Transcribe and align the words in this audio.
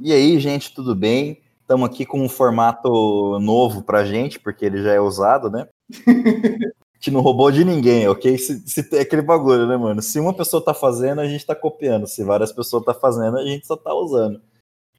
E 0.00 0.12
aí, 0.12 0.38
gente, 0.40 0.74
tudo 0.74 0.94
bem? 0.94 1.40
Estamos 1.60 1.88
aqui 1.88 2.04
com 2.04 2.20
um 2.20 2.28
formato 2.28 3.38
novo 3.38 3.82
pra 3.82 4.04
gente, 4.04 4.40
porque 4.40 4.64
ele 4.64 4.82
já 4.82 4.92
é 4.92 5.00
usado, 5.00 5.48
né? 5.48 5.68
a 6.08 6.96
gente 6.96 7.12
não 7.12 7.20
roubou 7.20 7.50
de 7.50 7.64
ninguém, 7.64 8.08
ok? 8.08 8.36
Se, 8.36 8.66
se 8.66 8.82
tem 8.90 9.00
aquele 9.00 9.22
bagulho, 9.22 9.66
né, 9.68 9.76
mano? 9.76 10.02
Se 10.02 10.18
uma 10.18 10.34
pessoa 10.34 10.62
tá 10.62 10.74
fazendo, 10.74 11.20
a 11.20 11.28
gente 11.28 11.46
tá 11.46 11.54
copiando. 11.54 12.08
Se 12.08 12.24
várias 12.24 12.52
pessoas 12.52 12.84
tá 12.84 12.92
fazendo, 12.92 13.38
a 13.38 13.44
gente 13.44 13.66
só 13.66 13.76
tá 13.76 13.94
usando. 13.94 14.42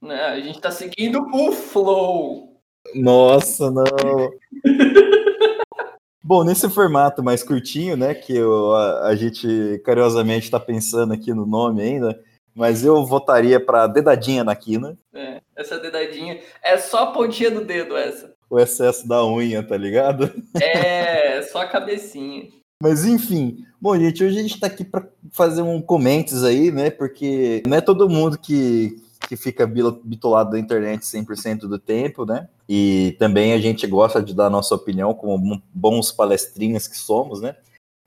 Né, 0.01 0.21
a 0.21 0.39
gente 0.39 0.61
tá 0.61 0.71
seguindo 0.71 1.21
o 1.21 1.51
flow. 1.51 2.61
Nossa, 2.95 3.69
não. 3.69 3.83
Bom, 6.23 6.43
nesse 6.43 6.69
formato 6.69 7.21
mais 7.21 7.43
curtinho, 7.43 7.97
né, 7.97 8.13
que 8.13 8.33
eu, 8.33 8.73
a, 8.73 9.07
a 9.07 9.15
gente 9.15 9.79
carinhosamente 9.83 10.45
está 10.45 10.59
pensando 10.59 11.13
aqui 11.13 11.33
no 11.33 11.45
nome 11.45 11.81
ainda, 11.81 12.19
mas 12.55 12.85
eu 12.85 13.05
votaria 13.05 13.59
para 13.59 13.85
dedadinha 13.85 14.43
na 14.43 14.55
quina. 14.55 14.97
É, 15.13 15.41
essa 15.55 15.77
dedadinha 15.77 16.39
é 16.63 16.77
só 16.77 17.03
a 17.03 17.11
pontinha 17.11 17.51
do 17.51 17.65
dedo 17.65 17.97
essa. 17.97 18.33
O 18.49 18.57
excesso 18.57 19.07
da 19.07 19.25
unha, 19.25 19.61
tá 19.61 19.75
ligado? 19.75 20.31
É, 20.61 21.41
só 21.41 21.61
a 21.61 21.67
cabecinha. 21.67 22.47
Mas 22.81 23.05
enfim, 23.05 23.65
bom, 23.79 23.97
gente, 23.97 24.23
hoje 24.23 24.39
a 24.39 24.41
gente 24.41 24.59
tá 24.59 24.67
aqui 24.67 24.83
para 24.83 25.07
fazer 25.31 25.61
um 25.61 25.81
comentários 25.81 26.43
aí, 26.43 26.71
né? 26.71 26.89
Porque 26.89 27.63
não 27.65 27.77
é 27.77 27.81
todo 27.81 28.09
mundo 28.09 28.37
que, 28.37 29.01
que 29.27 29.35
fica 29.35 29.65
bitolado 29.65 30.51
da 30.51 30.59
internet 30.59 31.01
100% 31.01 31.61
do 31.61 31.79
tempo, 31.79 32.25
né? 32.25 32.47
E 32.67 33.15
também 33.19 33.53
a 33.53 33.57
gente 33.57 33.87
gosta 33.87 34.21
de 34.21 34.33
dar 34.33 34.49
nossa 34.49 34.75
opinião 34.75 35.13
como 35.13 35.61
bons 35.73 36.11
palestrinhas 36.11 36.87
que 36.87 36.97
somos, 36.97 37.41
né? 37.41 37.55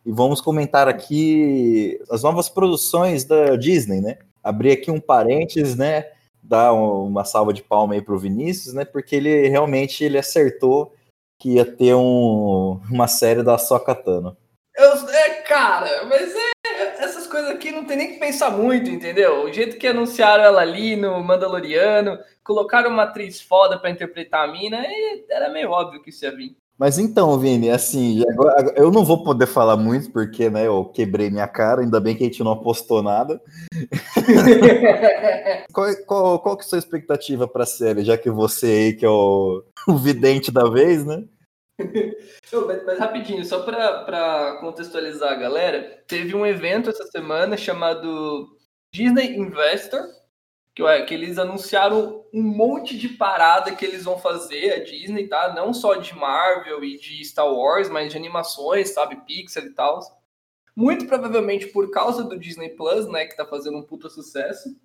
E 0.04 0.12
vamos 0.12 0.40
comentar 0.40 0.88
aqui 0.88 2.00
as 2.10 2.22
novas 2.22 2.48
produções 2.48 3.24
da 3.24 3.56
Disney, 3.56 4.00
né? 4.00 4.18
Abrir 4.42 4.72
aqui 4.72 4.90
um 4.90 5.00
parênteses, 5.00 5.76
né? 5.76 6.10
Dar 6.42 6.72
uma 6.72 7.24
salva 7.24 7.52
de 7.52 7.62
palma 7.62 7.94
aí 7.94 8.02
pro 8.02 8.18
Vinícius, 8.18 8.74
né? 8.74 8.84
Porque 8.84 9.16
ele 9.16 9.48
realmente 9.48 10.04
ele 10.04 10.18
acertou 10.18 10.94
que 11.38 11.54
ia 11.54 11.64
ter 11.64 11.94
um, 11.94 12.80
uma 12.90 13.06
série 13.06 13.42
da 13.42 13.58
Sokatano. 13.58 14.36
Eu, 14.76 15.08
é, 15.08 15.30
cara, 15.42 16.04
mas 16.04 16.34
é 16.34 16.48
essas 16.98 17.26
coisas 17.26 17.50
aqui 17.50 17.70
não 17.70 17.84
tem 17.84 17.96
nem 17.96 18.12
que 18.12 18.18
pensar 18.18 18.50
muito, 18.50 18.90
entendeu? 18.90 19.44
O 19.44 19.52
jeito 19.52 19.78
que 19.78 19.86
anunciaram 19.86 20.44
ela 20.44 20.60
ali 20.60 20.96
no 20.96 21.22
Mandaloriano, 21.22 22.18
colocaram 22.44 22.90
uma 22.90 23.04
atriz 23.04 23.40
foda 23.40 23.78
para 23.78 23.90
interpretar 23.90 24.48
a 24.48 24.52
mina, 24.52 24.84
era 25.30 25.48
meio 25.48 25.70
óbvio 25.70 26.02
que 26.02 26.10
isso 26.10 26.24
ia 26.24 26.34
vir. 26.34 26.56
Mas 26.78 26.96
então, 26.96 27.36
Vini, 27.36 27.70
assim, 27.70 28.22
agora, 28.30 28.72
eu 28.76 28.92
não 28.92 29.04
vou 29.04 29.24
poder 29.24 29.46
falar 29.46 29.76
muito 29.76 30.12
porque, 30.12 30.48
né, 30.48 30.68
eu 30.68 30.84
quebrei 30.84 31.28
minha 31.28 31.48
cara, 31.48 31.80
ainda 31.80 31.98
bem 31.98 32.14
que 32.14 32.22
a 32.22 32.26
gente 32.26 32.44
não 32.44 32.52
apostou 32.52 33.02
nada. 33.02 33.42
qual, 35.72 35.96
qual, 36.06 36.38
qual 36.38 36.56
que 36.56 36.62
é 36.62 36.66
a 36.66 36.68
sua 36.68 36.78
expectativa 36.78 37.48
para 37.48 37.64
a 37.64 37.66
série, 37.66 38.04
já 38.04 38.16
que 38.16 38.30
você 38.30 38.66
aí 38.66 38.92
que 38.92 39.04
é 39.04 39.08
o, 39.08 39.64
o 39.88 39.96
vidente 39.96 40.52
da 40.52 40.70
vez, 40.70 41.04
né? 41.04 41.24
mas, 42.66 42.84
mas, 42.84 42.98
rapidinho, 42.98 43.44
só 43.44 43.62
para 43.62 44.58
contextualizar 44.60 45.32
a 45.32 45.36
galera, 45.36 46.00
teve 46.06 46.36
um 46.36 46.46
evento 46.46 46.90
essa 46.90 47.06
semana 47.06 47.56
chamado 47.56 48.56
Disney 48.94 49.36
Investor, 49.36 50.02
que, 50.78 51.02
que 51.02 51.14
eles 51.14 51.38
anunciaram 51.38 52.24
um 52.32 52.42
monte 52.42 52.96
de 52.96 53.08
parada 53.08 53.74
que 53.74 53.84
eles 53.84 54.04
vão 54.04 54.16
fazer, 54.16 54.74
a 54.74 54.84
Disney, 54.84 55.26
tá? 55.26 55.52
Não 55.52 55.74
só 55.74 55.94
de 55.94 56.14
Marvel 56.14 56.84
e 56.84 56.96
de 56.96 57.24
Star 57.24 57.52
Wars, 57.52 57.88
mas 57.88 58.12
de 58.12 58.16
animações, 58.16 58.90
sabe? 58.90 59.16
Pixar 59.26 59.64
e 59.64 59.70
tal. 59.70 60.00
Muito 60.76 61.06
provavelmente 61.06 61.66
por 61.66 61.90
causa 61.90 62.22
do 62.22 62.38
Disney 62.38 62.70
Plus, 62.70 63.08
né? 63.08 63.26
Que 63.26 63.36
tá 63.36 63.44
fazendo 63.44 63.78
um 63.78 63.82
puta 63.82 64.08
sucesso. 64.08 64.76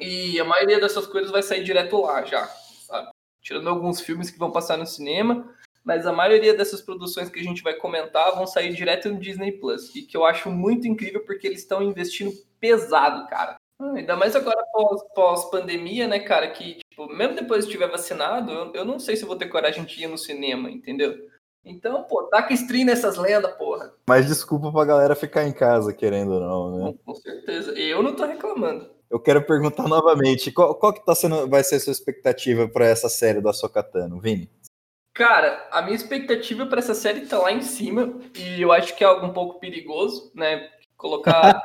E 0.00 0.38
a 0.38 0.44
maioria 0.44 0.80
dessas 0.80 1.06
coisas 1.06 1.32
vai 1.32 1.42
sair 1.42 1.64
direto 1.64 2.00
lá 2.00 2.24
já, 2.24 2.46
sabe? 2.46 3.10
Tirando 3.42 3.68
alguns 3.68 4.00
filmes 4.00 4.30
que 4.30 4.38
vão 4.38 4.52
passar 4.52 4.76
no 4.76 4.86
cinema 4.86 5.52
mas 5.84 6.06
a 6.06 6.12
maioria 6.14 6.56
dessas 6.56 6.80
produções 6.80 7.28
que 7.28 7.38
a 7.38 7.42
gente 7.42 7.62
vai 7.62 7.74
comentar 7.74 8.34
vão 8.34 8.46
sair 8.46 8.72
direto 8.72 9.10
no 9.10 9.20
Disney 9.20 9.52
Plus, 9.52 9.94
e 9.94 10.00
que 10.00 10.16
eu 10.16 10.24
acho 10.24 10.50
muito 10.50 10.88
incrível 10.88 11.22
porque 11.26 11.46
eles 11.46 11.60
estão 11.60 11.82
investindo 11.82 12.32
pesado, 12.58 13.28
cara. 13.28 13.56
Ah, 13.84 13.92
ainda 13.96 14.16
mais 14.16 14.34
agora 14.34 14.64
pós-pandemia, 15.14 16.08
né, 16.08 16.18
cara? 16.18 16.50
Que, 16.50 16.78
tipo, 16.88 17.06
mesmo 17.12 17.34
depois 17.34 17.64
de 17.64 17.70
estiver 17.70 17.90
vacinado, 17.90 18.50
eu, 18.50 18.72
eu 18.72 18.84
não 18.84 18.98
sei 18.98 19.14
se 19.14 19.26
vou 19.26 19.36
ter 19.36 19.48
coragem 19.48 19.84
de 19.84 20.04
ir 20.04 20.06
no 20.06 20.16
cinema, 20.16 20.70
entendeu? 20.70 21.14
Então, 21.62 22.02
pô, 22.04 22.24
taca 22.24 22.52
stream 22.54 22.86
nessas 22.86 23.16
lendas, 23.16 23.54
porra. 23.56 23.92
Mas 24.08 24.26
desculpa 24.26 24.72
pra 24.72 24.84
galera 24.84 25.14
ficar 25.14 25.44
em 25.44 25.52
casa, 25.52 25.92
querendo 25.92 26.32
ou 26.32 26.40
não, 26.40 26.78
né? 26.78 26.94
Com 27.04 27.14
certeza. 27.14 27.72
Eu 27.72 28.02
não 28.02 28.14
tô 28.14 28.24
reclamando. 28.24 28.90
Eu 29.10 29.20
quero 29.20 29.44
perguntar 29.44 29.86
novamente, 29.86 30.50
qual, 30.50 30.74
qual 30.74 30.92
que 30.92 31.04
tá 31.04 31.14
sendo, 31.14 31.48
vai 31.48 31.62
ser 31.62 31.76
a 31.76 31.80
sua 31.80 31.92
expectativa 31.92 32.66
para 32.68 32.86
essa 32.86 33.08
série 33.08 33.40
da 33.40 33.52
Sokatano, 33.52 34.20
Vini? 34.20 34.50
Cara, 35.14 35.68
a 35.70 35.80
minha 35.82 35.94
expectativa 35.94 36.66
para 36.66 36.80
essa 36.80 36.94
série 36.94 37.26
tá 37.26 37.38
lá 37.38 37.52
em 37.52 37.62
cima 37.62 38.18
e 38.36 38.60
eu 38.60 38.72
acho 38.72 38.96
que 38.96 39.04
é 39.04 39.06
algo 39.06 39.26
um 39.26 39.32
pouco 39.32 39.60
perigoso, 39.60 40.32
né? 40.34 40.68
Colocar 41.04 41.62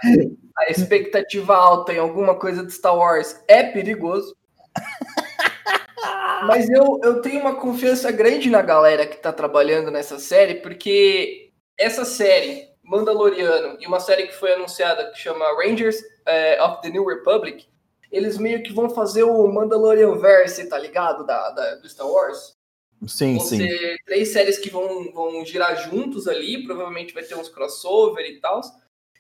a 0.58 0.70
expectativa 0.70 1.56
alta 1.56 1.94
em 1.94 1.98
alguma 1.98 2.36
coisa 2.36 2.62
de 2.62 2.74
Star 2.74 2.94
Wars 2.94 3.42
é 3.48 3.64
perigoso. 3.64 4.36
Mas 6.46 6.70
eu, 6.70 7.00
eu 7.02 7.22
tenho 7.22 7.40
uma 7.40 7.56
confiança 7.56 8.12
grande 8.12 8.50
na 8.50 8.62
galera 8.62 9.08
que 9.08 9.16
tá 9.16 9.32
trabalhando 9.32 9.90
nessa 9.90 10.20
série, 10.20 10.56
porque 10.56 11.54
essa 11.78 12.04
série, 12.04 12.68
Mandaloriano, 12.84 13.78
e 13.80 13.88
uma 13.88 14.02
série 14.02 14.28
que 14.28 14.36
foi 14.36 14.52
anunciada 14.52 15.10
que 15.10 15.18
chama 15.18 15.46
Rangers 15.56 15.96
uh, 15.96 16.66
of 16.66 16.82
the 16.82 16.90
New 16.90 17.06
Republic, 17.06 17.66
eles 18.12 18.38
meio 18.38 18.62
que 18.62 18.74
vão 18.74 18.90
fazer 18.90 19.24
o 19.24 19.48
Mandalorian 19.48 20.18
Verse, 20.18 20.68
tá 20.68 20.78
ligado? 20.78 21.26
Da, 21.26 21.50
da, 21.52 21.76
do 21.76 21.88
Star 21.88 22.10
Wars. 22.10 22.58
Sim, 23.08 23.38
vão 23.38 23.46
sim. 23.46 23.58
Ser 23.58 23.96
três 24.06 24.34
séries 24.34 24.58
que 24.58 24.70
vão, 24.70 25.14
vão 25.14 25.46
girar 25.46 25.90
juntos 25.90 26.28
ali, 26.28 26.66
provavelmente 26.66 27.14
vai 27.14 27.24
ter 27.24 27.36
uns 27.36 27.48
crossover 27.48 28.26
e 28.26 28.42
tal. 28.42 28.60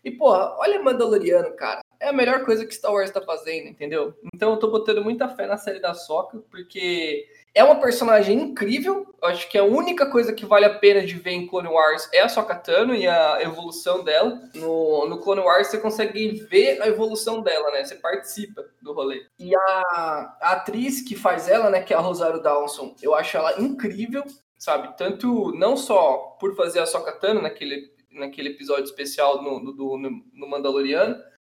E, 0.03 0.11
porra, 0.11 0.55
olha 0.59 0.81
Mandaloriano, 0.81 1.55
cara. 1.55 1.81
É 1.99 2.09
a 2.09 2.13
melhor 2.13 2.45
coisa 2.45 2.65
que 2.65 2.73
Star 2.73 2.93
Wars 2.93 3.11
tá 3.11 3.21
fazendo, 3.21 3.67
entendeu? 3.67 4.13
Então 4.33 4.51
eu 4.51 4.57
tô 4.57 4.71
botando 4.71 5.03
muita 5.03 5.27
fé 5.27 5.45
na 5.45 5.57
série 5.57 5.79
da 5.79 5.93
Soca, 5.93 6.41
porque 6.49 7.27
é 7.53 7.63
uma 7.63 7.75
personagem 7.79 8.39
incrível. 8.39 9.05
Eu 9.21 9.27
acho 9.27 9.49
que 9.49 9.57
a 9.57 9.63
única 9.63 10.09
coisa 10.09 10.31
que 10.31 10.45
vale 10.45 10.65
a 10.65 10.79
pena 10.79 11.05
de 11.05 11.15
ver 11.15 11.31
em 11.31 11.47
Clone 11.47 11.67
Wars 11.67 12.07
é 12.13 12.21
a 12.21 12.29
Soka 12.29 12.55
Tano 12.55 12.95
e 12.95 13.05
a 13.07 13.41
evolução 13.41 14.03
dela. 14.03 14.41
No, 14.55 15.07
no 15.07 15.19
Clone 15.19 15.41
Wars 15.41 15.67
você 15.67 15.77
consegue 15.77 16.29
ver 16.49 16.81
a 16.81 16.87
evolução 16.87 17.41
dela, 17.41 17.71
né? 17.71 17.83
Você 17.83 17.95
participa 17.95 18.63
do 18.81 18.93
rolê. 18.93 19.25
E 19.37 19.53
a, 19.55 20.37
a 20.41 20.51
atriz 20.53 21.01
que 21.01 21.15
faz 21.15 21.49
ela, 21.49 21.69
né, 21.69 21.81
que 21.81 21.93
é 21.93 21.97
a 21.97 22.01
Rosário 22.01 22.41
Dawson, 22.41 22.95
eu 23.01 23.13
acho 23.13 23.35
ela 23.35 23.59
incrível, 23.59 24.23
sabe? 24.57 24.95
Tanto 24.97 25.51
não 25.53 25.75
só 25.75 26.37
por 26.39 26.55
fazer 26.55 26.79
a 26.79 26.85
Soka 26.85 27.11
Tano 27.11 27.41
naquele, 27.41 27.91
naquele 28.11 28.49
episódio 28.49 28.85
especial 28.85 29.41
no, 29.41 29.59
no, 29.59 29.97
no, 29.97 30.09
no 30.33 30.47
Mandaloriano, 30.47 31.15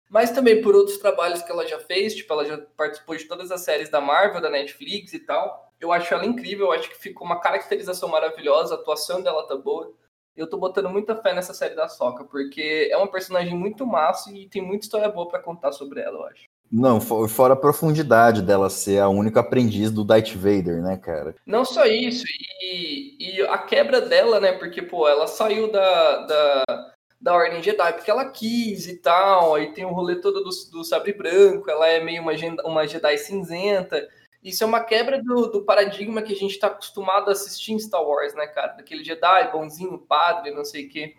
mas 0.09 0.31
também 0.31 0.61
por 0.61 0.75
outros 0.75 0.97
trabalhos 0.97 1.41
que 1.41 1.51
ela 1.51 1.65
já 1.65 1.79
fez, 1.79 2.13
tipo, 2.13 2.33
ela 2.33 2.43
já 2.43 2.57
participou 2.75 3.15
de 3.15 3.25
todas 3.25 3.49
as 3.49 3.61
séries 3.61 3.89
da 3.89 4.01
Marvel, 4.01 4.41
da 4.41 4.49
Netflix 4.49 5.13
e 5.13 5.19
tal. 5.19 5.71
Eu 5.79 5.91
acho 5.91 6.13
ela 6.13 6.25
incrível, 6.25 6.67
eu 6.67 6.73
acho 6.73 6.89
que 6.89 6.97
ficou 6.97 7.25
uma 7.25 7.39
caracterização 7.39 8.09
maravilhosa, 8.09 8.75
a 8.75 8.77
atuação 8.77 9.21
dela 9.21 9.47
tá 9.47 9.55
boa. 9.55 9.93
Eu 10.35 10.49
tô 10.49 10.57
botando 10.57 10.89
muita 10.89 11.15
fé 11.15 11.33
nessa 11.33 11.53
série 11.53 11.75
da 11.75 11.87
Soca, 11.87 12.25
porque 12.25 12.89
é 12.91 12.97
uma 12.97 13.09
personagem 13.09 13.57
muito 13.57 13.85
massa 13.85 14.31
e 14.31 14.49
tem 14.49 14.61
muita 14.61 14.85
história 14.85 15.07
boa 15.07 15.27
para 15.29 15.41
contar 15.41 15.71
sobre 15.71 16.01
ela, 16.01 16.17
eu 16.17 16.25
acho. 16.25 16.50
Não, 16.71 17.01
fora 17.01 17.53
a 17.53 17.57
profundidade 17.57 18.41
dela 18.41 18.69
ser 18.69 18.99
a 18.99 19.09
única 19.09 19.41
aprendiz 19.41 19.91
do 19.91 20.05
Darth 20.05 20.33
Vader, 20.35 20.81
né, 20.81 20.95
cara? 20.95 21.35
Não 21.45 21.65
só 21.65 21.85
isso, 21.85 22.23
e, 22.61 23.17
e 23.19 23.41
a 23.41 23.57
quebra 23.57 23.99
dela, 23.99 24.39
né, 24.39 24.53
porque, 24.53 24.81
pô, 24.81 25.05
ela 25.07 25.27
saiu 25.27 25.69
da, 25.69 26.25
da, 26.25 26.93
da 27.19 27.33
Ordem 27.33 27.61
Jedi 27.61 27.93
porque 27.93 28.09
ela 28.09 28.29
quis 28.29 28.87
e 28.87 28.95
tal, 28.95 29.55
aí 29.55 29.73
tem 29.73 29.83
o 29.83 29.91
rolê 29.91 30.15
todo 30.21 30.41
do, 30.41 30.49
do 30.71 30.83
sabre 30.85 31.11
branco, 31.11 31.69
ela 31.69 31.87
é 31.87 32.01
meio 32.01 32.21
uma, 32.21 32.31
uma 32.63 32.87
Jedi 32.87 33.17
cinzenta, 33.17 34.07
isso 34.41 34.63
é 34.63 34.67
uma 34.67 34.83
quebra 34.83 35.21
do, 35.21 35.47
do 35.47 35.65
paradigma 35.65 36.21
que 36.21 36.31
a 36.31 36.37
gente 36.37 36.51
está 36.51 36.67
acostumado 36.67 37.27
a 37.27 37.33
assistir 37.33 37.73
em 37.73 37.79
Star 37.79 38.01
Wars, 38.01 38.33
né, 38.33 38.47
cara? 38.47 38.73
Daquele 38.73 39.03
Jedi 39.03 39.51
bonzinho, 39.51 39.99
padre, 39.99 40.51
não 40.51 40.63
sei 40.65 40.85
o 40.85 40.89
quê. 40.89 41.15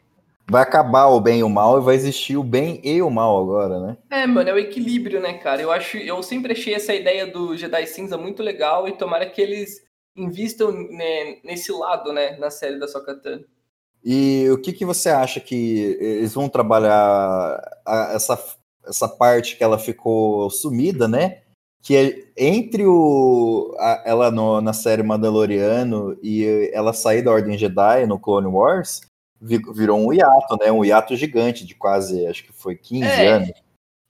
Vai 0.51 0.63
acabar 0.63 1.07
o 1.07 1.21
bem 1.21 1.41
e 1.41 1.43
o 1.43 1.49
mal 1.49 1.79
e 1.79 1.85
vai 1.85 1.95
existir 1.95 2.37
o 2.37 2.43
bem 2.45 2.81
e 2.85 3.01
o 3.01 3.11
mal 3.11 3.41
agora, 3.41 3.81
né? 3.81 3.97
É, 4.11 4.27
mano, 4.27 4.51
é 4.51 4.53
o 4.53 4.59
equilíbrio, 4.59 5.21
né, 5.21 5.35
cara? 5.35 5.63
Eu 5.63 5.71
acho, 5.71 5.97
eu 5.97 6.23
sempre 6.23 6.53
achei 6.53 6.75
essa 6.75 6.95
ideia 6.95 7.27
do 7.27 7.57
Jedi 7.57 7.87
Cinza 7.87 8.19
muito 8.19 8.43
legal 8.43 8.89
e 8.89 8.93
tomara 8.93 9.27
que 9.27 9.41
eles 9.41 9.83
invistam 10.17 10.73
né, 10.73 11.39
nesse 11.43 11.73
lado, 11.73 12.13
né, 12.13 12.37
na 12.37 12.51
série 12.51 12.79
da 12.79 12.87
Sokatan. 12.87 13.41
E 14.05 14.49
o 14.51 14.59
que, 14.59 14.73
que 14.73 14.85
você 14.85 15.09
acha 15.09 15.41
que 15.41 15.97
eles 16.01 16.35
vão 16.35 16.49
trabalhar 16.49 17.61
a, 17.87 18.13
essa, 18.15 18.39
essa 18.85 19.09
parte 19.09 19.57
que 19.57 19.63
ela 19.63 19.79
ficou 19.79 20.51
sumida, 20.51 21.07
né? 21.07 21.43
Que 21.81 21.97
é 21.97 22.25
entre 22.37 22.85
o, 22.85 23.75
a, 23.79 24.03
ela 24.05 24.31
no, 24.31 24.61
na 24.61 24.73
série 24.73 25.03
Mandaloriano 25.03 26.19
e 26.23 26.71
ela 26.73 26.93
sair 26.93 27.23
da 27.23 27.31
Ordem 27.31 27.57
Jedi 27.57 28.07
no 28.07 28.19
Clone 28.19 28.49
Wars, 28.49 29.03
virou 29.43 29.99
um 29.99 30.13
hiato, 30.13 30.57
né? 30.61 30.71
Um 30.71 30.85
hiato 30.85 31.17
gigante 31.17 31.67
de 31.67 31.75
quase, 31.75 32.27
acho 32.27 32.45
que 32.45 32.53
foi 32.53 32.77
15 32.77 33.05
é, 33.05 33.29
anos. 33.29 33.51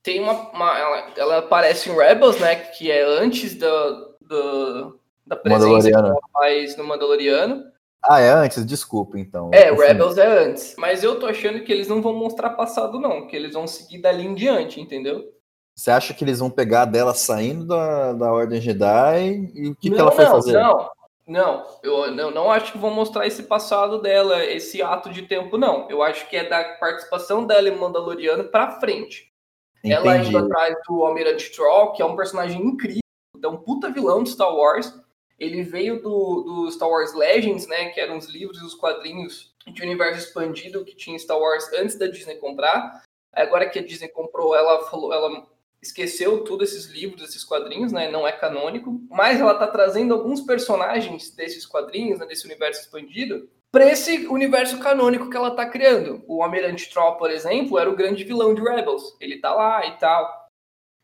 Tem 0.02 0.20
uma. 0.20 0.50
uma 0.50 0.79
ela, 0.79 1.12
ela, 1.17 1.38
aparece 1.38 1.88
em 1.88 1.96
Rebels, 1.96 2.38
né? 2.38 2.55
Que 2.56 2.90
é 2.90 3.02
antes 3.02 3.55
do, 3.55 4.17
do 4.20 5.00
da 5.26 5.37
presença 5.37 5.88
que 5.88 5.94
ela 5.94 6.14
faz 6.32 6.76
no 6.76 6.84
Mandaloriano. 6.84 7.64
Ah, 8.05 8.20
é 8.20 8.31
antes? 8.31 8.67
Desculpa, 8.67 9.19
então. 9.19 9.50
É, 9.55 9.73
Rebels 9.73 10.19
é 10.19 10.26
antes. 10.26 10.75
Mas 10.76 11.05
eu 11.05 11.20
tô 11.20 11.26
achando 11.26 11.62
que 11.62 11.73
eles 11.73 11.87
não 11.87 12.02
vão 12.02 12.12
mostrar 12.12 12.50
passado, 12.50 12.99
não. 12.99 13.29
Que 13.29 13.37
eles 13.37 13.55
vão 13.55 13.67
seguir 13.67 13.99
dali 13.99 14.26
em 14.26 14.34
diante, 14.34 14.81
entendeu? 14.81 15.32
Você 15.75 15.90
acha 15.90 16.12
que 16.12 16.25
eles 16.25 16.40
vão 16.40 16.50
pegar 16.50 16.84
dela 16.84 17.14
saindo 17.14 17.64
da, 17.64 18.12
da 18.12 18.32
Ordem 18.32 18.61
Jedi 18.61 19.50
e 19.55 19.69
o 19.69 19.76
que, 19.76 19.88
não, 19.88 19.96
que 19.96 20.02
ela 20.02 20.12
foi 20.12 20.25
não, 20.25 20.32
fazer? 20.32 20.52
Não, 20.52 20.90
não, 21.27 21.65
eu 21.83 22.11
não, 22.11 22.31
não 22.31 22.51
acho 22.51 22.73
que 22.73 22.79
vão 22.79 22.93
mostrar 22.93 23.27
esse 23.27 23.45
passado 23.45 24.01
dela, 24.01 24.45
esse 24.45 24.83
ato 24.83 25.11
de 25.11 25.23
tempo, 25.23 25.57
não. 25.57 25.89
Eu 25.89 26.03
acho 26.03 26.29
que 26.29 26.37
é 26.37 26.49
da 26.49 26.65
participação 26.75 27.47
dela 27.47 27.69
em 27.69 27.77
Mandaloriano 27.77 28.45
pra 28.45 28.81
frente. 28.81 29.33
Entendi. 29.79 29.95
Ela 29.95 30.17
indo 30.19 30.39
atrás 30.39 30.77
do 30.87 31.05
Almirante 31.05 31.51
Troll, 31.53 31.93
que 31.93 32.03
é 32.03 32.05
um 32.05 32.17
personagem 32.17 32.61
incrível, 32.61 33.01
é 33.43 33.49
um 33.49 33.57
puta 33.57 33.91
vilão 33.91 34.23
de 34.23 34.31
Star 34.31 34.53
Wars. 34.55 34.93
Ele 35.39 35.63
veio 35.63 36.01
do, 36.01 36.43
do 36.43 36.71
Star 36.71 36.89
Wars 36.89 37.15
Legends, 37.15 37.67
né? 37.67 37.91
Que 37.91 38.01
eram 38.01 38.17
os 38.17 38.27
livros 38.27 38.61
e 38.61 38.65
os 38.65 38.75
quadrinhos 38.75 39.53
de 39.67 39.83
universo 39.83 40.27
expandido 40.27 40.85
que 40.85 40.95
tinha 40.95 41.19
Star 41.19 41.39
Wars 41.39 41.69
antes 41.73 41.97
da 41.97 42.07
Disney 42.07 42.37
comprar. 42.37 43.03
Agora 43.33 43.69
que 43.69 43.79
a 43.79 43.85
Disney 43.85 44.09
comprou, 44.09 44.55
ela 44.55 44.85
falou, 44.87 45.13
ela 45.13 45.47
esqueceu 45.82 46.44
tudo 46.44 46.62
esses 46.62 46.87
livros, 46.87 47.23
esses 47.23 47.43
quadrinhos, 47.43 47.93
né? 47.93 48.08
Não 48.11 48.26
é 48.26 48.32
canônico, 48.32 49.02
mas 49.11 49.40
ela 49.40 49.55
tá 49.55 49.67
trazendo 49.67 50.14
alguns 50.14 50.40
personagens 50.40 51.31
desses 51.34 51.67
quadrinhos, 51.67 52.20
né, 52.20 52.26
desse 52.26 52.46
universo 52.46 52.82
expandido, 52.82 53.50
para 53.73 53.90
esse 53.90 54.26
universo 54.29 54.79
canônico 54.79 55.29
que 55.29 55.37
ela 55.37 55.50
tá 55.50 55.67
criando. 55.67 56.23
O 56.29 56.43
Almirante 56.43 56.88
Troll, 56.90 57.17
por 57.17 57.31
exemplo, 57.31 57.79
era 57.79 57.90
o 57.90 57.96
grande 57.96 58.23
vilão 58.23 58.55
de 58.55 58.62
Rebels. 58.62 59.17
Ele 59.20 59.40
tá 59.40 59.52
lá 59.55 59.84
e 59.87 59.99
tal. 59.99 60.49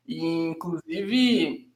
E 0.06 0.24
inclusive 0.24 1.66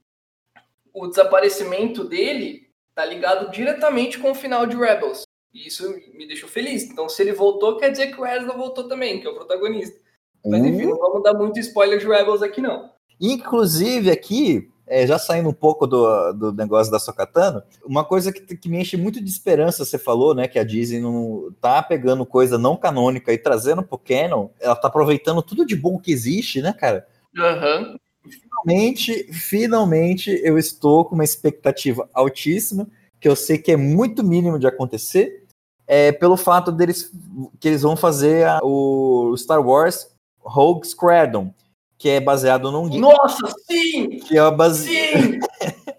o 0.92 1.06
desaparecimento 1.08 2.04
dele 2.04 2.70
tá 2.94 3.04
ligado 3.04 3.50
diretamente 3.50 4.18
com 4.18 4.30
o 4.30 4.34
final 4.34 4.66
de 4.66 4.76
Rebels. 4.76 5.22
E 5.52 5.66
isso 5.66 5.90
me 6.14 6.26
deixou 6.26 6.48
feliz. 6.48 6.84
Então, 6.84 7.08
se 7.08 7.22
ele 7.22 7.32
voltou, 7.32 7.78
quer 7.78 7.90
dizer 7.90 8.08
que 8.14 8.20
o 8.20 8.26
Ezra 8.26 8.52
voltou 8.52 8.86
também, 8.86 9.20
que 9.20 9.26
é 9.26 9.30
o 9.30 9.34
protagonista. 9.34 9.98
Mas 10.44 10.64
enfim, 10.64 10.86
não 10.86 10.98
vamos 10.98 11.22
dar 11.22 11.34
muito 11.34 11.58
spoiler 11.58 11.98
de 11.98 12.06
Rebels 12.06 12.42
aqui, 12.42 12.60
não. 12.60 12.91
Inclusive, 13.22 14.10
aqui, 14.10 14.68
é, 14.84 15.06
já 15.06 15.16
saindo 15.16 15.48
um 15.48 15.52
pouco 15.52 15.86
do, 15.86 16.32
do 16.32 16.52
negócio 16.52 16.90
da 16.90 16.98
Sokatano, 16.98 17.62
uma 17.86 18.04
coisa 18.04 18.32
que, 18.32 18.56
que, 18.56 18.68
me 18.68 18.80
enche 18.80 18.96
muito 18.96 19.22
de 19.22 19.30
esperança, 19.30 19.84
você 19.84 19.96
falou, 19.96 20.34
né, 20.34 20.48
que 20.48 20.58
a 20.58 20.64
Disney 20.64 21.00
não 21.00 21.54
tá 21.60 21.80
pegando 21.80 22.26
coisa 22.26 22.58
não 22.58 22.76
canônica 22.76 23.32
e 23.32 23.38
trazendo 23.38 23.84
pro 23.84 23.96
canon, 23.96 24.48
ela 24.58 24.74
tá 24.74 24.88
aproveitando 24.88 25.40
tudo 25.40 25.64
de 25.64 25.76
bom 25.76 26.00
que 26.00 26.10
existe, 26.10 26.60
né, 26.60 26.72
cara? 26.72 27.06
Uhum. 27.38 27.96
Finalmente, 28.28 29.32
finalmente, 29.32 30.40
eu 30.42 30.58
estou 30.58 31.04
com 31.04 31.14
uma 31.14 31.24
expectativa 31.24 32.08
altíssima, 32.12 32.88
que 33.20 33.28
eu 33.28 33.36
sei 33.36 33.56
que 33.56 33.70
é 33.70 33.76
muito 33.76 34.24
mínimo 34.24 34.58
de 34.58 34.66
acontecer, 34.66 35.44
é 35.86 36.10
pelo 36.10 36.36
fato 36.36 36.72
deles 36.72 37.12
que 37.60 37.68
eles 37.68 37.82
vão 37.82 37.96
fazer 37.96 38.46
a, 38.48 38.58
o 38.62 39.32
Star 39.36 39.64
Wars 39.64 40.08
Rogue 40.40 40.86
Squadron, 40.86 41.54
que 42.02 42.10
é 42.10 42.18
baseado 42.18 42.72
num 42.72 42.88
game. 42.88 43.00
Nossa, 43.00 43.54
sim! 43.64 44.18
Que 44.26 44.36
é 44.36 44.50
base... 44.50 44.88
Sim! 44.88 45.38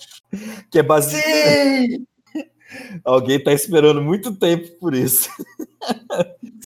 que 0.69 0.79
é 0.79 0.83
baseado. 0.83 1.23
Sim! 1.23 2.05
Alguém 3.05 3.41
tá 3.41 3.53
esperando 3.53 4.01
muito 4.01 4.35
tempo 4.35 4.69
por 4.81 4.93
isso. 4.93 5.29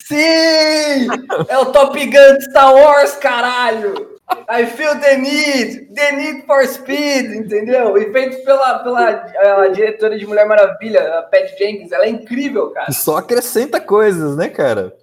Sim! 0.07 1.07
É 1.47 1.57
o 1.59 1.67
Top 1.67 2.03
Gun 2.03 2.37
de 2.39 2.45
Star 2.45 2.73
Wars, 2.73 3.11
caralho! 3.17 4.17
I 4.49 4.65
feel 4.65 4.99
the 4.99 5.17
need, 5.17 5.93
the 5.93 6.11
need 6.13 6.45
for 6.47 6.65
speed, 6.65 7.35
entendeu? 7.35 7.95
E 7.95 8.11
feito 8.11 8.43
pela, 8.43 8.79
pela 8.79 9.67
diretora 9.67 10.17
de 10.17 10.25
Mulher 10.25 10.47
Maravilha, 10.47 11.19
a 11.19 11.21
Pat 11.21 11.55
Jenkins, 11.59 11.91
ela 11.91 12.05
é 12.05 12.09
incrível, 12.09 12.71
cara. 12.71 12.91
Só 12.91 13.17
acrescenta 13.17 13.79
coisas, 13.79 14.35
né, 14.35 14.49
cara? 14.49 14.95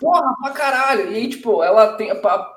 Porra, 0.00 0.34
pra 0.42 0.50
caralho. 0.52 1.12
E 1.12 1.16
aí, 1.16 1.28
tipo, 1.28 1.62
ela 1.62 1.92
tem, 1.92 2.10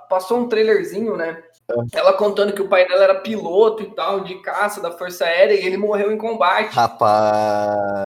passou 0.10 0.40
um 0.40 0.48
trailerzinho, 0.48 1.18
né? 1.18 1.44
É. 1.70 2.00
Ela 2.00 2.14
contando 2.14 2.54
que 2.54 2.62
o 2.62 2.70
pai 2.70 2.88
dela 2.88 3.04
era 3.04 3.16
piloto 3.16 3.84
e 3.84 3.92
tal, 3.92 4.22
de 4.22 4.36
caça 4.36 4.82
da 4.82 4.92
Força 4.92 5.26
Aérea, 5.26 5.54
e 5.54 5.66
ele 5.66 5.78
morreu 5.78 6.12
em 6.12 6.18
combate. 6.18 6.74
Rapaz. 6.74 8.04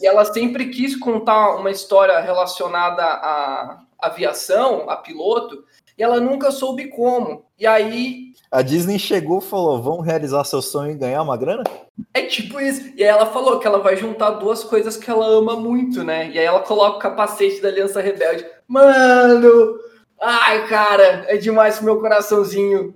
E 0.00 0.06
ela 0.06 0.24
sempre 0.24 0.68
quis 0.68 0.94
contar 0.96 1.56
uma 1.56 1.70
história 1.70 2.18
relacionada 2.20 3.02
à 3.02 3.78
aviação, 3.98 4.90
a 4.90 4.96
piloto, 4.96 5.64
e 5.96 6.02
ela 6.02 6.20
nunca 6.20 6.50
soube 6.50 6.88
como. 6.88 7.46
E 7.58 7.66
aí. 7.66 8.33
A 8.50 8.62
Disney 8.62 8.98
chegou 8.98 9.38
e 9.38 9.42
falou: 9.42 9.82
vamos 9.82 10.06
realizar 10.06 10.44
seu 10.44 10.62
sonho 10.62 10.92
e 10.92 10.98
ganhar 10.98 11.22
uma 11.22 11.36
grana? 11.36 11.64
É 12.12 12.22
tipo 12.22 12.60
isso. 12.60 12.92
E 12.96 13.02
aí 13.02 13.08
ela 13.08 13.26
falou 13.26 13.58
que 13.58 13.66
ela 13.66 13.78
vai 13.78 13.96
juntar 13.96 14.30
duas 14.32 14.62
coisas 14.62 14.96
que 14.96 15.10
ela 15.10 15.26
ama 15.26 15.56
muito, 15.56 16.02
né? 16.04 16.30
E 16.30 16.38
aí 16.38 16.44
ela 16.44 16.60
coloca 16.60 16.96
o 16.96 17.00
capacete 17.00 17.60
da 17.60 17.68
Aliança 17.68 18.00
Rebelde. 18.00 18.46
Mano! 18.68 19.78
Ai, 20.20 20.66
cara, 20.68 21.24
é 21.28 21.36
demais 21.36 21.76
pro 21.76 21.84
meu 21.84 22.00
coraçãozinho. 22.00 22.94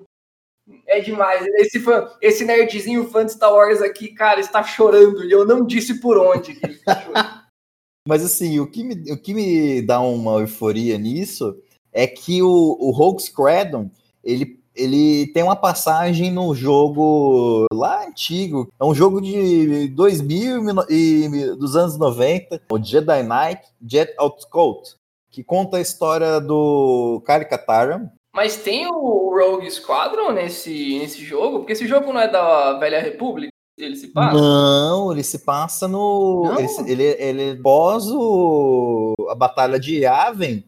É 0.87 1.01
demais. 1.01 1.45
Esse, 1.57 1.81
fã, 1.81 2.09
esse 2.21 2.45
nerdzinho 2.45 3.09
fã 3.09 3.25
de 3.25 3.33
Star 3.33 3.53
Wars 3.53 3.83
aqui, 3.83 4.09
cara, 4.09 4.41
está 4.41 4.63
chorando. 4.63 5.25
E 5.25 5.31
eu 5.31 5.45
não 5.45 5.65
disse 5.65 6.01
por 6.01 6.19
onde 6.19 6.55
que 6.55 6.67
ele 6.67 6.75
está 6.75 7.45
Mas 8.09 8.25
assim, 8.25 8.59
o 8.59 8.67
que, 8.67 8.83
me, 8.83 9.13
o 9.13 9.21
que 9.21 9.35
me 9.35 9.83
dá 9.83 10.01
uma 10.01 10.41
euforia 10.41 10.97
nisso 10.97 11.55
é 11.93 12.07
que 12.07 12.43
o, 12.43 12.77
o 12.81 12.91
Rogue 12.91 13.23
Squadron, 13.23 13.91
ele, 14.25 14.58
ele 14.79 15.27
tem 15.33 15.43
uma 15.43 15.57
passagem 15.57 16.31
no 16.31 16.55
jogo 16.55 17.67
lá 17.73 18.07
antigo, 18.07 18.69
é 18.81 18.85
um 18.85 18.95
jogo 18.95 19.21
de 19.21 19.89
2000 19.89 20.87
e 20.89 21.57
dos 21.57 21.77
anos 21.77 21.99
90, 21.99 22.63
o 22.71 22.83
Jedi 22.83 23.23
Knight 23.23 23.63
Jet 23.85 24.15
Outcoat, 24.17 24.95
que 25.31 25.43
conta 25.43 25.77
a 25.77 25.81
história 25.81 26.41
do 26.41 27.23
Kyle 27.27 27.45
Katarn. 27.45 28.09
Mas 28.35 28.57
tem 28.57 28.87
o 28.87 29.37
Rogue 29.37 29.71
Squadron 29.71 30.33
nesse, 30.33 30.99
nesse 30.99 31.25
jogo? 31.25 31.59
Porque 31.59 31.73
esse 31.73 31.89
jogo 31.89 32.13
não 32.13 32.21
é 32.21 32.29
da 32.29 32.79
Velha 32.79 33.01
República? 33.01 33.53
Ele 33.77 33.97
se 33.97 34.09
passa? 34.09 34.37
Não, 34.37 35.13
ele 35.13 35.23
se 35.23 35.39
passa 35.39 35.87
no. 35.87 36.57
Ele, 36.59 37.05
ele, 37.05 37.05
ele 37.19 37.63
pós 37.63 38.05
o, 38.11 39.15
a 39.29 39.35
Batalha 39.37 39.79
de 39.79 40.01
Yavin, 40.01 40.65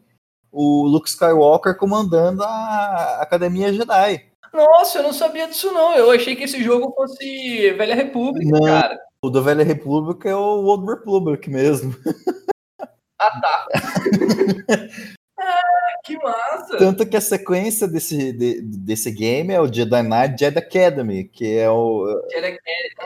o 0.51 0.85
Luke 0.85 1.09
Skywalker 1.09 1.75
comandando 1.77 2.43
a 2.43 3.19
Academia 3.21 3.73
Jedi. 3.73 4.25
Nossa, 4.53 4.99
eu 4.99 5.03
não 5.03 5.13
sabia 5.13 5.47
disso 5.47 5.71
não. 5.71 5.95
Eu 5.95 6.11
achei 6.11 6.35
que 6.35 6.43
esse 6.43 6.61
jogo 6.61 6.93
fosse 6.93 7.71
Velha 7.71 7.95
República, 7.95 8.51
não, 8.51 8.65
cara. 8.65 8.99
O 9.21 9.29
da 9.29 9.39
Velha 9.39 9.63
República 9.63 10.29
é 10.29 10.35
o 10.35 10.65
Old 10.65 10.85
Republic 10.85 11.49
mesmo. 11.49 11.95
Ah, 13.19 13.39
tá. 13.39 13.67
que 16.03 16.17
massa! 16.17 16.77
Tanto 16.77 17.05
que 17.05 17.17
a 17.17 17.21
sequência 17.21 17.87
desse, 17.87 18.33
de, 18.33 18.61
desse 18.61 19.11
game 19.11 19.53
é 19.53 19.59
o 19.59 19.71
Jedi 19.71 20.01
Knight 20.03 20.39
Jedi 20.39 20.59
Academy, 20.59 21.23
que 21.25 21.57
é 21.57 21.69
o. 21.69 22.05
Jedi 22.31 22.47
Academy. 22.47 22.61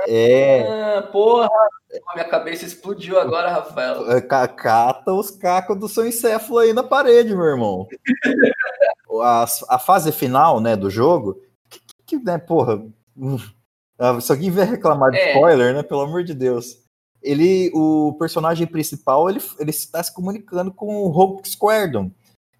É. 0.08 0.62
Ah, 0.68 1.02
porra! 1.12 1.50
Minha 2.14 2.28
cabeça 2.28 2.66
explodiu 2.66 3.20
agora, 3.20 3.50
Rafael. 3.50 4.12
É, 4.12 4.22
cata 4.22 5.14
os 5.14 5.32
cacos 5.32 5.80
do 5.80 5.88
seu 5.88 6.06
encéfalo 6.06 6.60
aí 6.60 6.74
na 6.74 6.84
parede, 6.84 7.36
meu 7.36 7.46
irmão. 7.46 7.88
a, 9.22 9.46
a 9.70 9.80
fase 9.80 10.12
final, 10.12 10.60
né, 10.60 10.76
do 10.76 10.90
jogo, 10.90 11.40
que, 11.70 11.80
que 12.06 12.18
né, 12.18 12.38
porra. 12.38 12.84
Ah, 13.98 14.20
se 14.20 14.32
alguém 14.32 14.52
vier 14.52 14.68
reclamar 14.68 15.12
de 15.12 15.18
é. 15.18 15.34
spoiler, 15.34 15.74
né, 15.74 15.84
pelo 15.84 16.02
amor 16.02 16.24
de 16.24 16.34
Deus. 16.34 16.84
Ele, 17.22 17.72
o 17.74 18.16
personagem 18.20 18.68
principal, 18.68 19.30
ele, 19.30 19.42
ele 19.58 19.72
está 19.72 20.04
se 20.04 20.14
comunicando 20.14 20.72
com 20.72 20.98
o 20.98 21.08
Hulk 21.08 21.50
Squadron. 21.50 22.12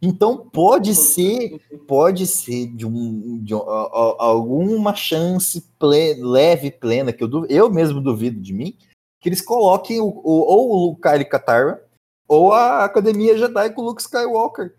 Então 0.02 0.50
pode 0.50 0.94
ser, 0.94 1.60
pode 1.88 2.28
ser 2.28 2.68
de, 2.68 2.86
um, 2.86 3.40
de 3.42 3.54
alguma 3.54 4.94
chance 4.94 5.62
ple, 5.80 6.16
leve, 6.16 6.70
plena, 6.70 7.14
que 7.14 7.24
eu, 7.24 7.46
eu 7.48 7.70
mesmo 7.70 8.02
duvido 8.02 8.40
de 8.40 8.54
mim, 8.54 8.78
que 9.20 9.30
eles 9.30 9.42
coloquem 9.42 10.00
o, 10.00 10.08
o, 10.08 10.32
ou 10.32 10.92
o 10.92 10.96
Kyle 10.98 11.26
Katarra 11.26 11.82
Ou 12.28 12.52
a 12.52 12.84
Academia 12.84 13.38
Jedi 13.38 13.72
com 13.72 13.82
o 13.82 13.86
Luke 13.86 14.02
Skywalker. 14.02 14.76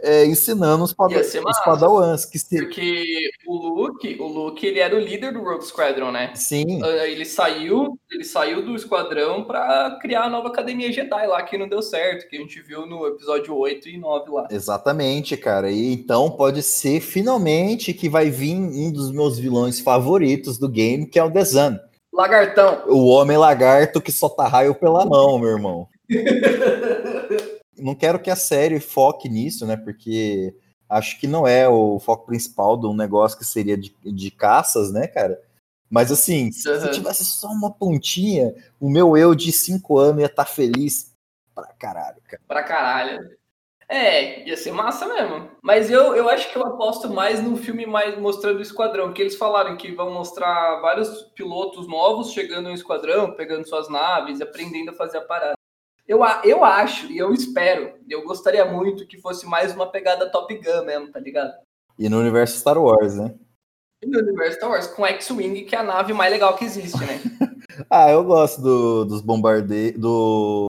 É, 0.00 0.24
ensinando 0.26 0.84
os, 0.84 0.94
ser 1.24 1.42
os 1.44 1.58
padawans. 1.64 2.24
Que 2.24 2.38
se... 2.38 2.56
Porque 2.58 3.30
o 3.46 3.56
Luke, 3.56 4.16
o 4.20 4.26
Luke, 4.26 4.66
ele 4.66 4.78
era 4.78 4.94
o 4.94 4.98
líder 4.98 5.32
do 5.32 5.42
Rogue 5.42 5.64
Squadron, 5.64 6.12
né? 6.12 6.32
Sim, 6.34 6.80
Ah, 6.82 7.06
Ele 7.06 7.24
saiu, 7.24 7.98
ele 8.10 8.24
saiu 8.24 8.62
do 8.62 8.74
esquadrão 8.76 9.44
pra 9.44 9.98
criar 10.00 10.24
a 10.24 10.30
nova 10.30 10.48
academia 10.48 10.92
Jedi 10.92 11.26
lá, 11.26 11.42
que 11.42 11.56
não 11.56 11.68
deu 11.68 11.82
certo, 11.82 12.28
que 12.28 12.36
a 12.36 12.40
gente 12.40 12.60
viu 12.60 12.86
no 12.86 13.06
episódio 13.06 13.56
8 13.56 13.88
e 13.88 13.98
9 13.98 14.30
lá. 14.30 14.48
exatamente, 14.50 15.36
cara. 15.36 15.70
E 15.70 15.92
então 15.92 16.30
pode 16.30 16.62
ser 16.62 17.00
finalmente 17.00 17.94
que 17.94 18.08
vai 18.08 18.30
vir 18.30 18.54
um 18.56 18.92
dos 18.92 19.10
meus 19.10 19.38
vilões 19.38 19.80
favoritos 19.80 20.58
do 20.58 20.68
game, 20.68 21.06
que 21.06 21.18
é 21.18 21.24
o 21.24 21.30
The 21.30 21.44
Zan. 21.44 21.80
Lagartão. 22.12 22.82
O 22.88 23.06
homem 23.06 23.38
lagarto 23.38 24.00
que 24.00 24.12
solta 24.12 24.46
raio 24.46 24.74
pela 24.74 25.06
mão, 25.06 25.38
meu 25.38 25.50
irmão. 25.50 25.88
Não 27.78 27.94
quero 27.94 28.20
que 28.20 28.30
a 28.30 28.36
série 28.36 28.80
foque 28.80 29.28
nisso, 29.28 29.66
né? 29.66 29.76
Porque 29.76 30.54
acho 30.88 31.18
que 31.18 31.26
não 31.26 31.46
é 31.46 31.68
o 31.68 31.98
foco 31.98 32.26
principal 32.26 32.76
de 32.76 32.86
um 32.86 32.94
negócio 32.94 33.38
que 33.38 33.44
seria 33.44 33.76
de, 33.76 33.94
de 34.04 34.30
caças, 34.30 34.92
né, 34.92 35.06
cara? 35.06 35.40
Mas 35.90 36.10
assim, 36.10 36.50
se, 36.50 36.90
tivesse 36.90 37.24
só 37.24 37.48
uma 37.48 37.70
pontinha, 37.70 38.54
o 38.80 38.88
meu 38.88 39.16
eu 39.16 39.34
de 39.34 39.52
5 39.52 39.98
anos 39.98 40.20
ia 40.20 40.26
estar 40.26 40.46
feliz 40.46 41.14
pra 41.54 41.66
caralho, 41.78 42.16
cara. 42.26 42.42
Pra 42.48 42.62
caralho. 42.62 43.42
É, 43.88 44.48
ia 44.48 44.56
ser 44.56 44.72
massa 44.72 45.06
mesmo. 45.06 45.50
Mas 45.62 45.90
eu, 45.90 46.16
eu 46.16 46.30
acho 46.30 46.50
que 46.50 46.56
eu 46.56 46.64
aposto 46.66 47.10
mais 47.10 47.42
num 47.42 47.58
filme 47.58 47.84
mais 47.84 48.18
mostrando 48.18 48.58
o 48.58 48.62
esquadrão, 48.62 49.12
que 49.12 49.20
eles 49.20 49.36
falaram 49.36 49.76
que 49.76 49.92
vão 49.92 50.10
mostrar 50.10 50.80
vários 50.80 51.24
pilotos 51.34 51.86
novos 51.86 52.32
chegando 52.32 52.70
no 52.70 52.74
esquadrão, 52.74 53.34
pegando 53.34 53.68
suas 53.68 53.90
naves, 53.90 54.40
aprendendo 54.40 54.92
a 54.92 54.94
fazer 54.94 55.18
a 55.18 55.22
parada. 55.22 55.52
Eu, 56.06 56.20
eu 56.44 56.64
acho, 56.64 57.06
e 57.10 57.18
eu 57.18 57.32
espero, 57.32 57.94
eu 58.08 58.24
gostaria 58.24 58.64
muito 58.64 59.06
que 59.06 59.18
fosse 59.20 59.46
mais 59.46 59.74
uma 59.74 59.86
pegada 59.90 60.30
Top 60.30 60.52
Gun 60.54 60.84
mesmo, 60.84 61.10
tá 61.12 61.20
ligado? 61.20 61.52
E 61.98 62.08
no 62.08 62.18
universo 62.18 62.58
Star 62.58 62.76
Wars, 62.76 63.16
né? 63.16 63.34
E 64.02 64.06
no 64.08 64.18
universo 64.18 64.56
Star 64.56 64.70
Wars, 64.70 64.86
com 64.88 65.06
X-Wing, 65.06 65.64
que 65.64 65.76
é 65.76 65.78
a 65.78 65.82
nave 65.84 66.12
mais 66.12 66.32
legal 66.32 66.56
que 66.56 66.64
existe, 66.64 66.98
né? 67.04 67.20
Ah, 67.88 68.10
eu 68.10 68.22
gosto 68.22 68.60
do- 68.60 69.04
dos 69.06 69.22
bombardeiros, 69.22 69.98
do 69.98 70.66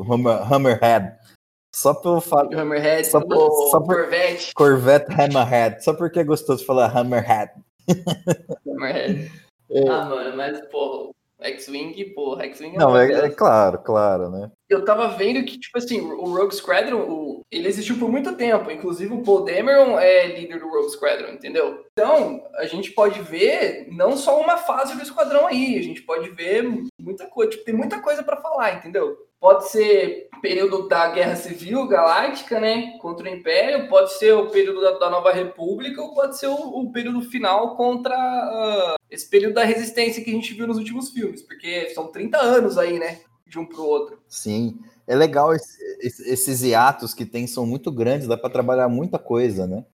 Hammer, 0.00 0.52
Hammerhead. 0.52 1.16
Só 1.74 1.92
pelo 1.92 2.20
fato. 2.20 2.56
Hammerhead, 2.56 3.04
Só 3.08 3.20
por- 3.20 3.36
o 3.36 3.70
só 3.72 3.80
por- 3.80 3.96
Corvette. 3.96 4.52
Corvette 4.54 5.12
Hammerhead. 5.12 5.82
Só 5.82 5.92
porque 5.94 6.20
é 6.20 6.24
gostoso 6.24 6.64
falar 6.64 6.96
Hammerhead. 6.96 7.50
Hammerhead. 8.66 9.30
É. 9.70 9.88
Ah, 9.88 10.04
mano, 10.04 10.36
mas, 10.36 10.60
porra, 10.68 11.10
X-Wing, 11.44 12.02
porra, 12.14 12.44
X-Wing 12.44 12.76
Não, 12.76 12.90
uma 12.90 13.04
é, 13.04 13.26
é 13.26 13.30
claro, 13.30 13.78
claro, 13.78 14.30
né? 14.30 14.50
eu 14.68 14.84
tava 14.84 15.08
vendo 15.08 15.44
que, 15.44 15.58
tipo 15.58 15.78
assim, 15.78 16.00
o 16.00 16.24
Rogue 16.34 16.54
Squadron, 16.54 17.02
o- 17.08 17.40
ele 17.52 17.68
existiu 17.68 17.96
por 17.98 18.10
muito 18.10 18.34
tempo. 18.34 18.70
Inclusive, 18.72 19.12
o 19.14 19.22
Paul 19.22 19.44
Dameron 19.44 19.98
é 20.00 20.26
líder 20.26 20.58
do 20.58 20.68
Rogue 20.68 20.90
Squadron, 20.90 21.28
entendeu? 21.32 21.84
Então, 21.92 22.42
a 22.56 22.64
gente 22.66 22.90
pode 22.90 23.20
ver 23.22 23.86
não 23.92 24.16
só 24.16 24.40
uma 24.40 24.56
fase 24.56 24.96
do 24.96 25.02
esquadrão 25.02 25.46
aí, 25.46 25.78
a 25.78 25.82
gente 25.82 26.02
pode 26.02 26.28
ver 26.30 26.64
muita 26.98 27.26
coisa. 27.26 27.52
Tipo, 27.52 27.64
tem 27.64 27.74
muita 27.74 28.00
coisa 28.00 28.22
pra 28.24 28.38
falar, 28.38 28.74
entendeu? 28.74 29.16
Pode 29.40 29.68
ser 29.68 30.28
período 30.40 30.88
da 30.88 31.08
Guerra 31.08 31.36
Civil 31.36 31.86
Galáctica, 31.86 32.60
né? 32.60 32.98
Contra 33.00 33.24
o 33.30 33.34
Império, 33.34 33.88
pode 33.88 34.12
ser 34.14 34.32
o 34.34 34.50
período 34.50 34.80
da, 34.80 34.98
da 34.98 35.10
Nova 35.10 35.32
República, 35.32 36.02
ou 36.02 36.14
pode 36.14 36.38
ser 36.38 36.48
o, 36.48 36.54
o 36.54 36.92
período 36.92 37.22
final 37.22 37.76
contra 37.76 38.14
ah, 38.14 38.96
esse 39.10 39.28
período 39.28 39.54
da 39.54 39.64
resistência 39.64 40.22
que 40.22 40.30
a 40.30 40.34
gente 40.34 40.52
viu 40.54 40.66
nos 40.66 40.76
últimos 40.78 41.10
filmes, 41.10 41.40
porque 41.42 41.90
são 41.90 42.08
30 42.08 42.38
anos 42.38 42.76
aí, 42.78 42.98
né? 42.98 43.20
De 43.46 43.58
um 43.58 43.64
pro 43.66 43.82
outro. 43.84 44.18
Sim. 44.28 44.78
É 45.06 45.14
legal 45.14 45.54
esse- 45.54 45.98
esse- 46.00 46.28
esses 46.30 46.62
hiatos 46.62 47.12
que 47.14 47.24
tem, 47.26 47.46
são 47.46 47.66
muito 47.66 47.92
grandes, 47.92 48.26
dá 48.26 48.36
pra 48.36 48.48
trabalhar 48.50 48.88
muita 48.88 49.18
coisa, 49.18 49.66
né? 49.66 49.84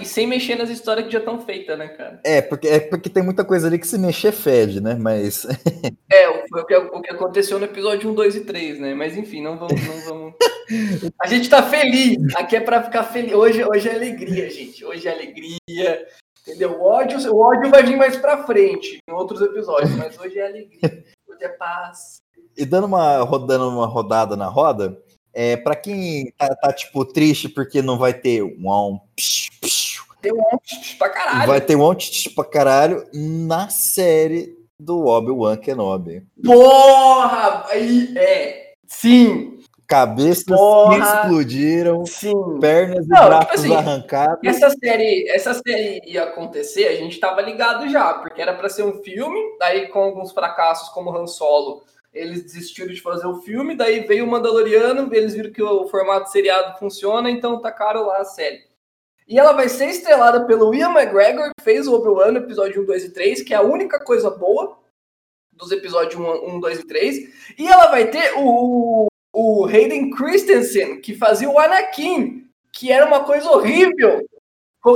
E 0.00 0.04
sem 0.04 0.26
mexer 0.26 0.56
nas 0.56 0.70
histórias 0.70 1.06
que 1.06 1.12
já 1.12 1.18
estão 1.18 1.38
feitas, 1.40 1.78
né, 1.78 1.88
cara? 1.88 2.20
É, 2.24 2.42
porque, 2.42 2.68
é 2.68 2.80
porque 2.80 3.08
tem 3.08 3.22
muita 3.22 3.44
coisa 3.44 3.66
ali 3.66 3.78
que 3.78 3.86
se 3.86 3.98
mexer 3.98 4.32
fede, 4.32 4.80
né? 4.80 4.96
Mas 4.98 5.46
É, 6.12 6.28
o, 6.28 6.60
o 6.60 6.64
que, 6.64 6.76
o 6.76 7.00
que 7.00 7.10
aconteceu 7.10 7.58
no 7.58 7.64
episódio 7.64 8.10
1, 8.10 8.14
2 8.14 8.36
e 8.36 8.40
3, 8.44 8.80
né? 8.80 8.94
Mas 8.94 9.16
enfim, 9.16 9.42
não 9.42 9.58
vamos. 9.58 9.80
Não 9.86 10.00
vamos... 10.00 10.34
A 11.20 11.26
gente 11.26 11.48
tá 11.48 11.62
feliz. 11.62 12.16
Aqui 12.36 12.56
é 12.56 12.60
pra 12.60 12.82
ficar 12.82 13.04
feliz. 13.04 13.32
Hoje, 13.32 13.64
hoje 13.64 13.88
é 13.88 13.94
alegria, 13.94 14.50
gente. 14.50 14.84
Hoje 14.84 15.06
é 15.06 15.12
alegria. 15.12 16.06
Entendeu? 16.46 16.80
O 16.80 16.82
ódio, 16.82 17.18
o 17.32 17.38
ódio 17.38 17.70
vai 17.70 17.82
vir 17.82 17.96
mais 17.96 18.16
pra 18.16 18.44
frente 18.44 18.98
em 19.08 19.12
outros 19.12 19.40
episódios, 19.40 19.94
mas 19.96 20.18
hoje 20.18 20.38
é 20.38 20.46
alegria. 20.46 21.04
Hoje 21.28 21.44
é 21.44 21.48
paz. 21.48 22.22
e 22.56 22.64
dando 22.64 22.86
uma 22.86 23.18
rodando 23.18 23.68
uma 23.68 23.86
rodada 23.86 24.36
na 24.36 24.46
roda, 24.46 24.98
é 25.42 25.56
para 25.56 25.74
quem 25.74 26.30
tá, 26.36 26.54
tá, 26.54 26.70
tipo 26.70 27.02
triste 27.02 27.48
porque 27.48 27.80
não 27.80 27.96
vai 27.96 28.12
ter 28.12 28.42
um 28.42 29.00
psh, 29.16 29.48
psh, 29.58 30.02
Tem 30.20 30.34
um 30.34 30.38
ódio 30.38 30.98
pra 30.98 31.08
caralho. 31.08 31.46
vai 31.46 31.60
ter 31.62 31.76
um 31.76 31.78
monte 31.78 32.28
pra 32.28 32.44
caralho 32.44 33.06
na 33.14 33.70
série 33.70 34.54
do 34.78 35.06
Obi-Wan 35.06 35.56
Kenobi. 35.56 36.26
Porra! 36.44 37.64
Aí, 37.70 38.12
é. 38.18 38.74
Sim, 38.86 39.58
Cabeças 39.86 40.44
Porra! 40.44 40.98
explodiram, 40.98 42.04
sim. 42.04 42.58
pernas 42.60 43.06
e 43.06 43.08
tipo 43.08 43.24
braços 43.24 43.60
assim, 43.60 43.74
arrancados. 43.74 44.40
Essa 44.44 44.68
série, 44.70 45.28
essa 45.30 45.54
série 45.54 46.02
ia 46.04 46.24
acontecer, 46.24 46.86
a 46.86 46.96
gente 46.96 47.18
tava 47.18 47.40
ligado 47.40 47.88
já, 47.88 48.12
porque 48.12 48.42
era 48.42 48.52
pra 48.52 48.68
ser 48.68 48.82
um 48.82 49.02
filme, 49.02 49.40
daí 49.58 49.88
com 49.88 50.00
alguns 50.00 50.32
fracassos 50.32 50.90
como 50.90 51.16
Han 51.16 51.26
Solo, 51.26 51.82
eles 52.12 52.42
desistiram 52.42 52.92
de 52.92 53.00
fazer 53.00 53.26
o 53.26 53.40
filme, 53.42 53.76
daí 53.76 54.00
veio 54.00 54.24
o 54.24 54.28
Mandaloriano, 54.28 55.12
eles 55.14 55.34
viram 55.34 55.52
que 55.52 55.62
o 55.62 55.86
formato 55.88 56.30
seriado 56.30 56.78
funciona, 56.78 57.30
então 57.30 57.60
tacaram 57.60 58.06
lá 58.06 58.18
a 58.18 58.24
série. 58.24 58.68
E 59.28 59.38
ela 59.38 59.52
vai 59.52 59.68
ser 59.68 59.86
estrelada 59.86 60.44
pelo 60.44 60.74
Ian 60.74 60.90
McGregor, 60.90 61.50
que 61.56 61.64
fez 61.64 61.86
o 61.86 61.94
Obi-Wan 61.94 62.32
no 62.32 62.38
episódio 62.38 62.82
1, 62.82 62.86
2 62.86 63.04
e 63.04 63.10
3, 63.10 63.42
que 63.42 63.54
é 63.54 63.56
a 63.56 63.62
única 63.62 64.00
coisa 64.00 64.28
boa 64.28 64.80
dos 65.52 65.70
episódios 65.70 66.20
1, 66.20 66.56
1 66.56 66.60
2 66.60 66.78
e 66.80 66.86
3. 66.86 67.16
E 67.58 67.68
ela 67.68 67.86
vai 67.86 68.10
ter 68.10 68.32
o, 68.36 69.06
o 69.32 69.66
Hayden 69.66 70.10
Christensen, 70.10 71.00
que 71.00 71.14
fazia 71.14 71.48
o 71.48 71.58
Anakin, 71.58 72.48
que 72.72 72.90
era 72.90 73.06
uma 73.06 73.24
coisa 73.24 73.48
horrível. 73.50 74.26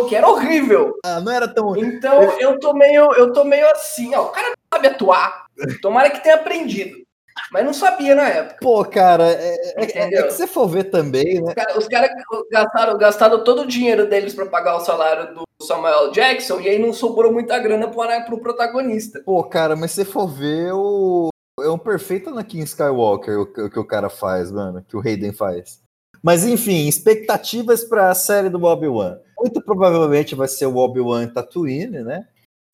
Que 0.09 0.17
era 0.17 0.27
horrível. 0.27 0.99
Ah, 1.05 1.21
não 1.21 1.31
era 1.31 1.47
tão. 1.47 1.77
Então 1.77 2.23
eu 2.41 2.59
tô 2.59 2.73
meio, 2.73 3.13
eu 3.13 3.35
tô 3.35 3.45
meio 3.45 3.71
assim, 3.71 4.15
ó. 4.15 4.23
O 4.23 4.31
cara 4.31 4.49
não 4.49 4.55
sabe 4.73 4.89
atuar. 4.89 5.45
Tomara 5.83 6.09
que 6.09 6.23
tenha 6.23 6.37
aprendido. 6.37 7.04
Mas 7.51 7.65
não 7.65 7.73
sabia 7.75 8.15
na 8.15 8.29
época. 8.29 8.59
Pô, 8.61 8.85
cara, 8.85 9.25
é, 9.31 9.55
é- 9.55 9.85
é 9.85 9.87
que 9.87 10.31
você 10.31 10.47
for 10.47 10.67
ver 10.69 10.85
também, 10.85 11.41
né? 11.43 11.49
Os 11.49 11.55
cara- 11.55 11.79
Os 11.79 11.89
caras 11.89 12.11
gastaram, 12.51 12.99
gastaram 12.99 13.45
todo 13.45 13.63
o 13.63 13.67
dinheiro 13.67 14.09
deles 14.09 14.35
pra 14.35 14.47
pagar 14.47 14.77
o 14.77 14.81
salário 14.81 15.35
do 15.35 15.43
Samuel 15.65 16.11
Jackson 16.13 16.61
e 16.61 16.69
aí 16.69 16.79
não 16.79 16.93
sobrou 16.93 17.33
muita 17.33 17.59
grana 17.59 17.89
pro, 17.89 18.25
pro 18.27 18.39
protagonista. 18.39 19.21
Pô, 19.25 19.43
cara, 19.45 19.75
mas 19.77 19.91
se 19.93 19.97
você 19.97 20.05
for 20.05 20.27
ver, 20.29 20.73
o... 20.73 21.29
é 21.61 21.69
um 21.69 21.79
perfeito 21.79 22.31
Anakin 22.31 22.61
Skywalker 22.61 23.39
o 23.41 23.47
que, 23.71 23.79
o 23.79 23.85
cara 23.87 24.09
faz, 24.09 24.51
mano, 24.53 24.85
que 24.87 24.97
o 24.97 25.01
Hayden 25.01 25.33
faz. 25.33 25.81
Mas 26.23 26.45
enfim, 26.45 26.87
expectativas 26.89 27.85
para 27.85 28.11
a 28.11 28.15
série 28.15 28.49
do 28.49 28.63
Obi-Wan. 28.63 29.19
Muito 29.39 29.61
provavelmente 29.63 30.35
vai 30.35 30.49
ser 30.49 30.67
o 30.67 30.77
Obi-Wan 30.77 31.29
Tatooine, 31.29 32.03
né? 32.03 32.27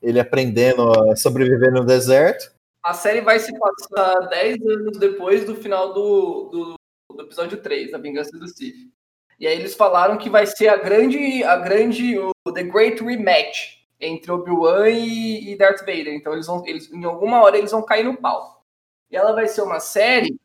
Ele 0.02 0.20
aprendendo 0.20 0.90
a 1.10 1.16
sobreviver 1.16 1.72
no 1.72 1.84
deserto. 1.84 2.52
A 2.82 2.94
série 2.94 3.20
vai 3.20 3.38
se 3.38 3.52
passar 3.58 4.28
10 4.28 4.66
anos 4.66 4.98
depois 4.98 5.44
do 5.44 5.54
final 5.54 5.92
do, 5.92 6.48
do, 6.50 6.74
do 7.14 7.22
episódio 7.22 7.60
3, 7.60 7.90
da 7.90 7.98
Vingança 7.98 8.38
do 8.38 8.48
Sith. 8.48 8.90
E 9.38 9.46
aí 9.46 9.58
eles 9.58 9.74
falaram 9.74 10.18
que 10.18 10.30
vai 10.30 10.46
ser 10.46 10.68
a 10.68 10.76
grande, 10.76 11.42
a 11.44 11.56
grande, 11.56 12.18
o 12.18 12.32
The 12.52 12.62
Great 12.62 13.02
Rematch 13.02 13.80
entre 13.98 14.30
Obi-Wan 14.32 14.88
e, 14.88 15.52
e 15.52 15.56
Darth 15.56 15.80
Vader. 15.80 16.14
Então 16.14 16.32
eles 16.32 16.46
vão, 16.46 16.62
eles, 16.66 16.90
em 16.90 17.04
alguma 17.04 17.42
hora 17.42 17.58
eles 17.58 17.70
vão 17.70 17.82
cair 17.82 18.04
no 18.04 18.16
pau. 18.16 18.64
E 19.10 19.16
ela 19.16 19.32
vai 19.32 19.46
ser 19.48 19.62
uma 19.62 19.80
série 19.80 20.38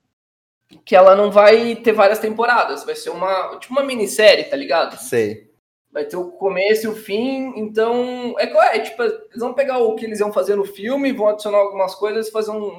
que 0.83 0.95
ela 0.95 1.15
não 1.15 1.31
vai 1.31 1.75
ter 1.75 1.93
várias 1.93 2.19
temporadas, 2.19 2.83
vai 2.83 2.95
ser 2.95 3.11
uma, 3.11 3.57
tipo 3.59 3.73
uma 3.73 3.83
minissérie, 3.83 4.45
tá 4.45 4.57
ligado? 4.57 4.97
Sei. 4.97 5.54
Vai 5.95 6.03
ter 6.03 6.17
o 6.17 6.25
começo 6.31 6.85
e 6.85 6.89
o 6.89 6.93
fim, 6.93 7.53
então. 7.55 8.35
É, 8.37 8.47
co- 8.47 8.61
é 8.61 8.79
tipo, 8.79 9.01
eles 9.01 9.39
vão 9.39 9.53
pegar 9.53 9.79
o 9.79 9.95
que 9.95 10.03
eles 10.03 10.19
iam 10.19 10.33
fazer 10.33 10.55
no 10.57 10.65
filme, 10.65 11.13
vão 11.13 11.29
adicionar 11.29 11.57
algumas 11.59 11.95
coisas 11.95 12.27
e 12.27 12.31
fazer 12.31 12.51
um- 12.51 12.77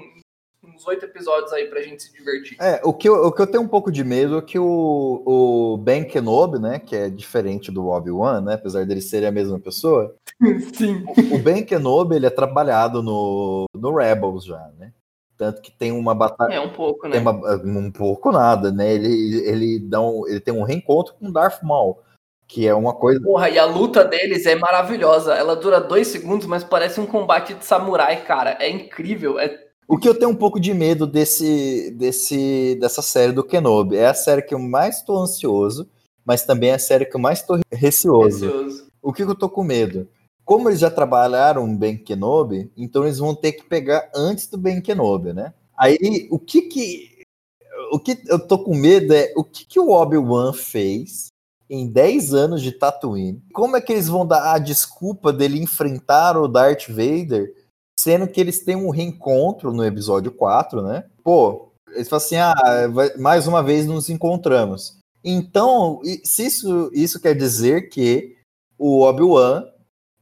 uns 0.62 0.86
oito 0.86 1.06
episódios 1.06 1.50
aí 1.54 1.64
pra 1.66 1.80
gente 1.80 2.02
se 2.02 2.12
divertir. 2.12 2.58
É, 2.60 2.78
o 2.84 2.92
que, 2.92 3.08
eu, 3.08 3.14
o 3.26 3.32
que 3.32 3.40
eu 3.40 3.46
tenho 3.46 3.62
um 3.64 3.68
pouco 3.68 3.90
de 3.90 4.04
medo 4.04 4.36
é 4.36 4.42
que 4.42 4.58
o, 4.58 5.22
o 5.24 5.76
Ben 5.78 6.04
Kenobi, 6.04 6.58
né, 6.58 6.78
que 6.78 6.94
é 6.94 7.08
diferente 7.08 7.72
do 7.72 7.86
Obi-Wan, 7.86 8.42
né, 8.42 8.54
apesar 8.54 8.84
dele 8.84 9.00
serem 9.00 9.28
a 9.28 9.32
mesma 9.32 9.58
pessoa, 9.58 10.14
Sim. 10.76 11.02
o 11.32 11.38
Ben 11.38 11.64
Kenobi, 11.64 12.16
ele 12.16 12.26
é 12.26 12.30
trabalhado 12.30 13.02
no, 13.02 13.64
no 13.74 13.96
Rebels 13.96 14.44
já, 14.44 14.70
né? 14.78 14.92
Tanto 15.38 15.62
que 15.62 15.70
tem 15.70 15.92
uma 15.92 16.14
batalha... 16.14 16.54
É 16.54 16.60
um 16.60 16.72
pouco, 16.72 17.08
né? 17.08 17.18
Uma- 17.18 17.56
um 17.64 17.90
pouco 17.90 18.30
nada, 18.32 18.70
né? 18.70 18.92
Ele, 18.92 19.38
ele, 19.48 19.78
dá 19.78 20.00
um, 20.02 20.26
ele 20.28 20.40
tem 20.40 20.52
um 20.52 20.62
reencontro 20.64 21.14
com 21.14 21.30
Darth 21.32 21.62
Maul, 21.62 21.98
que 22.46 22.66
é 22.66 22.74
uma 22.74 22.94
coisa. 22.94 23.20
Porra, 23.20 23.50
e 23.50 23.58
a 23.58 23.64
luta 23.64 24.04
deles 24.04 24.46
é 24.46 24.54
maravilhosa. 24.54 25.34
Ela 25.34 25.56
dura 25.56 25.80
dois 25.80 26.06
segundos, 26.08 26.46
mas 26.46 26.62
parece 26.62 27.00
um 27.00 27.06
combate 27.06 27.54
de 27.54 27.64
samurai, 27.64 28.24
cara. 28.24 28.56
É 28.60 28.70
incrível. 28.70 29.38
É, 29.38 29.58
O 29.88 29.98
que 29.98 30.08
eu 30.08 30.14
tenho 30.18 30.30
um 30.30 30.36
pouco 30.36 30.60
de 30.60 30.72
medo 30.72 31.06
desse, 31.06 31.90
desse, 31.92 32.76
dessa 32.80 33.02
série 33.02 33.32
do 33.32 33.44
Kenobi. 33.44 33.96
É 33.96 34.06
a 34.06 34.14
série 34.14 34.42
que 34.42 34.54
eu 34.54 34.58
mais 34.58 34.98
estou 34.98 35.18
ansioso, 35.18 35.88
mas 36.24 36.44
também 36.44 36.70
é 36.70 36.74
a 36.74 36.78
série 36.78 37.06
que 37.06 37.16
eu 37.16 37.20
mais 37.20 37.40
estou 37.40 37.58
receoso. 37.72 38.46
Receoso. 38.46 38.86
O 39.02 39.12
que, 39.12 39.24
que 39.24 39.30
eu 39.30 39.36
tô 39.38 39.48
com 39.48 39.64
medo? 39.64 40.08
Como 40.44 40.68
eles 40.68 40.78
já 40.78 40.90
trabalharam 40.90 41.76
Ben 41.76 41.96
Kenobi, 41.96 42.70
então 42.76 43.02
eles 43.04 43.18
vão 43.18 43.34
ter 43.34 43.52
que 43.52 43.64
pegar 43.64 44.08
antes 44.14 44.46
do 44.46 44.56
Ben 44.56 44.80
Kenobi, 44.80 45.32
né? 45.32 45.52
Aí, 45.76 46.28
o 46.30 46.38
que 46.38 46.62
que... 46.62 47.16
O 47.92 48.00
que 48.00 48.18
eu 48.26 48.38
tô 48.38 48.58
com 48.58 48.74
medo 48.74 49.12
é 49.12 49.32
o 49.36 49.44
que, 49.44 49.64
que 49.64 49.78
o 49.78 49.90
Obi-Wan 49.90 50.52
fez 50.52 51.28
em 51.68 51.88
10 51.88 52.32
anos 52.34 52.62
de 52.62 52.72
Tatooine. 52.72 53.42
Como 53.52 53.76
é 53.76 53.80
que 53.80 53.92
eles 53.92 54.08
vão 54.08 54.26
dar 54.26 54.52
a 54.54 54.58
desculpa 54.58 55.32
dele 55.32 55.60
enfrentar 55.60 56.36
o 56.36 56.46
Darth 56.48 56.88
Vader, 56.88 57.52
sendo 57.98 58.28
que 58.28 58.40
eles 58.40 58.60
têm 58.64 58.76
um 58.76 58.90
reencontro 58.90 59.72
no 59.72 59.84
episódio 59.84 60.30
4, 60.30 60.82
né? 60.82 61.04
Pô, 61.24 61.68
eles 61.90 62.08
falam 62.08 62.24
assim: 62.24 62.36
ah, 62.36 62.54
mais 63.18 63.46
uma 63.46 63.62
vez 63.62 63.86
nos 63.86 64.08
encontramos. 64.08 64.98
Então, 65.24 66.00
se 66.22 66.46
isso, 66.46 66.90
isso 66.92 67.20
quer 67.20 67.34
dizer 67.34 67.88
que 67.88 68.36
o 68.78 69.00
Obi-Wan 69.02 69.64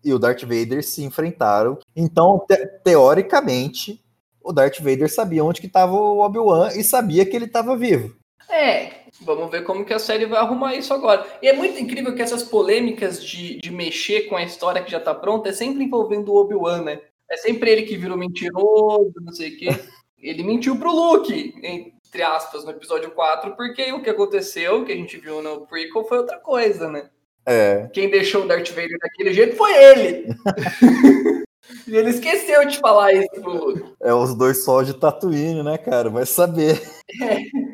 e 0.03 0.13
o 0.15 0.19
Darth 0.19 0.43
Vader 0.43 0.83
se 0.83 1.03
enfrentaram, 1.03 1.79
então, 1.95 2.43
te- 2.49 2.67
teoricamente, 2.83 4.03
o 4.43 4.53
Darth 4.53 4.79
Vader 4.79 5.13
sabia 5.13 5.45
onde 5.45 5.61
que 5.61 5.67
estava 5.67 5.93
o 5.95 6.21
Obi-Wan 6.21 6.69
e 6.75 6.83
sabia 6.85 7.27
que 7.27 7.37
ele 7.37 7.47
estava 7.47 7.77
vivo. 7.77 8.15
É, 8.49 9.04
vamos 9.21 9.51
ver 9.51 9.65
como 9.65 9.85
que 9.85 9.93
a 9.93 9.99
série 9.99 10.27
vai 10.27 10.39
arrumar 10.39 10.75
isso 10.75 10.93
agora. 10.93 11.27
E 11.43 11.49
é 11.49 11.53
muito 11.53 11.79
incrível 11.81 12.15
que 12.15 12.23
essas 12.23 12.43
polêmicas 12.43 13.25
de, 13.25 13.59
de 13.59 13.71
mexer 13.71 14.23
com 14.23 14.37
a 14.37 14.43
história 14.43 14.83
que 14.83 14.91
já 14.91 15.01
tá 15.01 15.15
pronta 15.15 15.49
é 15.49 15.53
sempre 15.53 15.85
envolvendo 15.85 16.33
o 16.33 16.37
Obi-Wan, 16.37 16.83
né? 16.83 17.01
É 17.31 17.37
sempre 17.37 17.71
ele 17.71 17.83
que 17.83 17.97
virou 17.97 18.17
mentiroso, 18.17 19.13
não 19.21 19.33
sei 19.33 19.55
o 19.55 19.59
quê. 19.59 19.69
Ele 20.25 20.43
mentiu 20.43 20.79
pro 20.79 20.91
Luke, 20.91 21.55
entre 21.63 22.23
aspas, 22.23 22.65
no 22.65 22.71
episódio 22.71 23.11
4, 23.11 23.55
porque 23.55 23.93
o 23.93 24.01
que 24.01 24.09
aconteceu, 24.09 24.83
que 24.83 24.91
a 24.91 24.97
gente 24.97 25.19
viu 25.19 25.43
no 25.43 25.67
prequel, 25.67 26.05
foi 26.05 26.17
outra 26.17 26.39
coisa, 26.39 26.89
né? 26.89 27.11
É, 27.45 27.91
Quem 27.93 28.09
deixou 28.09 28.45
o 28.45 28.49
Darth 28.49 28.71
Vader 28.71 28.97
daquele 28.99 29.35
jeito 29.35 29.55
foi 29.55 29.71
ele! 29.75 30.27
e 31.87 31.97
ele 31.97 32.11
esqueceu 32.11 32.67
de 32.67 32.79
falar 32.79 33.13
isso 33.13 33.29
pro 33.41 33.95
é 34.03 34.13
os 34.13 34.35
dois 34.35 34.65
só 34.65 34.83
de 34.83 34.95
Tatooine, 34.95 35.63
né, 35.63 35.79
cara? 35.79 36.11
Vai 36.11 36.27
saber. 36.27 36.81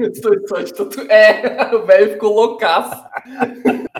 Estou 0.01 0.35
só 0.49 0.61
de 0.61 0.73
tatu- 0.75 1.11
É, 1.11 1.71
o 1.75 1.85
velho 1.85 2.13
ficou 2.13 2.35
loucaço. 2.35 3.03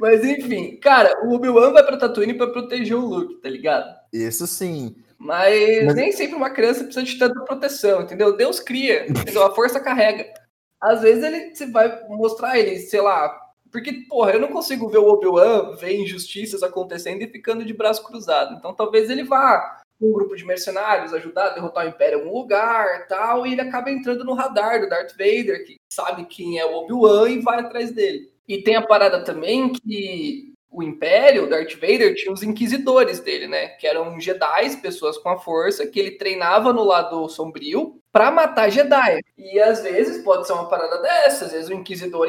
Mas 0.00 0.24
enfim, 0.24 0.78
cara, 0.80 1.26
o 1.26 1.34
Obi-Wan 1.34 1.72
vai 1.72 1.84
pra 1.84 1.98
Tatooine 1.98 2.32
pra 2.34 2.46
proteger 2.46 2.96
o 2.96 3.04
Luke, 3.04 3.40
tá 3.42 3.48
ligado? 3.48 3.94
Isso 4.12 4.46
sim. 4.46 4.96
Mas, 5.18 5.84
Mas- 5.84 5.94
nem 5.94 6.12
sempre 6.12 6.34
uma 6.34 6.48
criança 6.50 6.84
precisa 6.84 7.04
de 7.04 7.18
tanta 7.18 7.40
proteção, 7.44 8.02
entendeu? 8.02 8.36
Deus 8.36 8.58
cria, 8.58 9.10
entendeu? 9.10 9.42
A 9.42 9.54
força 9.54 9.78
carrega. 9.78 10.24
Às 10.80 11.02
vezes 11.02 11.22
ele 11.22 11.54
você 11.54 11.66
vai 11.66 12.00
mostrar 12.08 12.58
ele, 12.58 12.78
sei 12.78 13.02
lá. 13.02 13.38
Porque, 13.70 13.92
porra, 14.08 14.32
eu 14.32 14.40
não 14.40 14.48
consigo 14.48 14.88
ver 14.88 14.98
o 14.98 15.08
Obi-Wan 15.08 15.76
ver 15.76 15.96
injustiças 15.96 16.62
acontecendo 16.62 17.22
e 17.22 17.28
ficando 17.28 17.64
de 17.64 17.72
braço 17.72 18.04
cruzado. 18.04 18.56
Então 18.56 18.74
talvez 18.74 19.08
ele 19.08 19.24
vá 19.24 19.80
com 19.98 20.08
um 20.08 20.12
grupo 20.12 20.34
de 20.34 20.44
mercenários 20.44 21.12
ajudar 21.12 21.48
a 21.48 21.50
derrotar 21.50 21.84
o 21.84 21.88
Império 21.88 22.18
em 22.18 22.22
algum 22.22 22.38
lugar 22.38 23.06
tal, 23.06 23.46
e 23.46 23.52
ele 23.52 23.60
acaba 23.60 23.90
entrando 23.90 24.24
no 24.24 24.32
radar 24.32 24.80
do 24.80 24.88
Darth 24.88 25.12
Vader, 25.12 25.64
que 25.66 25.76
sabe 25.92 26.24
quem 26.24 26.58
é 26.58 26.64
o 26.64 26.74
Obi-Wan 26.74 27.28
e 27.28 27.40
vai 27.40 27.60
atrás 27.60 27.92
dele. 27.92 28.30
E 28.48 28.62
tem 28.62 28.76
a 28.76 28.86
parada 28.86 29.22
também 29.22 29.72
que 29.72 30.50
o 30.72 30.82
Império, 30.82 31.44
o 31.44 31.48
Darth 31.48 31.74
Vader, 31.74 32.14
tinha 32.14 32.32
os 32.32 32.42
inquisidores 32.42 33.20
dele, 33.20 33.46
né? 33.46 33.68
Que 33.68 33.86
eram 33.86 34.18
Jedi, 34.20 34.76
pessoas 34.80 35.18
com 35.18 35.28
a 35.28 35.38
força, 35.38 35.86
que 35.86 35.98
ele 35.98 36.12
treinava 36.12 36.72
no 36.72 36.84
lado 36.84 37.28
sombrio 37.28 38.00
pra 38.12 38.30
matar 38.30 38.70
Jedi. 38.70 39.20
E 39.36 39.60
às 39.60 39.82
vezes 39.82 40.24
pode 40.24 40.46
ser 40.46 40.52
uma 40.52 40.68
parada 40.68 41.02
dessa, 41.02 41.44
às 41.44 41.52
vezes 41.52 41.68
o 41.68 41.74
Inquisidor 41.74 42.28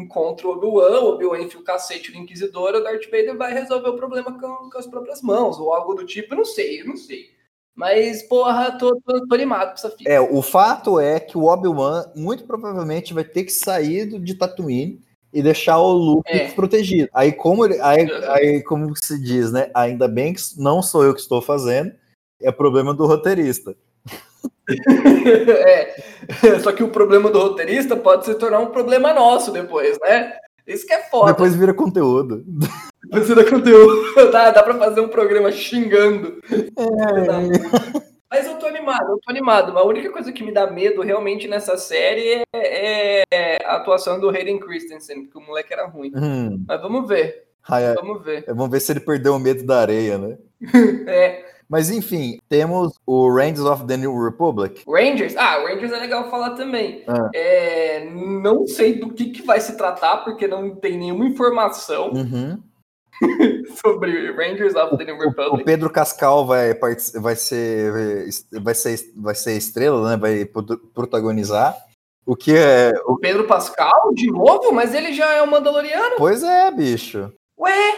encontra 0.00 0.46
o 0.46 0.52
Obi-Wan, 0.52 1.00
o 1.00 1.14
Obi-Wan 1.14 1.40
enfia 1.42 1.60
o 1.60 1.64
cacete 1.64 2.12
no 2.12 2.18
Inquisidor, 2.18 2.74
o 2.74 2.82
Darth 2.82 3.04
Vader 3.04 3.36
vai 3.36 3.52
resolver 3.52 3.88
o 3.88 3.96
problema 3.96 4.32
com, 4.38 4.70
com 4.70 4.78
as 4.78 4.86
próprias 4.86 5.22
mãos, 5.22 5.58
ou 5.58 5.72
algo 5.72 5.94
do 5.94 6.04
tipo, 6.06 6.34
eu 6.34 6.38
não 6.38 6.44
sei, 6.44 6.80
eu 6.80 6.86
não 6.86 6.96
sei. 6.96 7.30
Mas, 7.74 8.22
porra, 8.22 8.72
tô, 8.78 8.98
tô, 9.02 9.26
tô 9.26 9.34
animado 9.34 9.68
com 9.68 9.74
essa 9.74 9.90
fita. 9.90 10.08
É, 10.10 10.18
o 10.18 10.40
fato 10.40 10.98
é 10.98 11.20
que 11.20 11.36
o 11.36 11.44
Obi-Wan 11.44 12.10
muito 12.14 12.44
provavelmente 12.44 13.12
vai 13.12 13.22
ter 13.24 13.44
que 13.44 13.52
sair 13.52 14.06
de 14.18 14.34
Tatooine 14.34 15.00
e 15.30 15.42
deixar 15.42 15.78
o 15.78 15.92
Luke 15.92 16.30
É. 16.30 16.46
desprotegido. 16.46 17.10
Aí 17.12 17.32
como 17.32 17.66
ele, 17.66 17.78
aí, 17.82 18.04
Uhum. 18.06 18.30
aí 18.32 18.62
como 18.62 18.94
se 18.96 19.20
diz, 19.22 19.52
né? 19.52 19.70
Ainda 19.74 20.08
bem 20.08 20.32
que 20.32 20.40
não 20.56 20.80
sou 20.82 21.04
eu 21.04 21.12
que 21.12 21.20
estou 21.20 21.42
fazendo, 21.42 21.92
é 22.40 22.50
problema 22.50 22.94
do 22.94 23.06
roteirista. 23.06 23.76
é. 25.48 26.58
Só 26.60 26.72
que 26.72 26.82
o 26.82 26.88
problema 26.88 27.30
do 27.30 27.38
roteirista 27.38 27.96
pode 27.96 28.24
se 28.24 28.34
tornar 28.34 28.58
um 28.60 28.66
problema 28.66 29.12
nosso 29.12 29.52
depois, 29.52 29.98
né? 30.00 30.36
Isso 30.66 30.86
que 30.86 30.92
é 30.92 31.02
foda. 31.02 31.32
Depois 31.32 31.54
vira 31.54 31.72
conteúdo. 31.72 32.44
Depois 33.04 33.28
vira 33.28 33.44
conteúdo. 33.48 34.02
Dá, 34.32 34.50
dá 34.50 34.62
pra 34.62 34.74
fazer 34.74 35.00
um 35.00 35.08
programa 35.08 35.52
xingando. 35.52 36.40
Mas 38.28 38.46
eu 38.46 38.58
tô 38.58 38.66
animado, 38.66 39.12
eu 39.12 39.18
tô 39.18 39.30
animado. 39.30 39.78
A 39.78 39.84
única 39.86 40.10
coisa 40.10 40.32
que 40.32 40.42
me 40.42 40.52
dá 40.52 40.68
medo 40.68 41.02
realmente 41.02 41.46
nessa 41.46 41.76
série 41.76 42.42
é, 42.52 43.22
é 43.30 43.58
a 43.64 43.76
atuação 43.76 44.18
do 44.18 44.28
Hayden 44.28 44.58
Christensen, 44.58 45.24
porque 45.24 45.38
o 45.38 45.40
moleque 45.40 45.72
era 45.72 45.86
ruim. 45.86 46.10
Hum, 46.14 46.64
Mas 46.66 46.82
vamos 46.82 47.08
ver, 47.08 47.44
ai, 47.68 47.86
ai, 47.86 47.94
vamos 47.94 48.24
ver. 48.24 48.44
vamos 48.48 48.70
ver 48.70 48.80
se 48.80 48.92
ele 48.92 49.00
perdeu 49.00 49.34
o 49.34 49.38
medo 49.38 49.64
da 49.64 49.80
areia, 49.80 50.18
né? 50.18 50.36
É, 51.06 51.45
Mas 51.68 51.90
enfim, 51.90 52.38
temos 52.48 52.94
o 53.04 53.28
Rangers 53.28 53.66
of 53.66 53.86
the 53.86 53.96
New 53.96 54.24
Republic. 54.24 54.82
Rangers, 54.86 55.36
ah, 55.36 55.58
Rangers 55.62 55.92
é 55.92 55.98
legal 55.98 56.30
falar 56.30 56.50
também. 56.50 57.02
Ah. 57.08 57.28
É, 57.34 58.04
não 58.10 58.66
sei 58.66 58.98
do 58.98 59.12
que, 59.12 59.30
que 59.30 59.42
vai 59.42 59.60
se 59.60 59.76
tratar, 59.76 60.18
porque 60.18 60.46
não 60.46 60.74
tem 60.76 60.96
nenhuma 60.96 61.26
informação 61.26 62.10
Uhum. 62.12 62.62
sobre 63.84 64.32
Rangers 64.32 64.74
of 64.74 64.96
the 64.96 65.04
New 65.04 65.16
O 65.16 65.20
Republic. 65.20 65.64
Pedro 65.64 65.90
Cascal 65.90 66.46
vai, 66.46 66.74
vai, 66.74 67.36
ser, 67.36 67.92
vai, 68.60 68.74
ser, 68.74 68.98
vai 69.16 69.34
ser 69.34 69.56
estrela, 69.56 70.10
né? 70.10 70.16
Vai 70.16 70.44
protagonizar. 70.94 71.76
O 72.26 72.34
que 72.34 72.56
é. 72.56 72.92
O 73.06 73.16
Pedro 73.16 73.46
Pascal, 73.46 74.12
de 74.12 74.30
novo? 74.30 74.72
Mas 74.72 74.92
ele 74.94 75.12
já 75.12 75.32
é 75.34 75.42
o 75.42 75.50
Mandaloriano? 75.50 76.16
Pois 76.18 76.42
é, 76.42 76.70
bicho. 76.72 77.32
Ué, 77.58 77.94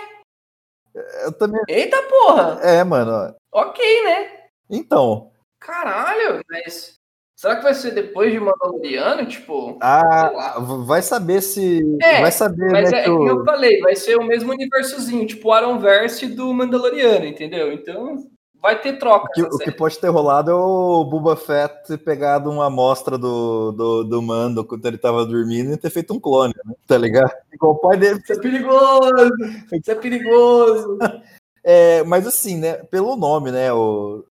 Eu 1.25 1.33
também. 1.33 1.61
eita 1.69 2.01
porra! 2.05 2.59
É, 2.63 2.83
mano. 2.85 3.35
Ok, 3.53 4.05
né? 4.05 4.31
Então. 4.71 5.31
Caralho, 5.61 6.41
mas. 6.51 6.95
Será 7.37 7.55
que 7.57 7.63
vai 7.63 7.73
ser 7.75 7.93
depois 7.93 8.33
de 8.33 8.41
Mandaloriano? 8.41 9.25
Tipo. 9.27 9.79
Ah, 9.81 10.59
vai 10.87 11.01
saber 11.03 11.41
se. 11.41 11.81
É, 12.03 12.21
vai 12.21 12.33
saber, 12.33 12.71
Mas 12.73 12.91
né? 12.91 12.99
é, 12.99 13.03
que 13.05 13.11
que 13.11 13.11
o- 13.11 13.29
eu 13.29 13.45
falei, 13.45 13.81
vai 13.81 13.95
ser 13.95 14.17
o 14.17 14.25
mesmo 14.25 14.51
universozinho, 14.53 15.25
tipo 15.27 15.49
o 15.49 15.53
Aronverse 15.53 16.27
do 16.27 16.53
Mandaloriano, 16.53 17.25
entendeu? 17.27 17.73
Então 17.73 18.17
vai 18.61 18.81
ter 18.81 18.99
troca. 18.99 19.27
o 19.27 19.33
que, 19.33 19.43
o 19.43 19.59
que 19.59 19.71
pode 19.71 19.99
ter 19.99 20.09
rolado 20.09 20.51
é 20.51 20.55
o 20.55 21.05
Boba 21.05 21.37
Fett 21.37 21.87
ter 21.87 21.99
pegado 21.99 22.51
uma 22.51 22.67
amostra 22.67 23.17
do, 23.17 23.73
do, 23.73 24.05
do 24.05 24.23
Mando 24.23 24.65
quando 24.65 24.85
ele 24.87 24.99
tava 24.99 25.25
dormindo 25.25 25.73
e 25.73 25.77
ter 25.77 25.91
feito 25.91 26.13
um 26.13 26.21
clone, 26.21 26.55
né? 26.65 26.75
Tá 26.87 26.99
ligado? 26.99 27.33
Igual 27.53 27.73
o 27.73 27.79
pai 27.79 27.97
dele. 27.97 28.21
Isso 28.23 28.33
é 28.33 28.39
perigoso! 28.39 29.31
Isso 29.73 29.91
é 29.91 29.95
perigoso! 29.95 30.99
É, 31.71 32.03
mas 32.05 32.27
assim, 32.27 32.57
né? 32.57 32.75
Pelo 32.85 33.15
nome, 33.15 33.51
né? 33.51 33.71
O, 33.71 34.25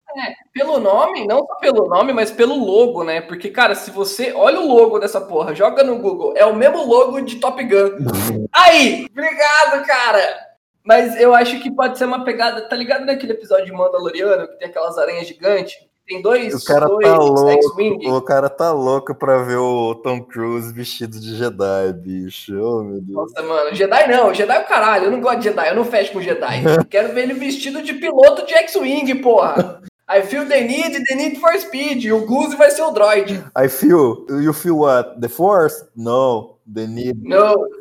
Pelo 0.52 0.78
nome, 0.78 1.26
não 1.26 1.38
só 1.38 1.56
pelo 1.56 1.88
nome, 1.88 2.12
mas 2.12 2.30
pelo 2.30 2.54
logo, 2.54 3.02
né? 3.02 3.20
Porque, 3.20 3.50
cara, 3.50 3.74
se 3.74 3.90
você. 3.90 4.32
Olha 4.32 4.60
o 4.60 4.68
logo 4.68 5.00
dessa 5.00 5.20
porra, 5.20 5.52
joga 5.52 5.82
no 5.82 5.98
Google. 5.98 6.34
É 6.36 6.46
o 6.46 6.54
mesmo 6.54 6.86
logo 6.86 7.20
de 7.22 7.40
Top 7.40 7.60
Gun. 7.64 8.46
Aí! 8.54 9.08
Obrigado, 9.10 9.84
cara! 9.84 10.53
Mas 10.84 11.18
eu 11.18 11.34
acho 11.34 11.60
que 11.60 11.74
pode 11.74 11.98
ser 11.98 12.04
uma 12.04 12.24
pegada. 12.24 12.68
Tá 12.68 12.76
ligado 12.76 13.06
naquele 13.06 13.32
episódio 13.32 13.64
de 13.64 13.72
Mandaloriano 13.72 14.46
que 14.46 14.58
tem 14.58 14.68
aquelas 14.68 14.98
aranhas 14.98 15.26
gigantes? 15.26 15.74
Tem 16.06 16.20
dois, 16.20 16.52
o 16.54 16.64
cara 16.66 16.86
dois 16.86 17.06
tá 17.06 17.16
louco. 17.16 17.50
X-Wing. 17.50 18.10
O 18.10 18.20
cara 18.20 18.50
tá 18.50 18.72
louco 18.72 19.14
pra 19.14 19.38
ver 19.38 19.56
o 19.56 19.94
Tom 19.94 20.22
Cruise 20.22 20.70
vestido 20.70 21.18
de 21.18 21.34
Jedi, 21.34 21.94
bicho. 21.94 22.52
Oh, 22.60 22.82
meu 22.82 23.00
Deus. 23.00 23.32
Nossa, 23.32 23.42
mano, 23.42 23.74
Jedi 23.74 24.06
não, 24.08 24.34
Jedi 24.34 24.54
é 24.54 24.60
o 24.60 24.66
caralho, 24.66 25.04
eu 25.06 25.10
não 25.10 25.22
gosto 25.22 25.38
de 25.38 25.44
Jedi, 25.44 25.66
eu 25.66 25.74
não 25.74 25.84
fecho 25.84 26.12
com 26.12 26.20
Jedi. 26.20 26.62
Quero 26.90 27.14
ver 27.14 27.22
ele 27.22 27.32
vestido 27.32 27.80
de 27.80 27.94
piloto 27.94 28.44
de 28.44 28.52
X-Wing, 28.52 29.14
porra. 29.22 29.80
I 30.06 30.20
feel 30.20 30.46
the 30.46 30.60
need, 30.60 31.02
the 31.08 31.14
need 31.14 31.40
for 31.40 31.58
speed. 31.58 32.04
O 32.12 32.26
Goose 32.26 32.54
vai 32.56 32.70
ser 32.70 32.82
o 32.82 32.90
droid. 32.90 33.42
I 33.58 33.68
feel. 33.68 34.26
You 34.28 34.52
feel 34.52 34.80
what? 34.80 35.18
The 35.18 35.28
Force? 35.28 35.86
No. 35.96 36.53
Need 36.66 37.20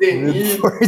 need. 0.00 0.58
for- 0.58 0.78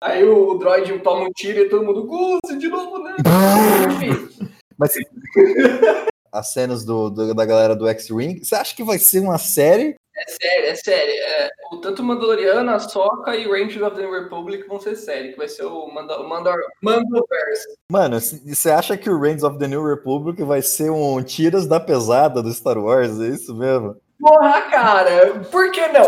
Aí 0.00 0.22
o 0.24 0.54
droid 0.58 0.98
toma 1.00 1.24
um 1.26 1.30
tiro 1.32 1.60
e 1.60 1.68
todo 1.68 1.84
mundo, 1.84 2.04
Goose, 2.04 2.58
de 2.58 2.68
novo, 2.68 2.98
né? 3.02 3.16
Mas 4.78 4.92
as 6.32 6.52
cenas 6.52 6.84
do, 6.84 7.08
do- 7.10 7.34
da 7.34 7.44
galera 7.44 7.74
do 7.76 7.88
X-Wing, 7.88 8.42
você 8.44 8.54
acha 8.54 8.74
que 8.74 8.82
vai 8.84 8.98
ser 8.98 9.20
uma 9.20 9.38
série 9.38 9.94
É 10.16 10.24
sério, 10.30 10.66
é 10.68 10.74
sério. 10.74 11.12
É, 11.14 11.48
o 11.72 11.76
tanto 11.78 12.02
Mandaloriano, 12.02 12.70
a 12.70 12.78
Soca 12.80 13.34
e 13.36 13.46
Rangers 13.48 13.82
of 13.82 13.96
the 13.96 14.02
New 14.02 14.12
Republic 14.12 14.66
vão 14.68 14.78
ser 14.80 14.96
sério, 14.96 15.30
que 15.32 15.38
vai 15.38 15.48
ser 15.48 15.64
o 15.64 15.86
Manda, 15.92 16.18
Mandar, 16.24 16.56
Mandoverse. 16.82 17.66
Mano, 17.90 18.20
você 18.20 18.70
acha 18.70 18.96
que 18.96 19.08
o 19.08 19.18
Reigns 19.18 19.42
of 19.42 19.58
the 19.58 19.66
New 19.68 19.84
Republic 19.84 20.42
vai 20.42 20.60
ser 20.60 20.90
um 20.90 21.22
tiras 21.22 21.66
da 21.66 21.80
pesada 21.80 22.42
do 22.42 22.52
Star 22.52 22.78
Wars? 22.78 23.20
É 23.20 23.28
isso 23.28 23.54
mesmo? 23.56 23.96
Porra, 24.24 24.62
cara, 24.70 25.40
por 25.50 25.70
que 25.70 25.86
não? 25.88 26.06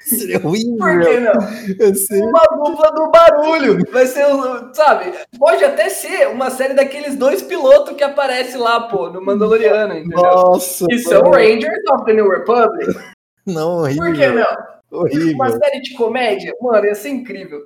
Seria 0.00 0.38
ruim, 0.40 0.74
Por 0.78 1.00
que 1.00 1.20
não? 1.20 2.28
Uma 2.28 2.42
dupla 2.64 2.90
do 2.92 3.10
barulho. 3.10 3.78
Vai 3.92 4.06
ser, 4.06 4.24
sabe? 4.72 5.12
Pode 5.38 5.62
até 5.62 5.90
ser 5.90 6.28
uma 6.28 6.48
série 6.48 6.72
daqueles 6.72 7.14
dois 7.14 7.42
pilotos 7.42 7.94
que 7.94 8.02
aparece 8.02 8.56
lá, 8.56 8.88
pô, 8.88 9.10
no 9.10 9.22
Mandaloriano, 9.22 9.92
entendeu? 9.92 10.22
Nossa. 10.22 10.86
Que 10.86 10.98
são 10.98 11.20
Rangers 11.30 11.82
of 11.92 12.06
the 12.06 12.14
New 12.14 12.26
Republic. 12.26 12.98
Não, 13.46 13.80
horrível. 13.80 14.04
Por 14.04 14.14
que 14.14 14.28
não? 14.28 14.74
Horrível. 14.90 15.34
Uma 15.34 15.50
série 15.50 15.82
de 15.82 15.92
comédia, 15.92 16.54
mano, 16.62 16.86
ia 16.86 16.94
ser 16.94 17.10
incrível. 17.10 17.60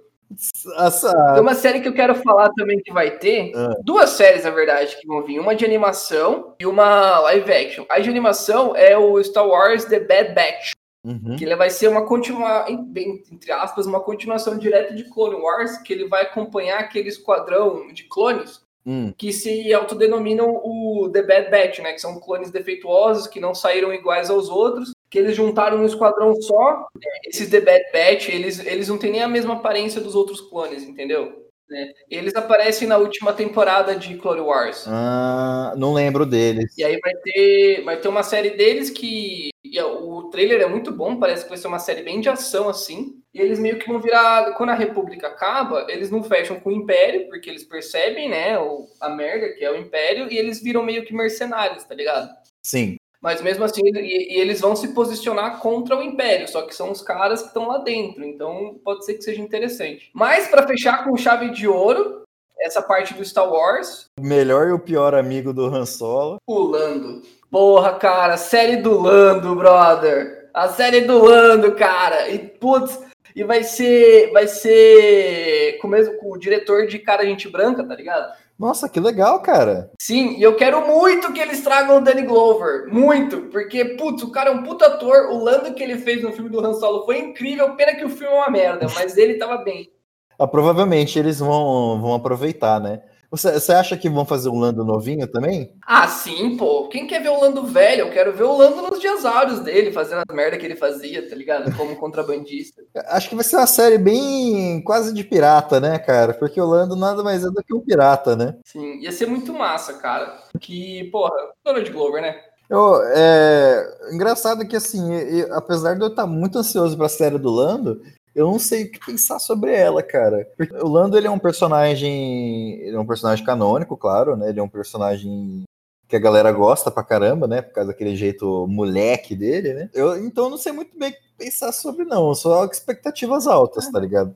Essa... 0.79 1.13
Tem 1.33 1.41
uma 1.41 1.55
série 1.55 1.81
que 1.81 1.89
eu 1.89 1.95
quero 1.95 2.15
falar 2.17 2.51
também 2.51 2.81
que 2.81 2.93
vai 2.93 3.19
ter. 3.19 3.53
Ah. 3.55 3.75
Duas 3.83 4.11
séries, 4.11 4.45
na 4.45 4.51
verdade, 4.51 4.97
que 5.01 5.07
vão 5.07 5.23
vir. 5.23 5.39
Uma 5.39 5.55
de 5.55 5.65
animação 5.65 6.55
e 6.61 6.67
uma 6.67 7.19
live 7.21 7.53
action. 7.53 7.85
A 7.89 7.99
de 7.99 8.11
animação 8.11 8.77
é 8.77 8.97
o 8.97 9.23
Star 9.23 9.47
Wars 9.47 9.85
The 9.85 10.01
Bad 10.01 10.35
Batch. 10.35 10.73
Uhum. 11.05 11.37
Que 11.37 11.45
ele 11.45 11.57
vai 11.57 11.71
ser 11.71 11.89
uma 11.89 12.05
continuação, 12.05 12.67
entre 12.97 13.53
aspas, 13.53 13.87
uma 13.87 14.01
continuação 14.01 14.59
direta 14.59 14.95
de 14.95 15.05
Clone 15.05 15.37
Wars, 15.37 15.79
que 15.79 15.93
ele 15.93 16.09
vai 16.09 16.23
acompanhar 16.23 16.81
aquele 16.81 17.09
esquadrão 17.09 17.93
de 17.93 18.05
clones 18.05 18.67
Hum. 18.87 19.13
que 19.19 19.35
se 19.35 19.71
autodenominam 19.75 20.49
o 20.65 21.11
The 21.13 21.23
Bad 21.23 21.51
Batch, 21.51 21.81
né? 21.81 21.93
Que 21.93 22.01
são 22.01 22.19
clones 22.19 22.51
defeituosos, 22.51 23.27
que 23.27 23.39
não 23.39 23.55
saíram 23.55 23.93
iguais 23.93 24.31
aos 24.31 24.49
outros, 24.49 24.93
que 25.11 25.19
eles 25.19 25.35
juntaram 25.37 25.79
num 25.79 25.87
esquadrão 25.87 26.35
só. 26.41 26.87
Esses 27.25 27.49
The 27.49 27.61
Bad 27.61 27.85
Batch, 27.93 28.29
eles, 28.29 28.65
eles 28.65 28.89
não 28.89 28.99
têm 28.99 29.13
nem 29.13 29.23
a 29.23 29.29
mesma 29.29 29.55
aparência 29.55 30.01
dos 30.01 30.15
outros 30.15 30.41
clones, 30.41 30.83
entendeu? 30.83 31.49
né? 31.69 31.93
Eles 32.11 32.35
aparecem 32.35 32.89
na 32.89 32.97
última 32.97 33.33
temporada 33.33 33.95
de 33.95 34.17
Clone 34.17 34.41
Wars. 34.41 34.85
Ah, 34.89 35.75
não 35.77 35.93
lembro 35.93 36.25
deles. 36.25 36.77
E 36.77 36.85
aí 36.85 36.99
vai 36.99 37.15
ter, 37.23 37.83
vai 37.85 38.01
ter 38.01 38.09
uma 38.09 38.23
série 38.23 38.51
deles 38.51 38.91
que. 38.91 39.51
e 39.63 39.81
o 39.81 40.31
trailer 40.31 40.63
é 40.63 40.67
muito 40.67 40.91
bom, 40.91 41.19
parece 41.19 41.45
que 41.45 41.51
vai 41.51 41.59
ser 41.59 41.69
uma 41.69 41.79
série 41.79 42.03
bem 42.03 42.21
de 42.21 42.29
ação, 42.29 42.69
assim. 42.69 43.17
E 43.35 43.41
eles 43.41 43.59
meio 43.59 43.79
que 43.79 43.89
vão 43.89 44.01
virar. 44.01 44.55
Quando 44.55 44.71
a 44.71 44.75
República 44.75 45.29
acaba, 45.29 45.87
eles 45.89 46.11
não 46.11 46.23
fecham 46.23 46.59
com 46.59 46.71
o 46.71 46.73
Império, 46.73 47.29
porque 47.29 47.51
eles 47.51 47.65
percebem, 47.65 48.29
né, 48.29 48.59
o, 48.59 48.87
a 49.01 49.09
merda 49.09 49.53
que 49.53 49.65
é 49.65 49.71
o 49.71 49.77
Império, 49.77 50.33
e 50.33 50.39
eles 50.39 50.63
viram 50.63 50.83
meio 50.83 51.05
que 51.05 51.15
mercenários, 51.15 51.85
tá 51.85 51.95
ligado? 51.95 52.31
Sim. 52.63 52.97
Mas 53.21 53.43
mesmo 53.43 53.65
assim, 53.65 53.81
e, 53.85 54.37
e 54.37 54.41
eles 54.41 54.61
vão 54.61 54.77
se 54.77 54.89
posicionar 54.89 55.61
contra 55.61 55.97
o 55.97 56.03
Império, 56.03 56.49
só 56.49 56.63
que 56.63 56.75
são 56.75 56.93
os 56.93 57.03
caras 57.03 57.43
que 57.43 57.49
estão 57.49 57.67
lá 57.67 57.79
dentro, 57.79 58.25
então 58.25 58.79
pode 58.85 59.05
ser 59.05 59.15
que 59.15 59.23
seja 59.23 59.43
interessante. 59.43 60.11
Mas 60.15 60.47
para 60.49 60.67
fechar 60.67 61.05
com 61.05 61.17
chave 61.17 61.51
de 61.51 61.67
ouro, 61.67 62.23
essa 62.61 62.81
parte 62.81 63.15
do 63.15 63.25
Star 63.25 63.51
Wars, 63.51 64.07
O 64.19 64.25
melhor 64.25 64.69
e 64.69 64.73
o 64.73 64.79
pior 64.79 65.15
amigo 65.15 65.53
do 65.53 65.67
Han 65.67 65.87
Solo. 65.87 66.39
o 66.47 66.59
Lando. 66.61 67.23
Porra, 67.51 67.95
cara, 67.95 68.37
série 68.37 68.77
do 68.77 69.01
Lando, 69.01 69.55
brother. 69.55 70.51
A 70.53 70.69
série 70.69 71.03
do 71.03 71.25
Lando, 71.25 71.75
cara. 71.75 72.29
E 72.29 72.39
putz, 72.39 73.01
e 73.35 73.45
vai 73.45 73.63
ser 73.63 74.31
vai 74.33 74.47
ser 74.49 75.79
com, 75.81 75.89
mesmo, 75.89 76.17
com 76.19 76.33
o 76.33 76.39
diretor 76.39 76.87
de 76.87 76.99
Cara 76.99 77.25
Gente 77.25 77.49
Branca, 77.49 77.85
tá 77.85 77.95
ligado? 77.95 78.33
Nossa, 78.59 78.89
que 78.89 78.99
legal, 78.99 79.41
cara. 79.41 79.93
Sim, 80.01 80.37
e 80.37 80.43
eu 80.43 80.57
quero 80.57 80.85
muito 80.85 81.33
que 81.33 81.41
eles 81.41 81.63
tragam 81.63 81.99
o 81.99 82.01
Danny 82.01 82.23
Glover. 82.23 82.93
Muito. 82.93 83.43
Porque, 83.43 83.85
putz, 83.97 84.23
o 84.25 84.33
cara 84.33 84.51
é 84.51 84.53
um 84.53 84.65
puta 84.65 84.87
ator. 84.87 85.31
O 85.31 85.39
Lando 85.39 85.73
que 85.75 85.83
ele 85.83 85.97
fez 85.99 86.23
no 86.23 86.33
filme 86.33 86.51
do 86.51 86.59
Han 86.65 86.75
Solo 86.75 87.05
foi 87.05 87.19
incrível. 87.19 87.77
Pena 87.77 87.95
que 87.95 88.05
o 88.05 88.11
filme 88.11 88.35
é 88.35 88.37
uma 88.37 88.51
merda, 88.51 88.89
mas 88.97 89.17
ele 89.17 89.35
tava 89.35 89.59
bem. 89.59 89.93
Ah, 90.37 90.47
provavelmente 90.47 91.19
eles 91.19 91.39
vão, 91.39 92.01
vão 92.01 92.15
aproveitar, 92.15 92.81
né? 92.81 93.03
Você, 93.31 93.53
você 93.53 93.73
acha 93.73 93.97
que 93.97 94.09
vão 94.09 94.25
fazer 94.25 94.49
um 94.49 94.59
Lando 94.59 94.83
novinho 94.85 95.27
também? 95.27 95.75
Ah, 95.87 96.09
sim, 96.09 96.57
pô. 96.57 96.89
Quem 96.89 97.07
quer 97.07 97.23
ver 97.23 97.29
o 97.29 97.41
Lando 97.41 97.67
velho? 97.67 98.07
Eu 98.07 98.11
quero 98.11 98.33
ver 98.33 98.45
o 98.45 98.57
Lando 98.57 98.81
nos 98.83 98.99
dias 99.01 99.25
áureos 99.27 99.61
dele, 99.61 99.93
fazendo 99.93 100.23
as 100.27 100.35
merda 100.35 100.57
que 100.57 100.65
ele 100.65 100.77
fazia, 100.77 101.29
tá 101.29 101.37
ligado? 101.37 101.75
Como 101.77 101.95
contrabandista. 101.97 102.81
Acho 103.09 103.29
que 103.29 103.35
vai 103.35 103.45
ser 103.45 103.57
uma 103.57 103.67
série 103.67 103.99
bem 103.99 104.81
quase 104.83 105.13
de 105.13 105.23
pirata, 105.25 105.79
né, 105.79 105.99
cara? 105.99 106.33
Porque 106.33 106.59
o 106.61 106.65
Lando 106.67 106.97
nada 106.97 107.23
mais 107.23 107.45
é 107.45 107.49
do 107.51 107.63
que 107.63 107.75
um 107.75 107.81
pirata, 107.81 108.35
né? 108.35 108.57
Sim, 108.65 108.99
ia 109.01 109.13
ser 109.13 109.27
muito 109.27 109.53
massa, 109.53 109.95
cara. 109.95 110.39
Que, 110.59 111.05
porra, 111.13 111.35
Donald 111.65 111.91
Glover, 111.93 112.23
né? 112.23 112.35
Eu, 112.71 113.01
é, 113.15 113.99
engraçado 114.13 114.67
que, 114.67 114.77
assim, 114.77 115.15
eu- 115.15 115.55
apesar 115.55 115.95
de 115.95 116.03
eu 116.03 116.09
estar 116.09 116.27
muito 116.27 116.59
ansioso 116.59 116.97
pra 116.99 117.09
série 117.09 117.39
do 117.39 117.49
Lando, 117.51 118.03
eu 118.39 118.47
não 118.47 118.59
sei 118.59 118.85
o 118.85 118.91
que 118.93 119.05
pensar 119.05 119.41
sobre 119.41 119.75
ela, 119.75 120.01
cara. 120.01 120.49
O 120.81 120.89
Lando, 120.89 121.19
ele 121.19 121.27
é 121.27 121.31
um 121.31 121.39
personagem. 121.39 122.75
Ele 122.81 122.95
é 122.95 123.01
um 123.01 123.07
personagem 123.07 123.45
canônico, 123.45 123.97
claro, 123.97 124.37
né? 124.37 124.49
Ele 124.49 124.61
é 124.61 124.63
um 124.63 124.69
personagem 124.69 125.65
que 126.07 126.15
a 126.15 126.21
galera 126.21 126.53
gosta 126.53 126.91
pra 126.91 127.03
caramba, 127.03 127.49
né? 127.49 127.61
Por 127.61 127.75
causa 127.75 127.89
daquele 127.89 128.15
jeito 128.15 128.67
moleque 128.69 129.35
dele, 129.35 129.75
né? 129.75 129.91
Eu, 129.93 130.25
então 130.25 130.45
eu 130.45 130.51
não 130.51 130.57
sei 130.57 130.71
muito 130.71 130.97
bem 130.97 131.11
o 131.11 131.13
que 131.13 131.19
pensar 131.37 131.73
sobre, 131.73 132.05
não. 132.05 132.33
Só 132.33 132.65
expectativas 132.65 133.47
altas, 133.49 133.91
tá 133.91 133.99
ligado? 133.99 134.35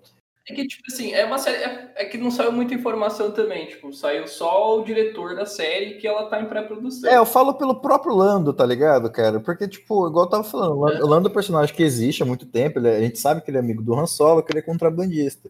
É 0.49 0.55
que, 0.55 0.67
tipo 0.67 0.83
assim, 0.89 1.13
é 1.13 1.25
uma 1.25 1.39
série. 1.39 1.63
É, 1.63 1.93
é 1.97 2.05
que 2.05 2.19
não 2.19 2.31
saiu 2.31 2.51
muita 2.51 2.75
informação 2.75 3.31
também. 3.31 3.67
Tipo, 3.67 3.93
saiu 3.93 4.27
só 4.27 4.79
o 4.81 4.85
diretor 4.85 5.37
da 5.37 5.47
série 5.47 5.95
que 5.95 6.07
ela 6.07 6.27
tá 6.29 6.41
em 6.41 6.47
pré-produção. 6.47 7.09
É, 7.09 7.17
eu 7.17 7.25
falo 7.25 7.55
pelo 7.55 7.81
próprio 7.81 8.15
Lando, 8.15 8.53
tá 8.53 8.67
ligado, 8.67 9.09
cara? 9.11 9.39
Porque, 9.39 9.69
tipo, 9.69 10.09
igual 10.09 10.25
eu 10.25 10.31
tava 10.31 10.43
falando, 10.45 10.73
o 10.77 10.81
Lando, 10.81 11.05
o 11.05 11.09
Lando 11.09 11.29
é 11.29 11.31
um 11.31 11.35
personagem 11.35 11.75
que 11.75 11.83
existe 11.83 12.23
há 12.25 12.27
muito 12.27 12.45
tempo, 12.47 12.79
ele 12.81 12.89
é- 12.89 12.97
a 12.97 13.01
gente 13.01 13.19
sabe 13.21 13.41
que 13.41 13.51
ele 13.51 13.59
é 13.59 13.61
amigo 13.61 13.83
do 13.83 13.95
Han 13.95 14.07
Solo, 14.07 14.43
que 14.43 14.51
ele 14.53 14.59
é 14.59 14.63
contrabandista. 14.63 15.49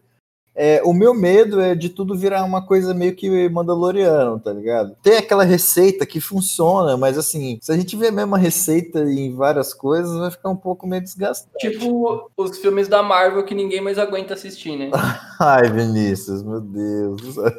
É, 0.55 0.81
o 0.83 0.93
meu 0.93 1.13
medo 1.13 1.59
é 1.59 1.73
de 1.73 1.89
tudo 1.89 2.15
virar 2.15 2.43
uma 2.43 2.65
coisa 2.65 2.93
meio 2.93 3.15
que 3.15 3.49
mandaloriano, 3.49 4.39
tá 4.39 4.53
ligado? 4.53 4.95
Tem 5.01 5.17
aquela 5.17 5.43
receita 5.43 6.05
que 6.05 6.21
funciona, 6.21 6.95
mas 6.95 7.17
assim, 7.17 7.57
se 7.61 7.71
a 7.71 7.75
gente 7.75 7.95
vê 7.95 8.07
a 8.07 8.11
mesma 8.11 8.37
receita 8.37 8.99
em 8.99 9.33
várias 9.35 9.73
coisas, 9.73 10.17
vai 10.17 10.29
ficar 10.29 10.49
um 10.49 10.55
pouco 10.55 10.85
meio 10.85 11.01
desgastante. 11.01 11.57
Tipo 11.57 12.29
os 12.37 12.57
filmes 12.59 12.87
da 12.87 13.01
Marvel 13.01 13.43
que 13.43 13.55
ninguém 13.55 13.81
mais 13.81 13.97
aguenta 13.97 14.35
assistir, 14.35 14.77
né? 14.77 14.91
Ai, 15.39 15.69
Vinícius, 15.69 16.43
meu 16.43 16.61
Deus. 16.61 17.35
Pô, 17.35 17.51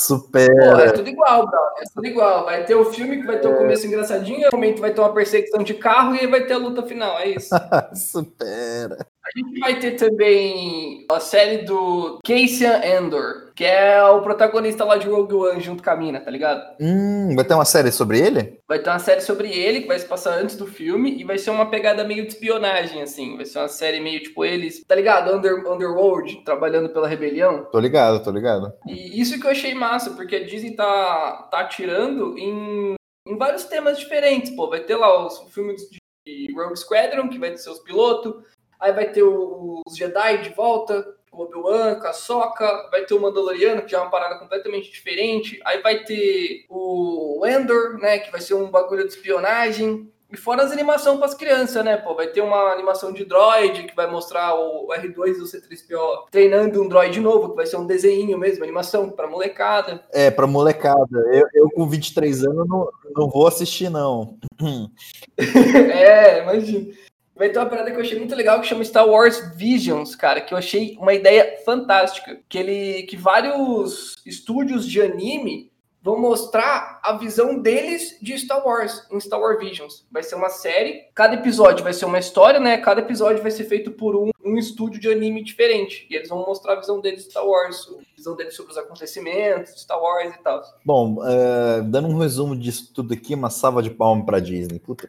Supera. 0.00 0.84
é 0.84 0.92
tudo 0.92 1.08
igual, 1.08 1.46
brother. 1.46 1.82
É 1.82 1.84
tudo 1.94 2.06
igual. 2.06 2.44
Vai 2.44 2.64
ter 2.64 2.74
o 2.74 2.84
filme 2.86 3.18
que 3.18 3.26
vai 3.26 3.38
ter 3.38 3.48
o 3.48 3.56
começo 3.56 3.86
engraçadinho, 3.86 4.48
no 4.50 4.58
momento 4.58 4.80
vai 4.80 4.92
ter 4.92 5.00
uma 5.00 5.14
perseguição 5.14 5.62
de 5.62 5.74
carro 5.74 6.14
e 6.14 6.20
aí 6.20 6.26
vai 6.26 6.44
ter 6.44 6.54
a 6.54 6.58
luta 6.58 6.82
final. 6.82 7.18
É 7.18 7.28
isso. 7.28 7.50
Supera. 7.94 9.06
A 9.24 9.38
gente 9.38 9.60
vai 9.60 9.78
ter 9.78 9.92
também 9.92 11.06
a 11.10 11.20
série 11.20 11.58
do 11.58 12.18
Cassian 12.26 12.80
Andor, 12.98 13.52
que 13.54 13.64
é 13.64 14.02
o 14.02 14.20
protagonista 14.20 14.84
lá 14.84 14.96
de 14.96 15.06
Rogue 15.06 15.34
One 15.34 15.60
junto 15.60 15.82
com 15.82 15.90
a 15.90 15.96
mina, 15.96 16.20
tá 16.20 16.28
ligado? 16.28 16.76
Hum, 16.80 17.34
vai 17.36 17.44
ter 17.44 17.54
uma 17.54 17.64
série 17.64 17.92
sobre 17.92 18.18
ele? 18.18 18.58
Vai 18.68 18.80
ter 18.80 18.90
uma 18.90 18.98
série 18.98 19.20
sobre 19.20 19.48
ele 19.48 19.82
que 19.82 19.86
vai 19.86 19.98
se 19.98 20.06
passar 20.06 20.38
antes 20.38 20.56
do 20.56 20.66
filme 20.66 21.20
e 21.20 21.22
vai 21.22 21.38
ser 21.38 21.50
uma 21.50 21.70
pegada 21.70 22.02
meio 22.02 22.22
de 22.22 22.32
espionagem, 22.32 23.00
assim. 23.00 23.36
Vai 23.36 23.46
ser 23.46 23.60
uma 23.60 23.68
série 23.68 24.00
meio 24.00 24.20
tipo 24.20 24.44
eles, 24.44 24.82
tá 24.86 24.94
ligado? 24.96 25.32
Under, 25.32 25.70
Underworld, 25.70 26.42
trabalhando 26.44 26.88
pela 26.88 27.06
rebelião. 27.06 27.64
Tô 27.70 27.78
ligado, 27.78 28.24
tô 28.24 28.30
ligado. 28.32 28.72
E 28.88 29.20
isso 29.20 29.38
que 29.38 29.46
eu 29.46 29.52
achei 29.52 29.72
massa, 29.72 30.10
porque 30.10 30.36
a 30.36 30.44
Disney 30.44 30.74
tá, 30.74 31.48
tá 31.48 31.60
atirando 31.60 32.36
em, 32.36 32.94
em 33.28 33.36
vários 33.36 33.64
temas 33.64 33.98
diferentes, 33.98 34.50
pô. 34.56 34.68
Vai 34.68 34.80
ter 34.80 34.96
lá 34.96 35.24
os 35.24 35.38
filmes 35.52 35.80
de 36.26 36.52
Rogue 36.52 36.76
Squadron, 36.76 37.28
que 37.28 37.38
vai 37.38 37.50
ter 37.50 37.58
seus 37.58 37.78
pilotos. 37.78 38.42
Aí 38.82 38.92
vai 38.92 39.08
ter 39.08 39.22
os 39.22 39.96
Jedi 39.96 40.38
de 40.38 40.48
volta, 40.50 41.06
o 41.30 41.42
Obi-Wan, 41.42 41.94
com 42.00 42.06
a 42.08 42.12
Sokka. 42.12 42.88
Vai 42.90 43.04
ter 43.04 43.14
o 43.14 43.20
Mandaloriano, 43.20 43.82
que 43.82 43.92
já 43.92 43.98
é 43.98 44.00
uma 44.00 44.10
parada 44.10 44.40
completamente 44.40 44.90
diferente. 44.90 45.60
Aí 45.64 45.80
vai 45.80 46.02
ter 46.02 46.66
o 46.68 47.40
Endor, 47.46 47.96
né, 47.98 48.18
que 48.18 48.32
vai 48.32 48.40
ser 48.40 48.54
um 48.54 48.68
bagulho 48.68 49.04
de 49.04 49.10
espionagem. 49.14 50.10
E 50.32 50.36
fora 50.36 50.64
as 50.64 50.72
animações 50.72 51.18
para 51.18 51.26
as 51.26 51.34
crianças, 51.34 51.84
né, 51.84 51.96
pô? 51.96 52.14
Vai 52.14 52.26
ter 52.26 52.40
uma 52.40 52.72
animação 52.72 53.12
de 53.12 53.24
droid 53.24 53.84
que 53.84 53.94
vai 53.94 54.10
mostrar 54.10 54.54
o 54.54 54.88
R2 54.88 55.36
e 55.36 55.42
o 55.42 55.44
C3PO 55.44 56.24
treinando 56.30 56.82
um 56.82 56.88
droid 56.88 57.20
novo, 57.20 57.50
que 57.50 57.56
vai 57.56 57.66
ser 57.66 57.76
um 57.76 57.86
desenho 57.86 58.36
mesmo, 58.36 58.64
animação 58.64 59.10
para 59.10 59.28
molecada. 59.28 60.02
É, 60.10 60.30
pra 60.30 60.46
molecada. 60.46 61.18
Eu, 61.32 61.46
eu 61.54 61.70
com 61.70 61.86
23 61.86 62.44
anos 62.46 62.66
não, 62.66 62.88
não 63.14 63.28
vou 63.28 63.46
assistir, 63.46 63.90
não. 63.90 64.38
é, 65.38 66.42
imagina. 66.42 66.94
Vai 67.34 67.48
ter 67.48 67.58
uma 67.58 67.66
parada 67.66 67.90
que 67.90 67.96
eu 67.96 68.02
achei 68.02 68.18
muito 68.18 68.34
legal 68.34 68.60
que 68.60 68.66
chama 68.66 68.84
Star 68.84 69.08
Wars 69.08 69.56
Visions, 69.56 70.14
cara, 70.14 70.40
que 70.40 70.52
eu 70.52 70.58
achei 70.58 70.96
uma 71.00 71.14
ideia 71.14 71.58
fantástica. 71.64 72.38
Que 72.48 72.58
ele. 72.58 73.02
que 73.04 73.16
vários 73.16 74.14
estúdios 74.24 74.86
de 74.86 75.00
anime 75.00 75.71
vão 76.02 76.18
mostrar 76.18 77.00
a 77.02 77.12
visão 77.12 77.58
deles 77.58 78.18
de 78.20 78.36
Star 78.36 78.66
Wars, 78.66 79.06
em 79.10 79.20
Star 79.20 79.40
Wars 79.40 79.58
Visions. 79.58 80.04
Vai 80.10 80.22
ser 80.22 80.34
uma 80.34 80.50
série, 80.50 81.04
cada 81.14 81.34
episódio 81.34 81.84
vai 81.84 81.92
ser 81.92 82.04
uma 82.04 82.18
história, 82.18 82.58
né? 82.58 82.76
Cada 82.78 83.00
episódio 83.00 83.40
vai 83.40 83.50
ser 83.50 83.64
feito 83.64 83.92
por 83.92 84.16
um, 84.16 84.30
um 84.44 84.58
estúdio 84.58 85.00
de 85.00 85.10
anime 85.10 85.44
diferente. 85.44 86.06
E 86.10 86.16
eles 86.16 86.28
vão 86.28 86.44
mostrar 86.44 86.74
a 86.74 86.80
visão 86.80 87.00
deles 87.00 87.24
de 87.24 87.30
Star 87.30 87.46
Wars, 87.46 87.88
a 87.88 88.16
visão 88.16 88.34
deles 88.34 88.54
sobre 88.56 88.72
os 88.72 88.78
acontecimentos 88.78 89.80
Star 89.80 90.00
Wars 90.00 90.34
e 90.34 90.38
tal. 90.42 90.62
Bom, 90.84 91.18
é, 91.24 91.82
dando 91.82 92.08
um 92.08 92.18
resumo 92.18 92.56
disso 92.56 92.92
tudo 92.92 93.14
aqui, 93.14 93.34
uma 93.34 93.50
salva 93.50 93.82
de 93.82 93.90
palmas 93.90 94.26
pra 94.26 94.40
Disney. 94.40 94.78
Puta. 94.78 95.08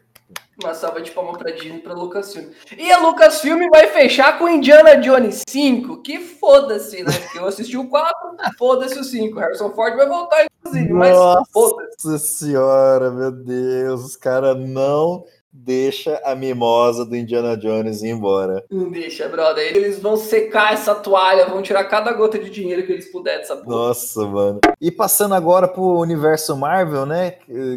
Uma 0.61 0.75
salva 0.75 1.01
de 1.01 1.09
palma 1.09 1.33
pra 1.35 1.51
Disney 1.51 1.79
pra 1.79 1.93
Lucasfilm. 1.93 2.51
E 2.77 2.91
a 2.91 2.99
Lucasfilm 2.99 3.69
vai 3.71 3.87
fechar 3.87 4.37
com 4.37 4.47
Indiana 4.47 4.95
Jones 4.95 5.41
5. 5.49 6.01
Que 6.03 6.19
foda-se, 6.19 7.03
né? 7.03 7.11
Porque 7.11 7.39
eu 7.39 7.47
assisti 7.47 7.75
o 7.75 7.89
4, 7.89 8.37
foda-se 8.57 8.99
o 8.99 9.03
5. 9.03 9.39
Harrison 9.39 9.71
Ford 9.71 9.95
vai 9.95 10.07
voltar, 10.07 10.45
inclusive, 10.79 10.93
mas. 10.93 11.15
Nossa 11.15 12.17
senhora, 12.19 13.11
meu 13.11 13.31
Deus, 13.31 14.03
os 14.03 14.15
caras 14.15 14.57
não 14.57 15.23
deixa 15.55 16.19
a 16.25 16.33
mimosa 16.33 17.05
do 17.05 17.15
Indiana 17.15 17.55
Jones 17.55 18.01
ir 18.01 18.09
embora. 18.09 18.65
Não 18.71 18.89
deixa, 18.89 19.29
brother. 19.29 19.75
Eles 19.75 19.99
vão 19.99 20.17
secar 20.17 20.73
essa 20.73 20.95
toalha, 20.95 21.45
vão 21.45 21.61
tirar 21.61 21.83
cada 21.83 22.11
gota 22.11 22.39
de 22.39 22.49
dinheiro 22.49 22.83
que 22.83 22.91
eles 22.91 23.11
puderem 23.11 23.39
dessa 23.39 23.55
porra. 23.57 23.87
Nossa, 23.87 24.25
mano. 24.25 24.59
E 24.81 24.91
passando 24.91 25.35
agora 25.35 25.67
pro 25.67 25.99
universo 25.99 26.57
Marvel, 26.57 27.05
né? 27.05 27.35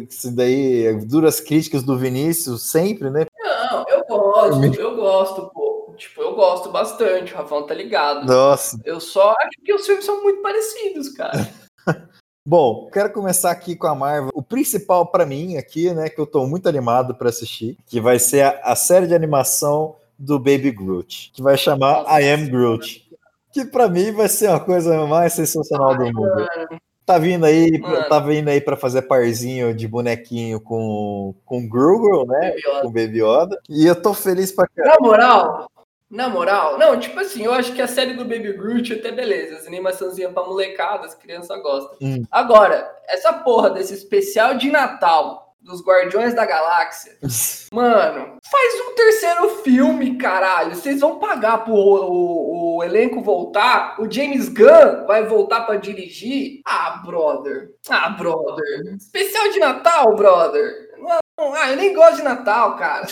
Isso 0.09 0.35
daí, 0.35 0.91
duras 1.05 1.39
críticas 1.39 1.83
do 1.83 1.95
Vinícius, 1.97 2.63
sempre, 2.63 3.11
né? 3.11 3.27
Não, 3.39 3.85
eu 3.87 4.03
gosto, 4.05 4.81
eu 4.81 4.95
gosto, 4.95 5.51
pô. 5.53 5.67
Tipo, 5.95 6.21
eu 6.21 6.35
gosto 6.35 6.69
bastante, 6.69 7.33
o 7.33 7.37
Rafão 7.37 7.65
tá 7.65 7.73
ligado. 7.73 8.25
Nossa. 8.25 8.79
Eu 8.85 8.99
só 8.99 9.31
acho 9.31 9.61
que 9.63 9.73
os 9.73 9.85
filmes 9.85 10.05
são 10.05 10.21
muito 10.21 10.41
parecidos, 10.41 11.09
cara. 11.09 11.47
Bom, 12.49 12.89
quero 12.93 13.11
começar 13.11 13.51
aqui 13.51 13.75
com 13.75 13.87
a 13.87 13.93
Marvel. 13.93 14.31
O 14.33 14.41
principal 14.41 15.05
pra 15.07 15.25
mim 15.25 15.57
aqui, 15.57 15.93
né, 15.93 16.07
que 16.07 16.17
eu 16.17 16.25
tô 16.25 16.47
muito 16.47 16.69
animado 16.69 17.13
pra 17.13 17.27
assistir, 17.27 17.77
que 17.85 17.99
vai 17.99 18.17
ser 18.19 18.41
a, 18.43 18.59
a 18.63 18.73
série 18.73 19.05
de 19.05 19.13
animação 19.13 19.95
do 20.17 20.39
Baby 20.39 20.71
Groot, 20.71 21.29
que 21.33 21.41
vai 21.43 21.57
chamar 21.57 22.03
Nossa, 22.03 22.21
I 22.21 22.29
Am 22.31 22.47
Groot. 22.47 23.05
Que 23.51 23.65
pra 23.65 23.89
mim 23.89 24.13
vai 24.13 24.29
ser 24.29 24.47
uma 24.47 24.61
coisa 24.61 25.05
mais 25.07 25.33
sensacional 25.33 25.97
do 25.97 26.05
mundo. 26.05 26.21
Mano, 26.21 26.79
Tá 27.05 27.17
vindo 27.17 27.45
aí, 27.45 27.77
Mano. 27.79 28.07
tá 28.07 28.19
vindo 28.19 28.47
aí 28.47 28.61
para 28.61 28.77
fazer 28.77 29.01
parzinho 29.01 29.73
de 29.73 29.85
bonequinho 29.85 30.61
com 30.61 31.33
com 31.45 31.67
Google, 31.67 32.25
né? 32.27 32.51
Baby. 32.51 32.81
Com 32.81 32.91
Baby 32.91 33.21
Yoda. 33.23 33.59
E 33.69 33.85
eu 33.85 34.01
tô 34.01 34.13
feliz 34.13 34.53
pra 34.53 34.67
caramba. 34.67 34.95
Na 35.01 35.05
moral, 35.05 35.71
na 36.09 36.29
moral, 36.29 36.77
não, 36.77 36.97
tipo 36.97 37.19
assim, 37.19 37.43
eu 37.43 37.53
acho 37.53 37.73
que 37.73 37.81
a 37.81 37.87
série 37.87 38.13
do 38.13 38.23
Baby 38.23 38.53
Groot 38.53 38.93
até 38.93 39.11
beleza, 39.11 39.57
as 39.57 39.67
animaçãozinha 39.67 40.29
pra 40.29 40.43
molecada, 40.43 41.05
as 41.05 41.13
crianças 41.13 41.61
gostam. 41.61 41.97
Hum. 42.01 42.23
Agora, 42.31 42.89
essa 43.07 43.33
porra 43.33 43.71
desse 43.71 43.93
especial 43.93 44.55
de 44.55 44.71
Natal 44.71 45.55
dos 45.59 45.83
Guardiões 45.83 46.33
da 46.33 46.45
Galáxia, 46.45 47.17
mano, 47.73 48.37
faz 48.49 48.73
um 48.87 48.95
terceiro 48.95 49.49
filme, 49.63 50.17
caralho. 50.17 50.75
Vocês 50.75 51.01
vão 51.01 51.19
pagar 51.19 51.65
pro 51.65 51.73
o, 51.73 52.77
o 52.77 52.83
elenco 52.83 53.21
voltar? 53.21 53.99
O 53.99 54.09
James 54.09 54.47
Gunn 54.47 55.05
vai 55.05 55.25
voltar 55.25 55.65
pra 55.65 55.75
dirigir? 55.75 56.61
Ah, 56.65 57.01
brother. 57.05 57.71
Ah, 57.89 58.09
brother. 58.11 58.95
Especial 58.95 59.51
de 59.51 59.59
Natal, 59.59 60.15
brother. 60.15 60.87
Não, 60.97 61.53
ah, 61.53 61.69
eu 61.69 61.75
nem 61.75 61.93
gosto 61.93 62.17
de 62.17 62.23
Natal, 62.23 62.77
cara. 62.77 63.07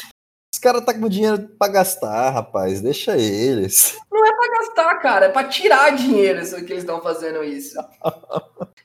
Os 0.55 0.59
caras 0.59 0.85
tá 0.85 0.93
com 0.93 1.09
dinheiro 1.09 1.49
pra 1.59 1.67
gastar, 1.67 2.29
rapaz. 2.29 2.79
Deixa 2.79 3.17
eles. 3.17 3.97
Não 4.09 4.25
é 4.25 4.31
pra 4.33 4.47
gastar, 4.57 4.95
cara, 4.99 5.25
é 5.25 5.29
pra 5.29 5.43
tirar 5.43 5.93
dinheiro 5.93 6.39
isso 6.39 6.55
que 6.63 6.71
eles 6.71 6.83
estão 6.83 7.01
fazendo 7.01 7.43
isso. 7.43 7.77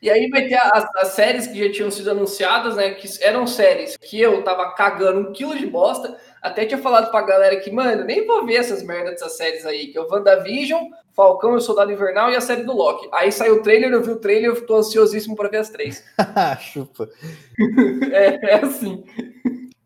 E 0.03 0.11
aí 0.11 0.29
vai 0.29 0.49
ter 0.49 0.57
as, 0.57 0.85
as 0.97 1.09
séries 1.11 1.47
que 1.47 1.65
já 1.65 1.73
tinham 1.73 1.89
sido 1.89 2.11
anunciadas, 2.11 2.75
né? 2.75 2.91
Que 2.91 3.09
eram 3.23 3.47
séries 3.47 3.97
que 3.97 4.21
eu 4.21 4.43
tava 4.43 4.75
cagando 4.75 5.21
um 5.21 5.33
quilo 5.33 5.57
de 5.57 5.65
bosta. 5.65 6.19
Até 6.43 6.67
tinha 6.67 6.83
falado 6.83 7.09
pra 7.09 7.23
galera 7.23 7.61
que, 7.61 7.71
mano, 7.71 8.03
nem 8.03 8.27
vou 8.27 8.45
ver 8.45 8.57
essas 8.57 8.83
merdas 8.83 9.13
dessas 9.13 9.37
séries 9.37 9.65
aí, 9.65 9.93
que 9.93 9.97
é 9.97 10.01
o 10.01 10.09
WandaVision, 10.11 10.87
Falcão 11.15 11.53
e 11.53 11.59
o 11.59 11.61
Soldado 11.61 11.93
Invernal 11.93 12.33
e 12.33 12.37
a 12.37 12.41
série 12.41 12.65
do 12.65 12.73
Loki. 12.73 13.09
Aí 13.13 13.31
saiu 13.31 13.59
o 13.59 13.63
trailer, 13.63 13.93
eu 13.93 14.03
vi 14.03 14.11
o 14.11 14.17
trailer, 14.17 14.51
eu 14.51 14.67
tô 14.67 14.75
ansiosíssimo 14.75 15.37
pra 15.37 15.49
ver 15.49 15.59
as 15.59 15.71
três. 15.71 16.03
Chupa. 16.61 17.09
É, 18.13 18.55
é 18.55 18.65
assim. 18.65 19.05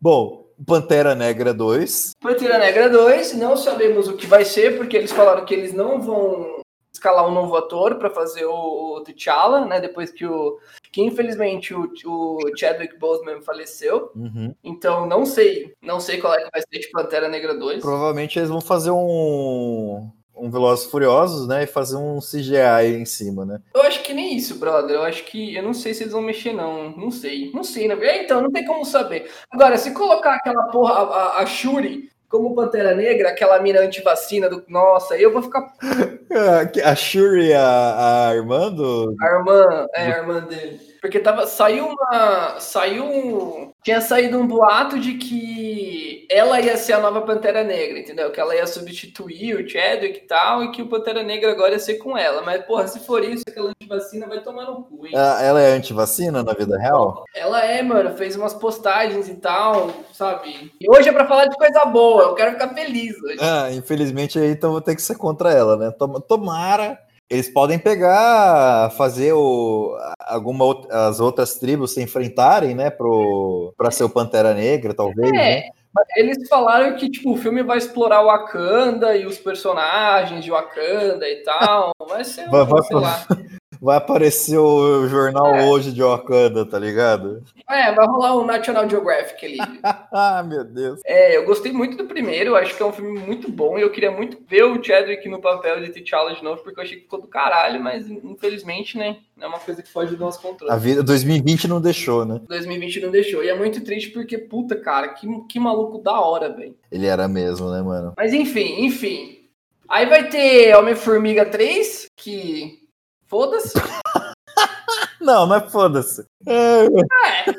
Bom, 0.01 0.44
Pantera 0.65 1.15
Negra 1.15 1.53
2. 1.53 2.11
Pantera 2.19 2.57
Negra 2.57 2.89
2, 2.89 3.33
não 3.33 3.57
sabemos 3.57 4.07
o 4.07 4.15
que 4.15 4.25
vai 4.25 4.45
ser, 4.45 4.77
porque 4.77 4.95
eles 4.95 5.11
falaram 5.11 5.45
que 5.45 5.53
eles 5.53 5.73
não 5.73 6.01
vão 6.01 6.63
escalar 6.93 7.27
um 7.27 7.33
novo 7.33 7.55
ator 7.55 7.95
para 7.95 8.09
fazer 8.09 8.45
o, 8.45 8.95
o 8.95 9.03
T'Challa, 9.03 9.65
né? 9.65 9.79
Depois 9.79 10.11
que 10.11 10.25
o. 10.25 10.57
Que 10.91 11.01
infelizmente 11.01 11.73
o, 11.73 11.91
o 12.05 12.57
Chadwick 12.57 12.97
Boseman 12.97 13.41
faleceu. 13.41 14.11
Uhum. 14.15 14.55
Então 14.63 15.05
não 15.05 15.25
sei. 15.25 15.73
Não 15.81 15.99
sei 15.99 16.19
qual 16.19 16.33
é 16.33 16.43
que 16.43 16.49
vai 16.51 16.61
ser 16.61 16.79
de 16.79 16.89
Pantera 16.89 17.27
Negra 17.27 17.53
2. 17.53 17.81
Provavelmente 17.81 18.39
eles 18.39 18.49
vão 18.49 18.61
fazer 18.61 18.91
um 18.91 20.09
um 20.37 20.49
Velozes 20.51 20.85
Furiosos, 20.85 21.47
né? 21.47 21.63
E 21.63 21.67
fazer 21.67 21.95
um 21.97 22.19
CGI 22.19 22.95
em 22.99 23.05
cima, 23.05 23.45
né? 23.45 23.59
Eu 23.73 23.81
acho 23.83 24.03
que 24.03 24.13
nem 24.13 24.35
isso, 24.35 24.55
brother. 24.59 24.95
Eu 24.97 25.03
acho 25.03 25.23
que. 25.25 25.55
Eu 25.55 25.63
não 25.63 25.73
sei 25.73 25.93
se 25.93 26.03
eles 26.03 26.13
vão 26.13 26.21
mexer, 26.21 26.53
não. 26.53 26.89
Não 26.91 27.11
sei. 27.11 27.51
Não 27.53 27.63
sei, 27.63 27.87
né? 27.87 27.95
É, 28.01 28.23
Então, 28.23 28.41
não 28.41 28.51
tem 28.51 28.65
como 28.65 28.85
saber. 28.85 29.29
Agora, 29.51 29.77
se 29.77 29.91
colocar 29.91 30.35
aquela 30.35 30.63
porra, 30.65 30.93
a, 30.93 31.41
a- 31.41 31.45
Shuri, 31.45 32.09
como 32.29 32.53
Pantera 32.55 32.93
Negra, 32.95 33.29
aquela 33.29 33.59
mina 33.59 33.79
antivacina 33.81 34.49
do. 34.49 34.63
Nossa, 34.67 35.13
aí 35.13 35.23
eu 35.23 35.31
vou 35.31 35.41
ficar. 35.41 35.65
A 36.83 36.95
Shuri, 36.95 37.53
a, 37.53 38.29
a 38.29 38.35
irmã 38.35 38.69
do. 38.71 39.15
A 39.21 39.25
irmã. 39.27 39.87
É, 39.93 40.01
a 40.11 40.17
irmã 40.17 40.39
dele. 40.41 40.79
Porque 41.05 41.19
tava. 41.19 41.45
Saiu 41.45 41.85
uma. 41.89 42.59
Saiu 42.59 43.05
um. 43.05 43.71
Tinha 43.83 44.01
saído 44.01 44.39
um 44.39 44.47
boato 44.47 44.97
de 44.99 45.13
que 45.13 46.25
ela 46.31 46.59
ia 46.59 46.75
ser 46.75 46.93
a 46.93 46.99
nova 46.99 47.21
Pantera 47.21 47.63
Negra, 47.63 47.99
entendeu? 47.99 48.31
Que 48.31 48.39
ela 48.39 48.55
ia 48.55 48.65
substituir 48.65 49.55
o 49.55 49.69
Chadwick 49.69 50.17
e 50.17 50.27
tal, 50.27 50.63
e 50.63 50.71
que 50.71 50.81
o 50.81 50.87
Pantera 50.87 51.21
Negra 51.21 51.51
agora 51.51 51.73
ia 51.73 51.79
ser 51.79 51.99
com 51.99 52.17
ela. 52.17 52.41
Mas, 52.41 52.65
porra, 52.65 52.87
se 52.87 52.99
for 53.05 53.23
isso, 53.23 53.43
aquela 53.47 53.69
antivacina 53.69 54.25
vai 54.27 54.41
tomar 54.41 54.65
no 54.65 54.83
cu, 54.83 55.05
hein? 55.05 55.13
Ah, 55.15 55.39
Ela 55.43 55.61
é 55.61 55.73
antivacina 55.73 56.41
na 56.41 56.53
vida 56.53 56.75
real? 56.79 57.23
Ela 57.35 57.63
é, 57.63 57.83
mano, 57.83 58.17
fez 58.17 58.35
umas 58.35 58.55
postagens 58.55 59.29
e 59.29 59.35
tal, 59.35 59.91
sabe? 60.11 60.71
E 60.81 60.89
hoje 60.89 61.07
é 61.09 61.11
pra 61.11 61.27
falar 61.27 61.45
de 61.45 61.55
coisa 61.55 61.85
boa, 61.85 62.23
eu 62.23 62.33
quero 62.33 62.53
ficar 62.53 62.69
feliz 62.69 63.15
hoje. 63.21 63.37
Ah, 63.39 63.69
infelizmente 63.71 64.39
aí 64.39 64.49
então 64.49 64.71
vou 64.71 64.81
ter 64.81 64.95
que 64.95 65.01
ser 65.03 65.15
contra 65.19 65.51
ela, 65.53 65.77
né? 65.77 65.91
Tom- 65.91 66.19
Tomara. 66.19 66.99
Eles 67.29 67.49
podem 67.49 67.79
pegar, 67.79 68.91
fazer 68.91 69.33
o, 69.33 69.97
alguma 70.19 70.65
as 70.91 71.19
outras 71.19 71.55
tribos 71.55 71.93
se 71.93 72.01
enfrentarem, 72.01 72.75
né? 72.75 72.89
Pro, 72.91 73.73
pra 73.75 73.89
ser 73.89 74.03
o 74.03 74.09
Pantera 74.09 74.53
Negra, 74.53 74.93
talvez. 74.93 75.31
né? 75.31 75.57
É, 75.59 75.69
eles 76.17 76.47
falaram 76.47 76.95
que, 76.95 77.09
tipo, 77.09 77.31
o 77.33 77.37
filme 77.37 77.63
vai 77.63 77.77
explorar 77.77 78.21
o 78.21 78.27
Wakanda 78.27 79.15
e 79.15 79.25
os 79.25 79.37
personagens 79.39 80.43
de 80.43 80.51
Wakanda 80.51 81.27
e 81.27 81.37
tal. 81.37 81.91
Vai 82.07 82.23
ser, 82.23 82.47
um, 82.47 82.51
Vai- 82.51 82.65
vai-. 82.65 83.45
Vai 83.85 83.97
aparecer 83.97 84.57
o 84.57 85.07
jornal 85.07 85.53
É. 85.53 85.65
hoje 85.67 85.91
de 85.91 86.01
Wakanda, 86.01 86.65
tá 86.65 86.79
ligado? 86.79 87.43
É, 87.69 87.91
vai 87.93 88.07
rolar 88.07 88.35
um 88.35 88.43
National 88.43 88.89
Geographic 88.89 89.45
ali. 89.45 89.59
ah, 89.83 90.41
meu 90.49 90.63
Deus. 90.63 90.99
É, 91.05 91.37
eu 91.37 91.45
gostei 91.45 91.71
muito 91.71 91.95
do 91.95 92.05
primeiro, 92.05 92.55
acho 92.55 92.75
que 92.75 92.81
é 92.81 92.85
um 92.85 92.91
filme 92.91 93.19
muito 93.19 93.49
bom 93.51 93.77
e 93.77 93.83
eu 93.83 93.91
queria 93.91 94.09
muito 94.09 94.39
ver 94.49 94.63
o 94.63 94.83
Chadwick 94.83 95.29
no 95.29 95.39
papel 95.39 95.79
de 95.81 95.89
T'Challa 95.91 96.33
de 96.33 96.43
novo, 96.43 96.63
porque 96.63 96.79
eu 96.79 96.83
achei 96.83 96.97
que 96.97 97.03
ficou 97.03 97.21
do 97.21 97.27
caralho, 97.27 97.79
mas 97.79 98.09
infelizmente, 98.09 98.97
né, 98.97 99.17
é 99.39 99.45
uma 99.45 99.59
coisa 99.59 99.83
que 99.83 99.89
foge 99.89 100.15
do 100.15 100.19
nosso 100.25 100.41
controle. 100.41 100.73
A 100.73 100.77
vida 100.77 101.03
2020 101.03 101.67
não 101.67 101.79
deixou, 101.79 102.25
né? 102.25 102.41
2020 102.47 103.01
não 103.01 103.11
deixou. 103.11 103.43
E 103.43 103.49
é 103.49 103.55
muito 103.55 103.83
triste 103.83 104.09
porque, 104.09 104.39
puta, 104.39 104.75
cara, 104.75 105.09
que, 105.09 105.27
que 105.47 105.59
maluco 105.59 105.99
da 105.99 106.19
hora, 106.19 106.49
velho. 106.51 106.75
Ele 106.91 107.05
era 107.05 107.27
mesmo, 107.27 107.69
né, 107.69 107.83
mano? 107.83 108.13
Mas 108.17 108.33
enfim, 108.33 108.83
enfim. 108.83 109.41
Aí 109.87 110.07
vai 110.07 110.27
ter 110.27 110.75
Homem-Formiga 110.75 111.45
3, 111.45 112.07
que. 112.17 112.83
Foda-se. 113.27 113.73
Não, 115.19 115.47
mas 115.47 115.71
foda-se. 115.71 116.25
É, 116.47 116.85
É, 116.85 117.53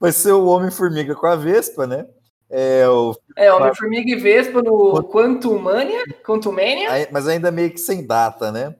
vai 0.00 0.12
ser 0.12 0.32
o 0.32 0.46
Homem-Formiga 0.46 1.14
com 1.14 1.26
a 1.26 1.36
Vespa, 1.36 1.86
né? 1.86 2.06
É, 2.50 2.88
o, 2.88 3.14
é 3.36 3.52
Homem-Formiga 3.52 4.10
e 4.10 4.16
Vespa 4.16 4.62
no 4.62 5.02
Quantumania. 5.04 6.04
Quantumania. 6.24 7.08
mas 7.10 7.26
ainda 7.26 7.50
meio 7.50 7.70
que 7.70 7.78
sem 7.78 8.06
data, 8.06 8.52
né? 8.52 8.74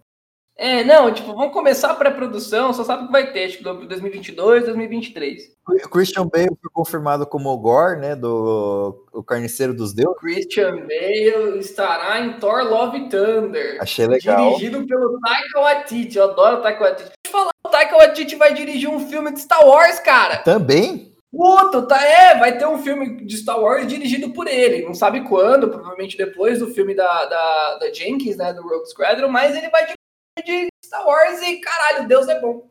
É, 0.56 0.84
não, 0.84 1.12
tipo, 1.12 1.34
vamos 1.34 1.52
começar 1.52 1.90
a 1.90 1.94
pré-produção, 1.94 2.72
só 2.72 2.84
sabe 2.84 3.02
o 3.02 3.06
que 3.06 3.12
vai 3.12 3.32
ter, 3.32 3.48
tipo, 3.48 3.64
2022, 3.64 4.64
2023. 4.64 5.54
O 5.66 5.88
Christian 5.88 6.26
Bale 6.28 6.56
foi 6.60 6.70
confirmado 6.72 7.26
como 7.26 7.50
o 7.50 7.58
Gore, 7.58 7.98
né? 7.98 8.14
Do 8.14 9.04
o 9.12 9.22
Carniceiro 9.22 9.74
dos 9.74 9.92
Deuses. 9.92 10.16
Christian 10.20 10.86
Bale 10.86 11.58
estará 11.58 12.20
em 12.20 12.38
Thor 12.38 12.62
Love 12.64 13.08
Thunder. 13.08 13.78
Achei 13.80 14.06
legal. 14.06 14.50
Dirigido 14.50 14.86
pelo 14.86 15.18
Taika 15.20 15.60
Waititi. 15.60 16.18
Eu 16.18 16.24
adoro 16.30 16.58
o 16.58 16.62
Taika 16.62 16.84
Waititi. 16.84 17.10
Deixa 17.10 17.16
eu 17.26 17.32
falar, 17.32 17.50
o 17.64 17.68
Taika 17.68 17.96
Waititi 17.96 18.36
vai 18.36 18.54
dirigir 18.54 18.88
um 18.88 19.08
filme 19.08 19.32
de 19.32 19.40
Star 19.40 19.66
Wars, 19.66 19.98
cara. 19.98 20.36
Também? 20.38 21.12
Puta, 21.32 21.82
tá, 21.82 22.00
é, 22.00 22.38
vai 22.38 22.56
ter 22.56 22.66
um 22.66 22.78
filme 22.78 23.24
de 23.26 23.36
Star 23.38 23.60
Wars 23.60 23.88
dirigido 23.88 24.30
por 24.30 24.46
ele. 24.46 24.84
Não 24.84 24.94
sabe 24.94 25.22
quando, 25.22 25.68
provavelmente 25.68 26.16
depois 26.16 26.60
do 26.60 26.68
filme 26.68 26.94
da, 26.94 27.24
da, 27.24 27.78
da 27.78 27.92
Jenkins, 27.92 28.36
né, 28.36 28.52
do 28.52 28.62
Rogue 28.62 28.86
Squadron, 28.86 29.28
mas 29.28 29.56
ele 29.56 29.68
vai 29.68 29.82
dirigir 29.82 30.03
de 30.42 30.68
Star 30.84 31.06
Wars 31.06 31.40
e, 31.42 31.56
caralho, 31.60 32.08
Deus 32.08 32.28
é 32.28 32.40
bom. 32.40 32.68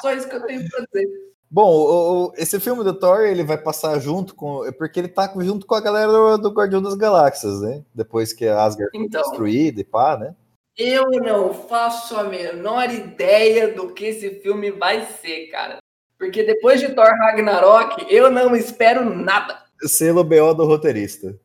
Só 0.00 0.12
isso 0.12 0.28
que 0.28 0.36
eu 0.36 0.44
tenho 0.46 0.68
pra 0.68 0.84
dizer. 0.92 1.08
Bom, 1.48 1.70
o- 1.72 2.26
o- 2.26 2.32
esse 2.36 2.58
filme 2.58 2.82
do 2.82 2.92
Thor, 2.98 3.20
ele 3.20 3.44
vai 3.44 3.56
passar 3.56 3.98
junto 4.00 4.34
com... 4.34 4.64
é 4.66 4.72
Porque 4.72 4.98
ele 4.98 5.08
tá 5.08 5.32
junto 5.38 5.64
com 5.64 5.74
a 5.76 5.80
galera 5.80 6.10
do, 6.10 6.38
do 6.38 6.50
Guardião 6.50 6.82
das 6.82 6.94
Galáxias, 6.94 7.60
né? 7.60 7.84
Depois 7.94 8.32
que 8.32 8.46
a 8.48 8.64
Asgard 8.64 8.90
foi 8.90 9.06
Então. 9.06 9.22
destruída 9.22 9.80
e 9.80 9.84
pá, 9.84 10.16
né? 10.16 10.34
Eu 10.76 11.08
não 11.10 11.54
faço 11.54 12.16
a 12.16 12.24
menor 12.24 12.90
ideia 12.90 13.72
do 13.72 13.92
que 13.94 14.06
esse 14.06 14.40
filme 14.40 14.70
vai 14.72 15.06
ser, 15.06 15.46
cara. 15.46 15.78
Porque 16.18 16.42
depois 16.42 16.80
de 16.80 16.92
Thor 16.94 17.06
Ragnarok, 17.06 18.06
eu 18.12 18.30
não 18.30 18.54
espero 18.56 19.04
nada. 19.04 19.62
Selo 19.82 20.24
BO 20.24 20.52
do 20.54 20.66
roteirista. 20.66 21.38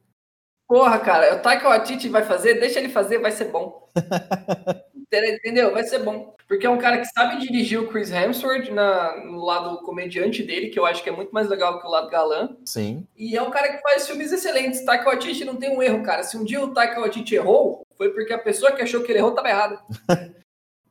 Porra, 0.67 0.97
cara, 0.99 1.35
o 1.35 1.41
Taika 1.41 1.67
Waititi 1.69 2.09
vai 2.09 2.23
fazer, 2.23 2.55
deixa 2.55 2.79
ele 2.79 2.89
fazer, 2.89 3.19
vai 3.19 3.31
ser 3.31 3.45
bom. 3.51 3.87
Entendeu? 5.11 5.71
Vai 5.71 5.83
ser 5.83 5.99
bom. 5.99 6.35
Porque 6.47 6.65
é 6.65 6.69
um 6.69 6.77
cara 6.77 6.97
que 6.97 7.05
sabe 7.05 7.39
dirigir 7.39 7.79
o 7.79 7.87
Chris 7.87 8.11
Hemsworth 8.11 8.69
na, 8.71 9.23
no 9.23 9.43
lado 9.43 9.81
comediante 9.83 10.43
dele, 10.43 10.69
que 10.69 10.77
eu 10.77 10.85
acho 10.85 11.01
que 11.01 11.09
é 11.09 11.11
muito 11.11 11.31
mais 11.31 11.47
legal 11.47 11.79
que 11.79 11.87
o 11.87 11.89
lado 11.89 12.09
galã. 12.09 12.49
Sim. 12.65 13.07
E 13.15 13.37
é 13.37 13.41
um 13.41 13.49
cara 13.49 13.71
que 13.71 13.81
faz 13.81 14.05
filmes 14.05 14.31
excelentes. 14.31 14.83
Taika 14.83 15.05
Waititi 15.05 15.45
não 15.45 15.55
tem 15.55 15.75
um 15.75 15.81
erro, 15.81 16.03
cara. 16.03 16.23
Se 16.23 16.37
um 16.37 16.43
dia 16.43 16.61
o 16.61 16.73
Taika 16.73 16.99
Waititi 16.99 17.35
errou, 17.35 17.85
foi 17.97 18.09
porque 18.09 18.33
a 18.33 18.37
pessoa 18.37 18.71
que 18.73 18.81
achou 18.81 19.01
que 19.01 19.11
ele 19.11 19.19
errou 19.19 19.29
estava 19.29 19.49
errada. 19.49 19.79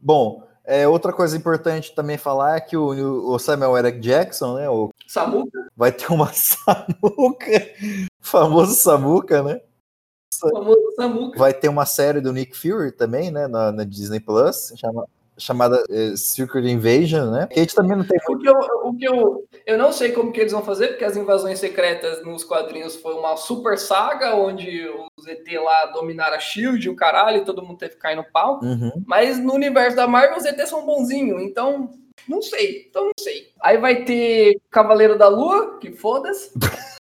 Bom, 0.01 0.43
é, 0.65 0.87
outra 0.87 1.13
coisa 1.13 1.37
importante 1.37 1.95
também 1.95 2.17
falar 2.17 2.57
é 2.57 2.61
que 2.61 2.77
o, 2.77 3.33
o 3.33 3.39
Samuel 3.39 3.77
Eric 3.77 3.99
Jackson, 4.01 4.55
né? 4.55 4.69
O, 4.71 4.91
Samuca? 5.07 5.69
vai 5.77 5.91
ter 5.93 6.13
uma 6.13 6.31
Samuca, 6.33 7.75
famoso 8.21 8.75
Samuca, 8.75 9.43
né? 9.43 9.61
O 10.43 10.51
famoso 10.51 10.80
Samuca. 11.03 11.39
Vai 11.39 11.55
ter 11.55 11.69
uma 11.69 11.87
série 11.87 12.21
do 12.21 12.33
Nick 12.33 12.57
Fury 12.57 12.93
também, 12.93 13.31
né? 13.31 13.47
Na, 13.47 13.73
na 13.73 13.85
Disney 13.85 14.21
Plus, 14.21 14.73
chama- 14.77 15.07
chamada 15.39 15.83
eh, 15.89 16.15
Secret 16.17 16.67
Invasion, 16.71 17.31
né? 17.31 17.47
Que 17.47 17.59
a 17.61 17.63
gente 17.63 17.75
também 17.75 17.97
não 17.97 18.05
tem 18.05 18.19
O 18.29 18.39
que, 18.39 18.49
eu, 18.49 18.55
o 18.85 18.95
que 18.97 19.05
eu, 19.09 19.45
eu 19.67 19.79
não 19.79 19.91
sei 19.91 20.13
como 20.13 20.31
que 20.33 20.39
eles 20.41 20.53
vão 20.53 20.63
fazer, 20.63 20.89
porque 20.89 21.05
as 21.05 21.17
invasões 21.17 21.59
secretas 21.59 22.23
nos 22.25 22.45
quadrinhos 22.45 22.97
foi 22.97 23.15
uma 23.15 23.37
super 23.37 23.79
saga, 23.79 24.35
onde 24.37 24.87
os 25.19 25.27
ET 25.27 25.47
lá 25.63 25.87
dominaram 25.87 26.37
a 26.37 26.41
SHIELD, 26.41 26.91
o 26.91 26.97
caralho, 26.97 27.39
e 27.39 27.45
todo 27.45 27.63
mundo 27.63 27.79
teve 27.79 27.95
que 27.95 28.01
cair 28.01 28.17
no 28.17 28.25
pau. 28.31 28.61
Uhum. 28.63 29.03
Mas 29.07 29.39
no 29.39 29.55
universo 29.55 29.97
da 29.97 30.07
Marvel, 30.07 30.37
os 30.37 30.45
ET 30.45 30.61
são 30.67 30.85
bonzinhos, 30.85 31.43
então 31.43 31.91
não 32.29 32.43
sei, 32.43 32.87
então 32.91 33.05
não 33.07 33.13
sei. 33.19 33.49
Aí 33.63 33.79
vai 33.79 34.05
ter 34.05 34.61
Cavaleiro 34.71 35.17
da 35.17 35.29
Lua, 35.29 35.79
que 35.79 35.91
foda-se. 35.91 36.53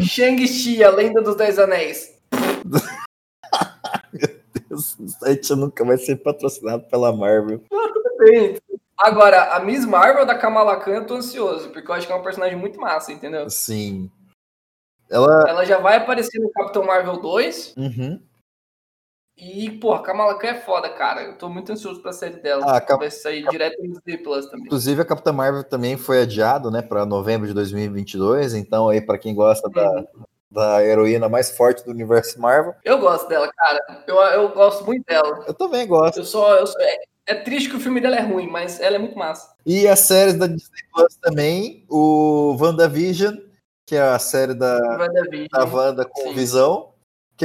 Shang-Chi, 0.00 0.82
a 0.82 0.90
Lenda 0.90 1.22
dos 1.22 1.36
Dez 1.36 1.58
Anéis. 1.58 2.18
Esse 4.70 5.08
site 5.08 5.54
nunca 5.54 5.84
vai 5.84 5.98
ser 5.98 6.16
patrocinado 6.16 6.84
pela 6.84 7.12
Marvel. 7.12 7.62
Bem, 8.18 8.56
Agora, 9.02 9.56
a 9.56 9.60
Miss 9.60 9.84
Marvel 9.84 10.24
da 10.24 10.36
Kamala 10.36 10.76
Khan, 10.76 10.92
eu 10.92 11.06
tô 11.06 11.16
ansioso, 11.16 11.70
porque 11.70 11.90
eu 11.90 11.94
acho 11.94 12.06
que 12.06 12.12
é 12.12 12.16
um 12.16 12.22
personagem 12.22 12.56
muito 12.56 12.80
massa, 12.80 13.12
entendeu? 13.12 13.50
Sim. 13.50 14.08
Ela. 15.10 15.44
Ela 15.48 15.64
já 15.64 15.78
vai 15.78 15.96
aparecer 15.96 16.40
no 16.40 16.50
Capitão 16.52 16.84
Marvel 16.84 17.20
2. 17.20 17.74
Uhum. 17.76 18.22
E, 19.44 19.70
pô, 19.72 19.92
a 19.92 20.02
Kamala 20.02 20.38
Khan 20.38 20.48
é 20.48 20.60
foda, 20.60 20.88
cara. 20.90 21.22
Eu 21.22 21.36
tô 21.36 21.48
muito 21.48 21.72
ansioso 21.72 22.00
pra 22.00 22.12
série 22.12 22.36
dela. 22.36 22.64
Ah, 22.64 22.80
Cam- 22.80 22.98
Vai 22.98 23.10
sair 23.10 23.44
direto 23.48 23.82
no 23.82 23.92
Disney 23.94 24.18
Plus 24.18 24.46
também. 24.46 24.66
Inclusive, 24.66 25.02
a 25.02 25.04
Capitã 25.04 25.32
Marvel 25.32 25.64
também 25.64 25.96
foi 25.96 26.22
adiado, 26.22 26.70
né, 26.70 26.80
para 26.80 27.04
novembro 27.04 27.48
de 27.48 27.52
2022. 27.54 28.54
Então, 28.54 28.88
aí, 28.88 29.00
para 29.00 29.18
quem 29.18 29.34
gosta 29.34 29.68
da, 29.68 30.04
da 30.50 30.84
heroína 30.84 31.28
mais 31.28 31.50
forte 31.56 31.84
do 31.84 31.90
universo 31.90 32.40
Marvel, 32.40 32.74
Eu 32.84 32.98
gosto 33.00 33.28
dela, 33.28 33.50
cara. 33.52 34.04
Eu, 34.06 34.16
eu 34.16 34.48
gosto 34.50 34.84
muito 34.86 35.04
dela. 35.06 35.44
eu 35.46 35.54
também 35.54 35.86
gosto. 35.88 36.18
Eu 36.20 36.24
só. 36.24 36.54
Eu 36.58 36.66
só- 36.68 36.78
é, 36.80 36.96
é 37.26 37.34
triste 37.34 37.68
que 37.68 37.76
o 37.76 37.80
filme 37.80 38.00
dela 38.00 38.16
é 38.16 38.20
ruim, 38.22 38.46
mas 38.48 38.78
ela 38.80 38.94
é 38.94 38.98
muito 38.98 39.18
massa. 39.18 39.54
E 39.66 39.88
as 39.88 39.98
séries 40.00 40.34
da 40.34 40.46
Disney 40.46 40.82
Plus 40.94 41.16
também, 41.16 41.84
o 41.90 42.56
WandaVision, 42.60 43.34
que 43.86 43.96
é 43.96 44.02
a 44.02 44.18
série 44.20 44.54
da, 44.54 44.76
WandaVision. 44.98 45.48
da 45.50 45.64
Wanda 45.64 46.04
com 46.04 46.22
Sim. 46.28 46.32
visão, 46.34 46.91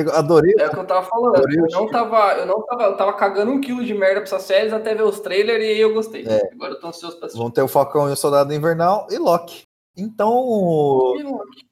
que 0.03 0.09
eu 0.09 0.15
adorei. 0.15 0.53
É 0.57 0.67
o 0.67 0.69
que 0.69 0.77
eu 0.77 0.85
tava 0.85 1.05
falando. 1.05 1.35
Adorei 1.35 1.57
Eu 1.59 1.67
não 1.71 1.87
tava. 1.87 2.33
Eu 2.33 2.45
não 2.45 2.65
tava. 2.65 2.83
Eu 2.83 2.97
tava 2.97 3.13
cagando 3.13 3.51
um 3.51 3.61
quilo 3.61 3.83
de 3.83 3.93
merda 3.93 4.21
pra 4.21 4.23
essas 4.23 4.43
séries 4.43 4.73
até 4.73 4.93
ver 4.93 5.03
os 5.03 5.19
trailers 5.19 5.63
e 5.63 5.79
eu 5.79 5.93
gostei. 5.93 6.25
É. 6.27 6.49
Agora 6.53 6.73
eu 6.73 6.79
tô 6.79 6.87
ansioso 6.87 7.17
pra 7.17 7.27
assistir. 7.27 7.41
Vão 7.41 7.51
ter 7.51 7.61
o 7.61 7.67
Falcão 7.67 8.09
e 8.09 8.13
o 8.13 8.15
Soldado 8.15 8.53
Invernal 8.53 9.07
e 9.09 9.17
Loki. 9.17 9.63
Então, 9.97 10.31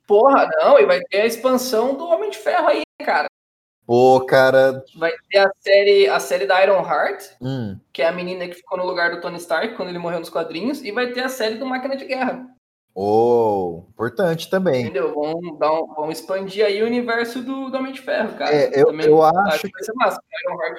Porra, 0.07 0.49
não, 0.61 0.79
e 0.79 0.85
vai 0.85 0.99
ter 1.01 1.21
a 1.21 1.25
expansão 1.25 1.95
do 1.95 2.05
Homem 2.05 2.29
de 2.29 2.37
Ferro 2.37 2.67
aí, 2.67 2.81
cara. 3.03 3.27
pô, 3.85 4.19
cara. 4.25 4.83
Vai 4.97 5.11
ter 5.29 5.39
a 5.39 5.51
série, 5.59 6.07
a 6.07 6.19
série 6.19 6.47
da 6.47 6.63
Iron 6.63 6.83
Heart, 6.83 7.23
hum, 7.39 7.79
que 7.93 8.01
é 8.01 8.07
a 8.07 8.11
menina 8.11 8.47
que 8.47 8.55
ficou 8.55 8.77
no 8.77 8.85
lugar 8.85 9.11
do 9.11 9.21
Tony 9.21 9.37
Stark 9.37 9.75
quando 9.75 9.89
ele 9.89 9.99
morreu 9.99 10.19
nos 10.19 10.29
quadrinhos, 10.29 10.83
e 10.83 10.91
vai 10.91 11.11
ter 11.11 11.23
a 11.23 11.29
série 11.29 11.55
do 11.55 11.65
Máquina 11.65 11.95
de 11.95 12.05
Guerra. 12.05 12.47
Oh, 12.95 13.83
importante 13.89 14.49
também. 14.49 14.83
Entendeu? 14.83 15.13
Vão, 15.13 15.57
dar 15.59 15.73
um- 15.73 15.93
vão 15.93 16.09
expandir 16.11 16.65
aí 16.65 16.81
o 16.81 16.85
universo 16.85 17.41
do, 17.41 17.69
do 17.69 17.77
Homem 17.77 17.91
de 17.93 18.01
Ferro, 18.01 18.33
cara. 18.37 18.55
É, 18.55 18.71
eu- 18.81 18.91
eu 19.01 19.21
acho 19.21 19.63
que 19.67 19.71
vai 19.73 19.83
ser 19.83 19.93
massa. 19.95 20.21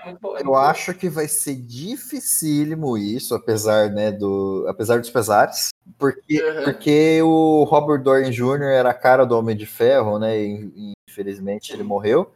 É 0.06 0.12
boa. 0.14 0.38
Eu 0.40 0.54
acho 0.56 0.94
que 0.94 1.08
vai 1.10 1.28
ser 1.28 1.54
dificílimo 1.56 2.96
isso, 2.96 3.34
apesar, 3.34 3.90
né, 3.90 4.10
do, 4.10 4.64
apesar 4.68 4.98
dos 5.00 5.10
pesares, 5.10 5.68
porque, 5.98 6.42
Uhum. 6.42 6.64
porque 6.64 7.20
o 7.22 7.64
Robert 7.64 8.02
Downey 8.02 8.30
Jr. 8.30 8.62
era 8.62 8.90
a 8.90 8.94
cara 8.94 9.24
do 9.24 9.36
Homem 9.38 9.56
de 9.56 9.66
Ferro, 9.66 10.18
né, 10.18 10.38
e 10.40 10.92
infelizmente 11.08 11.72
ele 11.72 11.82
morreu. 11.82 12.30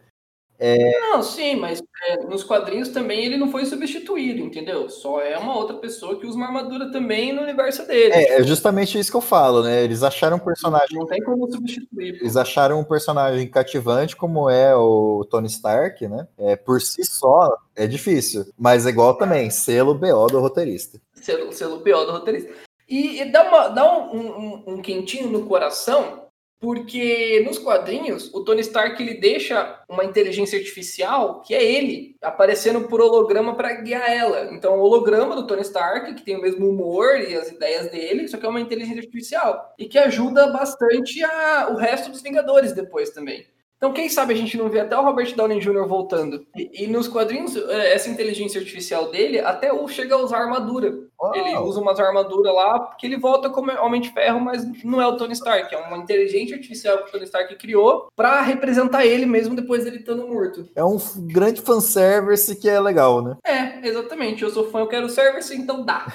Não, 1.00 1.22
sim, 1.22 1.56
mas 1.56 1.82
é, 2.08 2.16
nos 2.24 2.44
quadrinhos 2.44 2.88
também 2.90 3.24
ele 3.24 3.36
não 3.36 3.50
foi 3.50 3.64
substituído, 3.64 4.40
entendeu? 4.42 4.88
Só 4.88 5.20
é 5.20 5.36
uma 5.38 5.56
outra 5.56 5.76
pessoa 5.76 6.18
que 6.18 6.26
usa 6.26 6.36
uma 6.36 6.46
armadura 6.46 6.90
também 6.92 7.32
no 7.32 7.42
universo 7.42 7.86
dele. 7.86 8.12
É, 8.12 8.40
é 8.40 8.42
justamente 8.42 8.98
isso 8.98 9.10
que 9.10 9.16
eu 9.16 9.20
falo, 9.22 9.62
né, 9.62 9.82
eles 9.82 10.02
acharam 10.02 10.36
um 10.36 10.40
personagem, 10.40 10.98
Não 10.98 11.06
tem 11.06 11.22
como 11.22 11.50
substituir. 11.50 12.16
eles 12.20 12.36
acharam 12.36 12.78
um 12.80 12.84
personagem 12.84 13.46
cativante 13.48 14.14
como 14.16 14.48
é 14.50 14.74
o 14.76 15.24
Tony 15.30 15.46
Stark, 15.48 16.06
né, 16.08 16.26
é, 16.38 16.56
por 16.56 16.80
si 16.80 17.04
só 17.04 17.56
é 17.74 17.86
difícil, 17.86 18.44
mas 18.58 18.86
é 18.86 18.90
igual 18.90 19.14
também, 19.14 19.48
selo 19.50 19.94
BO 19.94 20.26
do 20.26 20.40
roteirista. 20.40 21.00
Selo, 21.14 21.52
selo 21.52 21.78
BO 21.78 22.04
do 22.04 22.12
roteirista. 22.12 22.52
E, 22.88 23.20
e 23.22 23.24
dá, 23.30 23.44
uma, 23.48 23.68
dá 23.68 23.98
um, 23.98 24.16
um- 24.16 24.62
um 24.74 24.82
quentinho 24.82 25.28
no 25.30 25.46
coração, 25.46 26.19
porque 26.60 27.42
nos 27.46 27.58
quadrinhos 27.58 28.32
o 28.34 28.44
Tony 28.44 28.60
Stark 28.60 29.02
ele 29.02 29.14
deixa 29.14 29.82
uma 29.88 30.04
inteligência 30.04 30.58
artificial 30.58 31.40
que 31.40 31.54
é 31.54 31.64
ele 31.64 32.14
aparecendo 32.20 32.86
por 32.86 33.00
holograma 33.00 33.54
para 33.56 33.80
guiar 33.80 34.10
ela. 34.10 34.52
Então, 34.52 34.78
o 34.78 34.82
holograma 34.82 35.34
do 35.34 35.46
Tony 35.46 35.62
Stark, 35.62 36.14
que 36.14 36.22
tem 36.22 36.36
o 36.36 36.42
mesmo 36.42 36.68
humor 36.68 37.18
e 37.18 37.34
as 37.34 37.50
ideias 37.50 37.90
dele, 37.90 38.28
só 38.28 38.36
que 38.36 38.44
é 38.44 38.48
uma 38.48 38.60
inteligência 38.60 39.00
artificial 39.00 39.74
e 39.78 39.86
que 39.86 39.98
ajuda 39.98 40.52
bastante 40.52 41.24
a, 41.24 41.70
o 41.70 41.76
resto 41.76 42.10
dos 42.10 42.20
Vingadores 42.20 42.72
depois 42.72 43.10
também. 43.10 43.46
Então, 43.80 43.94
quem 43.94 44.10
sabe 44.10 44.34
a 44.34 44.36
gente 44.36 44.58
não 44.58 44.68
vê 44.68 44.80
até 44.80 44.94
o 44.94 45.02
Robert 45.02 45.34
Downey 45.34 45.58
Jr. 45.58 45.86
voltando. 45.86 46.46
E, 46.54 46.84
e 46.84 46.86
nos 46.86 47.08
quadrinhos, 47.08 47.56
eh, 47.56 47.94
essa 47.94 48.10
inteligência 48.10 48.60
artificial 48.60 49.10
dele 49.10 49.40
até 49.40 49.72
o 49.72 49.88
chega 49.88 50.16
a 50.16 50.18
usar 50.18 50.36
armadura. 50.36 50.98
Ele 51.32 51.56
usa 51.56 51.80
umas 51.80 51.98
armaduras 51.98 52.54
lá, 52.54 52.78
porque 52.78 53.06
ele 53.06 53.16
volta 53.16 53.48
como 53.48 53.72
Homem 53.80 54.02
de 54.02 54.10
Ferro, 54.10 54.38
mas 54.38 54.66
não 54.84 55.00
é 55.00 55.06
o 55.06 55.16
Tony 55.16 55.32
Stark. 55.32 55.74
É 55.74 55.78
uma 55.78 55.96
inteligência 55.96 56.56
artificial 56.56 56.98
que 56.98 57.08
o 57.08 57.12
Tony 57.12 57.24
Stark 57.24 57.56
criou 57.56 58.08
pra 58.14 58.42
representar 58.42 59.06
ele 59.06 59.24
mesmo 59.24 59.56
depois 59.56 59.84
dele 59.84 60.00
estando 60.00 60.28
morto. 60.28 60.68
É 60.76 60.84
um 60.84 60.98
grande 61.16 61.62
fanservice 61.62 62.56
que 62.56 62.68
é 62.68 62.78
legal, 62.78 63.22
né? 63.22 63.36
É, 63.46 63.88
exatamente. 63.88 64.42
Eu 64.42 64.50
sou 64.50 64.70
fã, 64.70 64.80
eu 64.80 64.88
quero 64.88 65.08
service, 65.08 65.56
então 65.56 65.86
dá. 65.86 66.06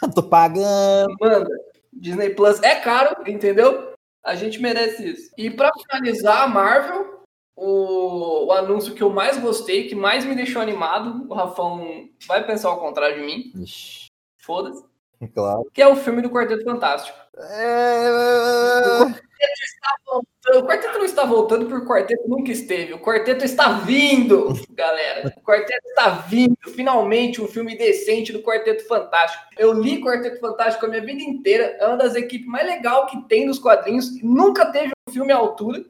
Tô 0.12 0.24
pagando. 0.24 1.14
Manda. 1.20 1.48
Disney 1.92 2.30
Plus 2.30 2.60
é 2.64 2.74
caro, 2.74 3.16
entendeu? 3.28 3.92
A 4.24 4.34
gente 4.34 4.60
merece 4.60 5.10
isso. 5.10 5.30
E 5.36 5.50
pra 5.50 5.70
finalizar, 5.90 6.42
a 6.42 6.48
Marvel, 6.48 7.11
o, 7.56 8.46
o 8.46 8.52
anúncio 8.52 8.94
que 8.94 9.02
eu 9.02 9.10
mais 9.10 9.38
gostei, 9.38 9.88
que 9.88 9.94
mais 9.94 10.24
me 10.24 10.34
deixou 10.34 10.60
animado, 10.62 11.26
o 11.28 11.34
Rafão 11.34 12.08
vai 12.26 12.44
pensar 12.46 12.68
ao 12.68 12.80
contrário 12.80 13.16
de 13.16 13.26
mim, 13.26 13.52
foda-se, 14.38 14.84
claro. 15.34 15.68
que 15.72 15.82
é 15.82 15.86
o 15.86 15.96
filme 15.96 16.22
do 16.22 16.30
Quarteto 16.30 16.64
Fantástico. 16.64 17.18
É... 17.38 18.10
O 20.54 20.62
quarteto 20.64 20.98
não 20.98 21.04
está 21.04 21.24
voltando 21.24 21.66
porque 21.66 21.84
o 21.84 21.88
quarteto 21.88 22.28
nunca 22.28 22.50
esteve. 22.50 22.92
O 22.92 22.98
quarteto 22.98 23.44
está 23.44 23.72
vindo, 23.78 24.52
galera. 24.74 25.32
O 25.36 25.40
quarteto 25.40 25.88
está 25.88 26.10
vindo. 26.10 26.56
Finalmente, 26.74 27.40
um 27.40 27.48
filme 27.48 27.76
decente 27.76 28.32
do 28.32 28.42
Quarteto 28.42 28.86
Fantástico. 28.86 29.44
Eu 29.56 29.72
li 29.72 30.02
Quarteto 30.02 30.40
Fantástico 30.40 30.84
a 30.84 30.88
minha 30.88 31.00
vida 31.00 31.22
inteira. 31.22 31.76
É 31.78 31.86
uma 31.86 31.96
das 31.96 32.14
equipes 32.14 32.46
mais 32.46 32.66
legais 32.66 33.10
que 33.10 33.22
tem 33.28 33.46
nos 33.46 33.58
quadrinhos. 33.58 34.22
Nunca 34.22 34.66
teve 34.66 34.92
um 35.08 35.12
filme 35.12 35.32
à 35.32 35.36
altura, 35.36 35.84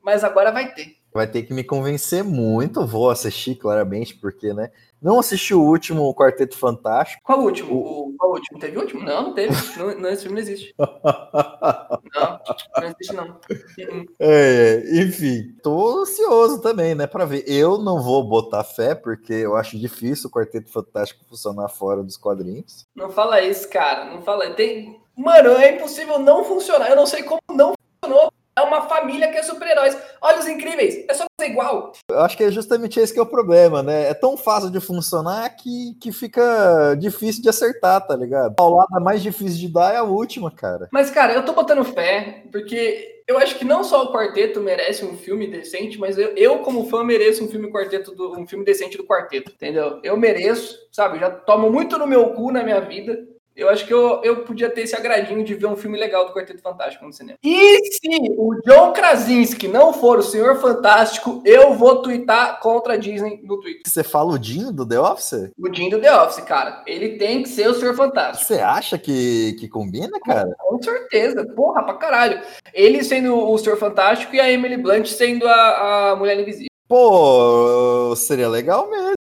mas 0.00 0.24
agora 0.24 0.50
vai 0.50 0.72
ter. 0.72 0.95
Vai 1.16 1.26
ter 1.26 1.44
que 1.44 1.54
me 1.54 1.64
convencer 1.64 2.22
muito. 2.22 2.86
Vou 2.86 3.08
assistir, 3.08 3.54
claramente, 3.54 4.14
porque, 4.14 4.52
né? 4.52 4.70
Não 5.00 5.18
assisti 5.18 5.54
o 5.54 5.62
último 5.62 6.14
Quarteto 6.14 6.58
Fantástico. 6.58 7.22
Qual 7.24 7.40
o 7.40 7.44
último? 7.44 7.74
O, 7.74 8.14
qual 8.18 8.32
o 8.32 8.34
último? 8.34 8.58
Teve 8.58 8.76
o 8.76 8.80
último? 8.80 9.02
Não, 9.02 9.22
não 9.22 9.34
teve. 9.34 9.54
Não, 9.78 9.98
não, 9.98 10.10
esse 10.10 10.22
filme 10.24 10.34
não 10.34 10.42
existe. 10.42 10.74
Não, 10.78 12.40
não 12.78 12.88
existe, 12.88 13.14
não. 13.14 13.26
Uh-uh. 13.28 14.06
É, 14.18 14.82
enfim, 15.02 15.54
tô 15.62 16.00
ansioso 16.00 16.60
também, 16.60 16.94
né, 16.94 17.06
para 17.06 17.24
ver. 17.26 17.44
Eu 17.46 17.78
não 17.78 18.02
vou 18.02 18.24
botar 18.24 18.64
fé, 18.64 18.94
porque 18.94 19.32
eu 19.32 19.54
acho 19.54 19.78
difícil 19.78 20.28
o 20.28 20.32
Quarteto 20.32 20.70
Fantástico 20.70 21.24
funcionar 21.28 21.68
fora 21.68 22.02
dos 22.02 22.16
quadrinhos. 22.16 22.86
Não 22.94 23.10
fala 23.10 23.42
isso, 23.42 23.68
cara. 23.68 24.06
Não 24.06 24.22
fala. 24.22 24.50
Tem... 24.50 25.00
Mano, 25.16 25.50
é 25.50 25.76
impossível 25.76 26.18
não 26.18 26.44
funcionar. 26.44 26.88
Eu 26.90 26.96
não 26.96 27.06
sei 27.06 27.22
como 27.22 27.40
não 27.50 27.74
funcionou. 28.02 28.32
É 28.58 28.62
uma 28.62 28.88
família 28.88 29.30
que 29.30 29.36
é 29.36 29.42
super-heróis. 29.42 29.96
Olha 30.20 30.38
os 30.38 30.48
incríveis, 30.48 31.04
é 31.08 31.14
só 31.14 31.24
fazer 31.38 31.50
igual. 31.50 31.92
Eu 32.08 32.20
acho 32.20 32.36
que 32.36 32.44
é 32.44 32.50
justamente 32.50 32.98
esse 32.98 33.12
que 33.12 33.18
é 33.18 33.22
o 33.22 33.26
problema, 33.26 33.82
né? 33.82 34.08
É 34.08 34.14
tão 34.14 34.36
fácil 34.36 34.70
de 34.70 34.80
funcionar 34.80 35.48
que, 35.56 35.94
que 36.00 36.10
fica 36.10 36.94
difícil 36.94 37.42
de 37.42 37.50
acertar, 37.50 38.06
tá 38.06 38.16
ligado? 38.16 38.52
A 38.52 38.54
paulada 38.54 38.98
mais 38.98 39.22
difícil 39.22 39.58
de 39.58 39.68
dar 39.68 39.92
é 39.92 39.98
a 39.98 40.02
última, 40.02 40.50
cara. 40.50 40.88
Mas, 40.90 41.10
cara, 41.10 41.34
eu 41.34 41.44
tô 41.44 41.52
botando 41.52 41.84
fé, 41.84 42.44
porque 42.50 43.22
eu 43.28 43.36
acho 43.38 43.58
que 43.58 43.64
não 43.64 43.82
só 43.84 44.04
o 44.04 44.12
quarteto 44.12 44.60
merece 44.60 45.04
um 45.04 45.18
filme 45.18 45.48
decente, 45.48 45.98
mas 45.98 46.16
eu, 46.16 46.28
eu 46.36 46.60
como 46.60 46.88
fã, 46.88 47.02
mereço 47.02 47.44
um 47.44 47.48
filme 47.48 47.70
quarteto 47.70 48.14
do, 48.14 48.38
um 48.38 48.46
filme 48.46 48.64
decente 48.64 48.96
do 48.96 49.04
quarteto, 49.04 49.52
entendeu? 49.52 50.00
Eu 50.02 50.16
mereço, 50.16 50.78
sabe? 50.92 51.16
Eu 51.16 51.20
já 51.20 51.30
tomo 51.30 51.70
muito 51.70 51.98
no 51.98 52.06
meu 52.06 52.30
cu 52.30 52.52
na 52.52 52.62
minha 52.62 52.80
vida. 52.80 53.18
Eu 53.56 53.70
acho 53.70 53.86
que 53.86 53.94
eu, 53.94 54.20
eu 54.22 54.44
podia 54.44 54.68
ter 54.68 54.82
esse 54.82 54.94
agradinho 54.94 55.42
de 55.42 55.54
ver 55.54 55.66
um 55.66 55.76
filme 55.76 55.98
legal 55.98 56.26
do 56.26 56.34
Quarteto 56.34 56.60
Fantástico 56.60 57.06
no 57.06 57.12
cinema. 57.12 57.38
E 57.42 57.78
se 57.92 58.34
o 58.36 58.54
John 58.66 58.92
Krasinski 58.92 59.66
não 59.66 59.94
for 59.94 60.18
o 60.18 60.22
Senhor 60.22 60.56
Fantástico, 60.60 61.42
eu 61.44 61.72
vou 61.72 62.02
twittar 62.02 62.60
contra 62.60 62.94
a 62.94 62.96
Disney 62.96 63.40
no 63.42 63.58
Twitter. 63.58 63.82
Você 63.86 64.04
fala 64.04 64.34
o 64.34 64.38
Dinho 64.38 64.70
do 64.70 64.86
The 64.86 65.00
Office? 65.00 65.50
O 65.58 65.72
Jim 65.72 65.88
do 65.88 65.98
The 65.98 66.22
Office, 66.22 66.44
cara. 66.44 66.82
Ele 66.86 67.16
tem 67.16 67.42
que 67.42 67.48
ser 67.48 67.68
o 67.68 67.74
Senhor 67.74 67.94
Fantástico. 67.94 68.46
Você 68.46 68.60
acha 68.60 68.98
que, 68.98 69.56
que 69.58 69.68
combina, 69.68 70.20
cara? 70.20 70.54
Com 70.58 70.82
certeza. 70.82 71.46
Porra, 71.54 71.82
pra 71.82 71.94
caralho. 71.94 72.42
Ele 72.74 73.02
sendo 73.02 73.36
o 73.38 73.56
Senhor 73.56 73.78
Fantástico 73.78 74.34
e 74.34 74.40
a 74.40 74.50
Emily 74.50 74.76
Blunt 74.76 75.06
sendo 75.06 75.48
a, 75.48 76.10
a 76.10 76.16
Mulher 76.16 76.38
Invisível. 76.38 76.68
Pô, 76.86 78.14
seria 78.16 78.48
legal 78.48 78.88
mesmo. 78.90 79.16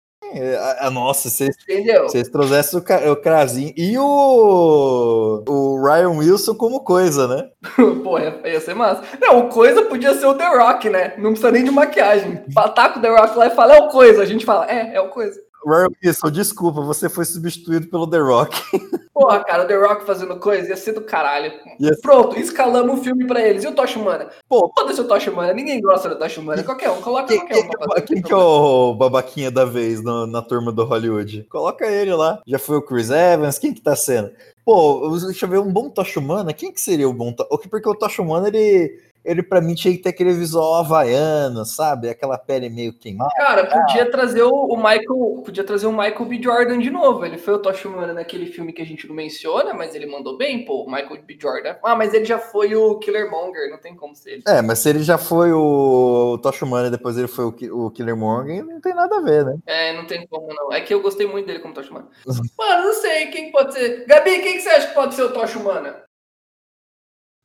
A, 0.57 0.87
a- 0.87 0.91
nossa, 0.91 1.29
vocês 1.29 1.55
Entendeu? 1.69 2.03
vocês 2.03 2.27
trouxessem 2.29 2.79
o, 2.79 3.11
o 3.11 3.15
Krasinho 3.15 3.73
e 3.77 3.97
o, 3.97 5.43
o 5.47 5.83
Ryan 5.83 6.09
Wilson 6.11 6.55
como 6.55 6.81
coisa, 6.81 7.27
né? 7.27 7.49
Pô, 8.03 8.17
ia, 8.19 8.39
ia 8.45 8.59
ser 8.61 8.73
massa. 8.75 9.03
Não, 9.19 9.39
o 9.45 9.49
Coisa 9.49 9.83
podia 9.83 10.13
ser 10.15 10.25
o 10.25 10.33
The 10.33 10.47
Rock, 10.57 10.89
né? 10.89 11.13
Não 11.17 11.31
precisa 11.31 11.51
nem 11.51 11.63
de 11.63 11.71
maquiagem. 11.71 12.43
Ataca 12.55 12.99
o 12.99 13.01
The 13.01 13.09
Rock 13.09 13.37
lá 13.37 13.47
e 13.47 13.51
fala, 13.55 13.75
é 13.75 13.79
o 13.81 13.89
Coisa. 13.89 14.21
A 14.21 14.25
gente 14.25 14.45
fala, 14.45 14.69
é, 14.69 14.95
é 14.95 15.01
o 15.01 15.09
Coisa. 15.09 15.39
Ryan 15.65 15.87
Wilson, 16.03 16.29
desculpa, 16.31 16.81
você 16.81 17.07
foi 17.07 17.23
substituído 17.25 17.87
pelo 17.87 18.05
The 18.09 18.17
Rock. 18.19 18.59
Porra, 19.13 19.43
cara, 19.43 19.63
o 19.63 19.67
The 19.67 19.75
Rock 19.75 20.05
fazendo 20.05 20.35
coisa 20.39 20.69
ia 20.69 20.75
ser 20.75 20.93
do 20.93 21.01
caralho. 21.01 21.51
Ser- 21.79 22.01
Pronto, 22.01 22.39
escalamos 22.39 22.99
o 22.99 23.03
filme 23.03 23.27
pra 23.27 23.41
eles. 23.47 23.63
E 23.63 23.67
o 23.67 23.75
Tosh 23.75 23.95
Humana? 23.95 24.29
Pô, 24.49 24.71
Foda-se 24.75 24.99
o 25.01 25.07
Tosh 25.07 25.27
Humana. 25.27 25.53
Ninguém 25.53 25.79
gosta 25.79 26.09
do 26.09 26.17
Tosh 26.17 26.37
Humana. 26.37 26.63
Qualquer 26.63 26.89
um, 26.89 26.99
coloca 27.01 27.27
Quem, 27.27 27.37
qualquer 27.37 27.53
quem 27.53 27.63
um 27.63 27.69
que, 27.69 27.77
pra 27.77 27.97
é- 27.97 28.01
quem 28.01 28.21
que 28.23 28.33
é 28.33 28.35
o 28.35 28.95
babaquinha 28.95 29.51
da 29.51 29.65
vez 29.65 30.03
no- 30.03 30.25
na 30.25 30.41
turma 30.41 30.71
do 30.71 30.83
Hollywood? 30.83 31.43
Coloca 31.43 31.85
ele 31.85 32.13
lá. 32.15 32.41
Já 32.47 32.57
foi 32.57 32.77
o 32.77 32.81
Chris 32.81 33.11
Evans, 33.11 33.59
quem 33.59 33.71
que 33.73 33.81
tá 33.81 33.95
sendo? 33.95 34.31
Pô, 34.65 35.07
deixa 35.25 35.45
eu 35.45 35.49
ver, 35.49 35.59
um 35.59 35.71
bom 35.71 35.89
Tosh 35.89 36.17
Humana, 36.17 36.51
quem 36.53 36.71
que 36.71 36.81
seria 36.81 37.07
o 37.07 37.13
bom 37.13 37.31
Tosh 37.33 37.67
Porque 37.69 37.87
o 37.89 37.93
Tosh 37.95 38.17
Humana, 38.17 38.47
ele, 38.47 38.97
ele 39.23 39.41
pra 39.41 39.61
mim 39.61 39.73
tinha 39.73 39.95
que 39.95 40.01
ter 40.01 40.09
aquele 40.09 40.33
visual 40.33 40.75
havaiano, 40.75 41.65
sabe? 41.65 42.09
Aquela 42.09 42.37
pele 42.37 42.69
meio 42.69 42.91
queimada. 42.93 43.31
Cara, 43.35 43.65
podia 43.65 44.09
trazer 44.11 44.43
o, 44.43 44.49
o 44.49 44.75
Michael. 44.75 45.41
Podia 45.45 45.63
trazer 45.63 45.85
o 45.87 45.91
Michael 45.91 46.25
B. 46.25 46.41
Jordan 46.41 46.79
de 46.79 46.89
novo. 46.89 47.25
Ele 47.25 47.37
foi 47.37 47.53
o 47.53 47.59
Tosh 47.59 47.85
Humana 47.85 48.13
naquele 48.13 48.45
filme 48.47 48.73
que 48.73 48.81
a 48.81 48.85
gente 48.85 49.07
não 49.07 49.15
menciona, 49.15 49.73
mas 49.73 49.95
ele 49.95 50.05
mandou 50.05 50.37
bem, 50.37 50.65
pô, 50.65 50.83
o 50.83 50.91
Michael 50.91 51.23
B. 51.23 51.37
Jordan. 51.39 51.75
Ah, 51.83 51.95
mas 51.95 52.13
ele 52.13 52.25
já 52.25 52.37
foi 52.39 52.75
o 52.75 52.99
Killer 52.99 53.29
Monger, 53.31 53.69
não 53.69 53.77
tem 53.79 53.95
como 53.95 54.15
ser 54.15 54.31
ele. 54.31 54.43
É, 54.47 54.61
mas 54.61 54.79
se 54.79 54.89
ele 54.89 55.03
já 55.03 55.17
foi 55.17 55.51
o 55.53 56.37
Tosh 56.41 56.61
Humana 56.61 56.87
e 56.87 56.91
depois 56.91 57.17
ele 57.17 57.27
foi 57.27 57.45
o, 57.45 57.51
Ki- 57.51 57.71
o 57.71 57.89
Killer 57.91 58.17
Morgan, 58.17 58.63
não 58.63 58.81
tem 58.81 58.93
nada 58.93 59.17
a 59.17 59.21
ver, 59.21 59.45
né? 59.45 59.57
É, 59.65 59.93
não 59.93 60.05
tem 60.05 60.27
como 60.27 60.47
não. 60.53 60.71
É 60.73 60.81
que 60.81 60.93
eu 60.93 61.01
gostei 61.01 61.25
muito 61.27 61.45
dele 61.45 61.59
como 61.59 61.73
Tosh 61.73 61.89
Humana. 61.89 62.07
Mano, 62.57 62.83
não 62.85 62.93
sei 62.93 63.27
quem 63.27 63.51
pode 63.51 63.73
ser. 63.73 64.05
Gabi, 64.05 64.39
quem 64.41 64.53
que 64.55 64.61
você 64.61 64.69
acha 64.69 64.87
que 64.89 64.93
pode 64.93 65.15
ser 65.15 65.23
o 65.23 65.31
Tosh 65.33 65.55
Humana? 65.55 66.03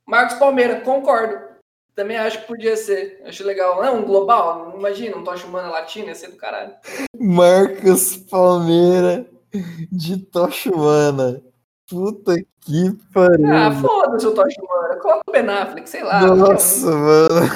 Marcos 0.07 0.39
Palmeira, 0.39 0.81
concordo. 0.81 1.48
Também 1.99 2.17
acho 2.17 2.43
que 2.43 2.47
podia 2.47 2.77
ser. 2.77 3.21
Acho 3.27 3.43
legal. 3.45 3.83
Não, 3.83 3.97
um 3.97 4.05
global. 4.05 4.73
Imagina, 4.79 5.17
um 5.17 5.25
Tosh 5.25 5.45
Humana 5.45 5.69
latino, 5.69 6.07
ia 6.07 6.15
ser 6.15 6.29
do 6.29 6.37
caralho. 6.37 6.73
Marcos 7.19 8.17
Palmeira 8.31 9.27
de 9.91 10.17
Tosh 10.19 10.67
Humana. 10.67 11.43
Puta 11.91 12.37
que 12.61 12.97
pariu. 13.13 13.53
Ah, 13.53 13.73
foda-se 13.73 14.29
o 14.29 14.31
Tosh 14.31 14.55
Humana. 14.59 14.97
Coloca 15.01 15.23
o 15.27 15.33
Ben 15.33 15.49
Affleck, 15.49 15.91
sei 15.91 16.05
lá. 16.05 16.25
Nossa, 16.25 16.89
mano. 16.89 17.51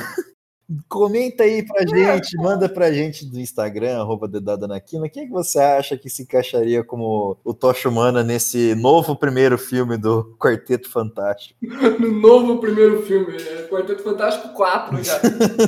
Comenta 0.88 1.44
aí 1.44 1.64
pra 1.64 1.86
gente, 1.86 2.36
manda 2.36 2.68
pra 2.68 2.92
gente 2.92 3.24
do 3.24 3.40
Instagram, 3.40 3.98
arroba 4.00 4.28
Dedada 4.28 4.66
na 4.66 4.80
Quina, 4.80 5.08
quem 5.08 5.24
é 5.24 5.26
que 5.26 5.32
você 5.32 5.58
acha 5.58 5.96
que 5.96 6.08
se 6.08 6.22
encaixaria 6.22 6.82
como 6.84 7.36
o 7.44 7.54
Tocha 7.54 7.88
Humana 7.88 8.22
nesse 8.22 8.74
novo 8.74 9.16
primeiro 9.16 9.58
filme 9.58 9.96
do 9.96 10.36
Quarteto 10.38 10.90
Fantástico? 10.90 11.58
No 12.02 12.10
novo 12.10 12.58
primeiro 12.58 13.02
filme, 13.02 13.36
é 13.36 13.68
Quarteto 13.68 14.02
Fantástico 14.02 14.48
4 14.54 15.02
já. 15.02 15.20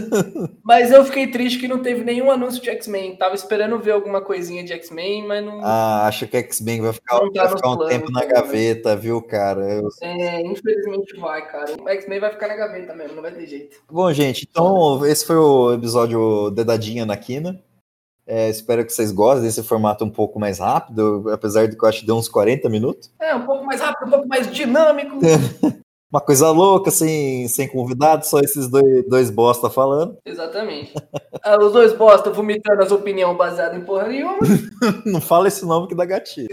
mas 0.63 0.91
eu 0.91 1.05
fiquei 1.05 1.27
triste 1.27 1.59
que 1.59 1.69
não 1.69 1.81
teve 1.81 2.05
nenhum 2.05 2.31
anúncio 2.31 2.63
de 2.63 2.71
X-Men. 2.71 3.17
Tava 3.17 3.35
esperando 3.35 3.79
ver 3.79 3.93
alguma 3.93 4.21
coisinha 4.21 4.65
de 4.65 4.73
X-Men, 4.73 5.27
mas 5.27 5.45
não. 5.45 5.61
Ah, 5.63 6.07
acho 6.07 6.27
que 6.27 6.37
X-Men 6.37 6.81
vai 6.81 6.93
ficar, 6.93 7.19
tá 7.19 7.47
vai 7.47 7.49
ficar 7.49 7.71
um 7.71 7.87
tempo 7.87 8.11
na 8.11 8.21
né? 8.21 8.27
gaveta, 8.27 8.97
viu, 8.97 9.21
cara? 9.23 9.61
Eu- 9.61 9.89
É, 10.03 10.41
infelizmente 10.43 11.17
vai, 11.19 11.47
cara. 11.47 11.73
O 11.81 11.89
X-Men 11.89 12.21
vai 12.21 12.31
ficar 12.31 12.49
na 12.49 12.57
gaveta 12.57 12.95
mesmo, 12.95 13.17
não 13.17 13.23
vai 13.23 13.33
ter 13.33 13.47
jeito. 13.47 13.77
Bom, 13.91 14.13
gente, 14.13 14.47
então 14.51 14.93
esse 15.05 15.26
foi 15.26 15.36
o 15.36 15.72
episódio 15.72 16.51
Dedadinha 16.51 17.07
na 17.07 17.16
Quina. 17.16 17.61
É, 18.26 18.49
espero 18.49 18.84
que 18.84 18.92
vocês 18.92 19.12
gostem 19.12 19.45
desse 19.45 19.62
formato 19.62 20.05
um 20.05 20.11
pouco 20.11 20.40
mais 20.40 20.59
rápido, 20.59 21.30
apesar 21.30 21.66
de 21.66 21.76
que 21.76 21.84
eu 21.84 21.88
acho 21.88 22.01
que 22.01 22.07
deu 22.07 22.16
uns 22.16 22.28
40 22.28 22.68
minutos. 22.68 23.11
É, 23.20 23.34
um 23.34 23.45
pouco 23.45 23.64
mais 23.66 23.80
rápido, 23.80 24.07
um 24.07 24.11
pouco 24.11 24.28
mais 24.28 24.51
dinâmico. 24.51 25.18
Uma 26.14 26.20
coisa 26.20 26.49
louca, 26.53 26.92
sem, 26.92 27.49
sem 27.49 27.66
convidado, 27.66 28.24
só 28.24 28.38
esses 28.38 28.68
dois, 28.68 29.05
dois 29.09 29.30
bosta 29.30 29.68
falando. 29.68 30.16
Exatamente. 30.24 30.95
Ah, 31.47 31.59
os 31.62 31.74
dois 31.74 31.92
bosta 31.92 32.30
vomitando 32.30 32.80
as 32.82 32.90
opiniões 32.90 33.36
baseadas 33.36 33.76
em 33.76 33.84
porra 33.84 34.09
nenhuma. 34.09 34.38
Não 35.05 35.20
fala 35.20 35.47
esse 35.47 35.66
nome 35.66 35.88
que 35.88 35.95
dá 35.95 36.07
gatilho. 36.07 36.49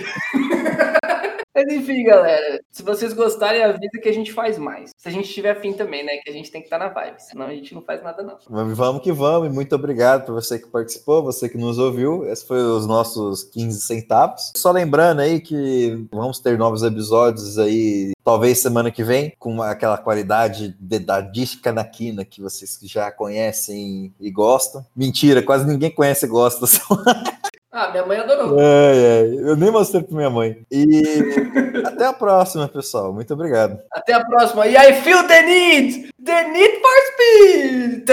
Mas 1.54 1.66
enfim, 1.74 2.04
galera. 2.04 2.62
Se 2.72 2.82
vocês 2.82 3.14
gostarem, 3.14 3.64
avisa 3.64 3.99
que 4.02 4.10
a 4.10 4.14
gente 4.14 4.32
faz 4.32 4.58
mais. 4.58 4.91
Se 4.97 5.08
a 5.08 5.12
gente 5.12 5.30
tiver 5.30 5.52
afim 5.52 5.74
também, 5.74 6.04
né? 6.04 6.18
Que 6.24 6.30
a 6.30 6.34
gente 6.34 6.52
tem 6.52 6.62
que 6.62 6.68
estar 6.68 6.80
na 6.80 6.89
vibe. 6.89 7.20
Senão 7.20 7.45
a 7.45 7.54
gente 7.54 7.74
não 7.74 7.82
faz 7.82 8.02
nada, 8.02 8.24
não. 8.24 8.38
Vamos 8.49 8.78
vamos 8.78 9.04
que 9.04 9.12
vamos, 9.12 9.49
e 9.49 9.54
muito 9.54 9.76
obrigado 9.76 10.26
por 10.26 10.34
você 10.34 10.58
que 10.58 10.68
participou, 10.68 11.24
você 11.24 11.49
que 11.49 11.58
nos 11.58 11.78
ouviu. 11.78 12.26
Esses 12.28 12.45
foram 12.45 12.78
os 12.78 12.88
nossos 12.88 13.43
15 13.43 13.82
centavos. 13.82 14.52
Só 14.56 14.72
lembrando 14.72 15.20
aí 15.20 15.39
que 15.39 16.08
vamos 16.12 16.39
ter 16.39 16.58
novos 16.58 16.84
episódios 16.84 17.60
aí, 17.60 18.12
talvez 18.24 18.60
semana 18.60 18.89
que 18.89 19.04
vem, 19.04 19.34
com 19.38 19.62
aquela 19.62 19.97
qualidade 19.97 20.76
dedadística 20.80 21.72
na 21.72 21.84
quina 21.84 22.24
que 22.24 22.41
vocês 22.41 22.80
já 22.84 23.12
conhecem 23.12 24.14
e 24.20 24.32
gostam. 24.32 24.86
Mentira, 24.95 25.43
quase 25.43 25.68
ninguém 25.68 25.91
conhece 25.91 26.26
e 26.26 26.30
gosta. 26.30 26.66
Ah, 27.72 27.89
minha 27.89 28.05
mãe 28.05 28.19
adorou. 28.19 28.59
Ai, 28.59 28.65
ai, 28.65 29.49
eu 29.49 29.55
nem 29.55 29.72
mostrei 29.72 30.03
pra 30.03 30.17
minha 30.17 30.30
mãe. 30.30 30.65
E 30.69 31.01
até 31.88 32.05
a 32.05 32.11
próxima, 32.11 32.67
pessoal. 32.67 33.13
Muito 33.13 33.34
obrigado. 33.34 33.80
Até 33.89 34.11
a 34.13 34.26
próxima. 34.26 34.67
E 34.67 34.76
I 34.76 34.93
feel 35.01 35.26
the 35.26 35.41
need! 35.41 36.11
The 36.22 36.49
need 36.49 36.82
for 36.82 36.97
speed! 37.13 38.05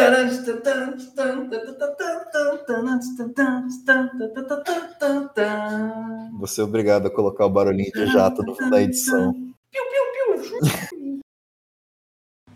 Você 6.39 6.61
é 6.61 6.65
obrigado 6.65 7.07
a 7.07 7.11
colocar 7.11 7.47
o 7.47 7.51
barulhinho 7.51 7.91
de 7.93 8.07
jato 8.07 8.43
no, 8.45 8.57
na 8.71 8.81
edição. 8.81 9.33
Piu, 9.33 9.83
piu, 9.91 10.61
piu. 10.61 10.98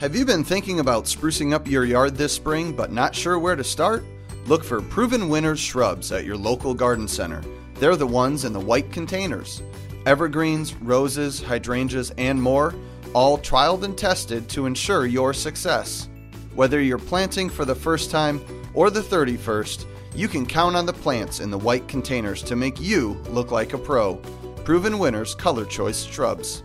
Have 0.00 0.16
you 0.16 0.24
been 0.24 0.42
thinking 0.42 0.80
about 0.80 1.04
sprucing 1.04 1.52
up 1.52 1.68
your 1.68 1.84
yard 1.84 2.16
this 2.16 2.32
spring 2.32 2.72
but 2.72 2.90
not 2.90 3.14
sure 3.14 3.38
where 3.38 3.54
to 3.54 3.62
start? 3.62 4.04
Look 4.46 4.64
for 4.64 4.82
Proven 4.82 5.28
Winners 5.28 5.60
shrubs 5.60 6.10
at 6.10 6.24
your 6.24 6.36
local 6.36 6.74
garden 6.74 7.06
center. 7.06 7.42
They're 7.74 7.94
the 7.94 8.06
ones 8.06 8.44
in 8.44 8.52
the 8.52 8.60
white 8.60 8.90
containers. 8.90 9.62
Evergreens, 10.04 10.74
roses, 10.74 11.40
hydrangeas, 11.40 12.10
and 12.18 12.42
more, 12.42 12.74
all 13.14 13.38
trialed 13.38 13.84
and 13.84 13.96
tested 13.96 14.48
to 14.48 14.66
ensure 14.66 15.06
your 15.06 15.32
success. 15.32 16.08
Whether 16.56 16.82
you're 16.82 16.98
planting 16.98 17.48
for 17.48 17.64
the 17.64 17.74
first 17.76 18.10
time 18.10 18.44
or 18.74 18.90
the 18.90 19.00
31st, 19.00 19.86
you 20.12 20.26
can 20.26 20.44
count 20.44 20.74
on 20.74 20.86
the 20.86 20.92
plants 20.92 21.38
in 21.38 21.52
the 21.52 21.58
white 21.58 21.86
containers 21.86 22.42
to 22.42 22.56
make 22.56 22.80
you 22.80 23.12
look 23.30 23.52
like 23.52 23.74
a 23.74 23.78
pro. 23.78 24.16
Proven 24.64 24.98
Winners 24.98 25.36
Color 25.36 25.66
Choice 25.66 26.02
Shrubs. 26.04 26.64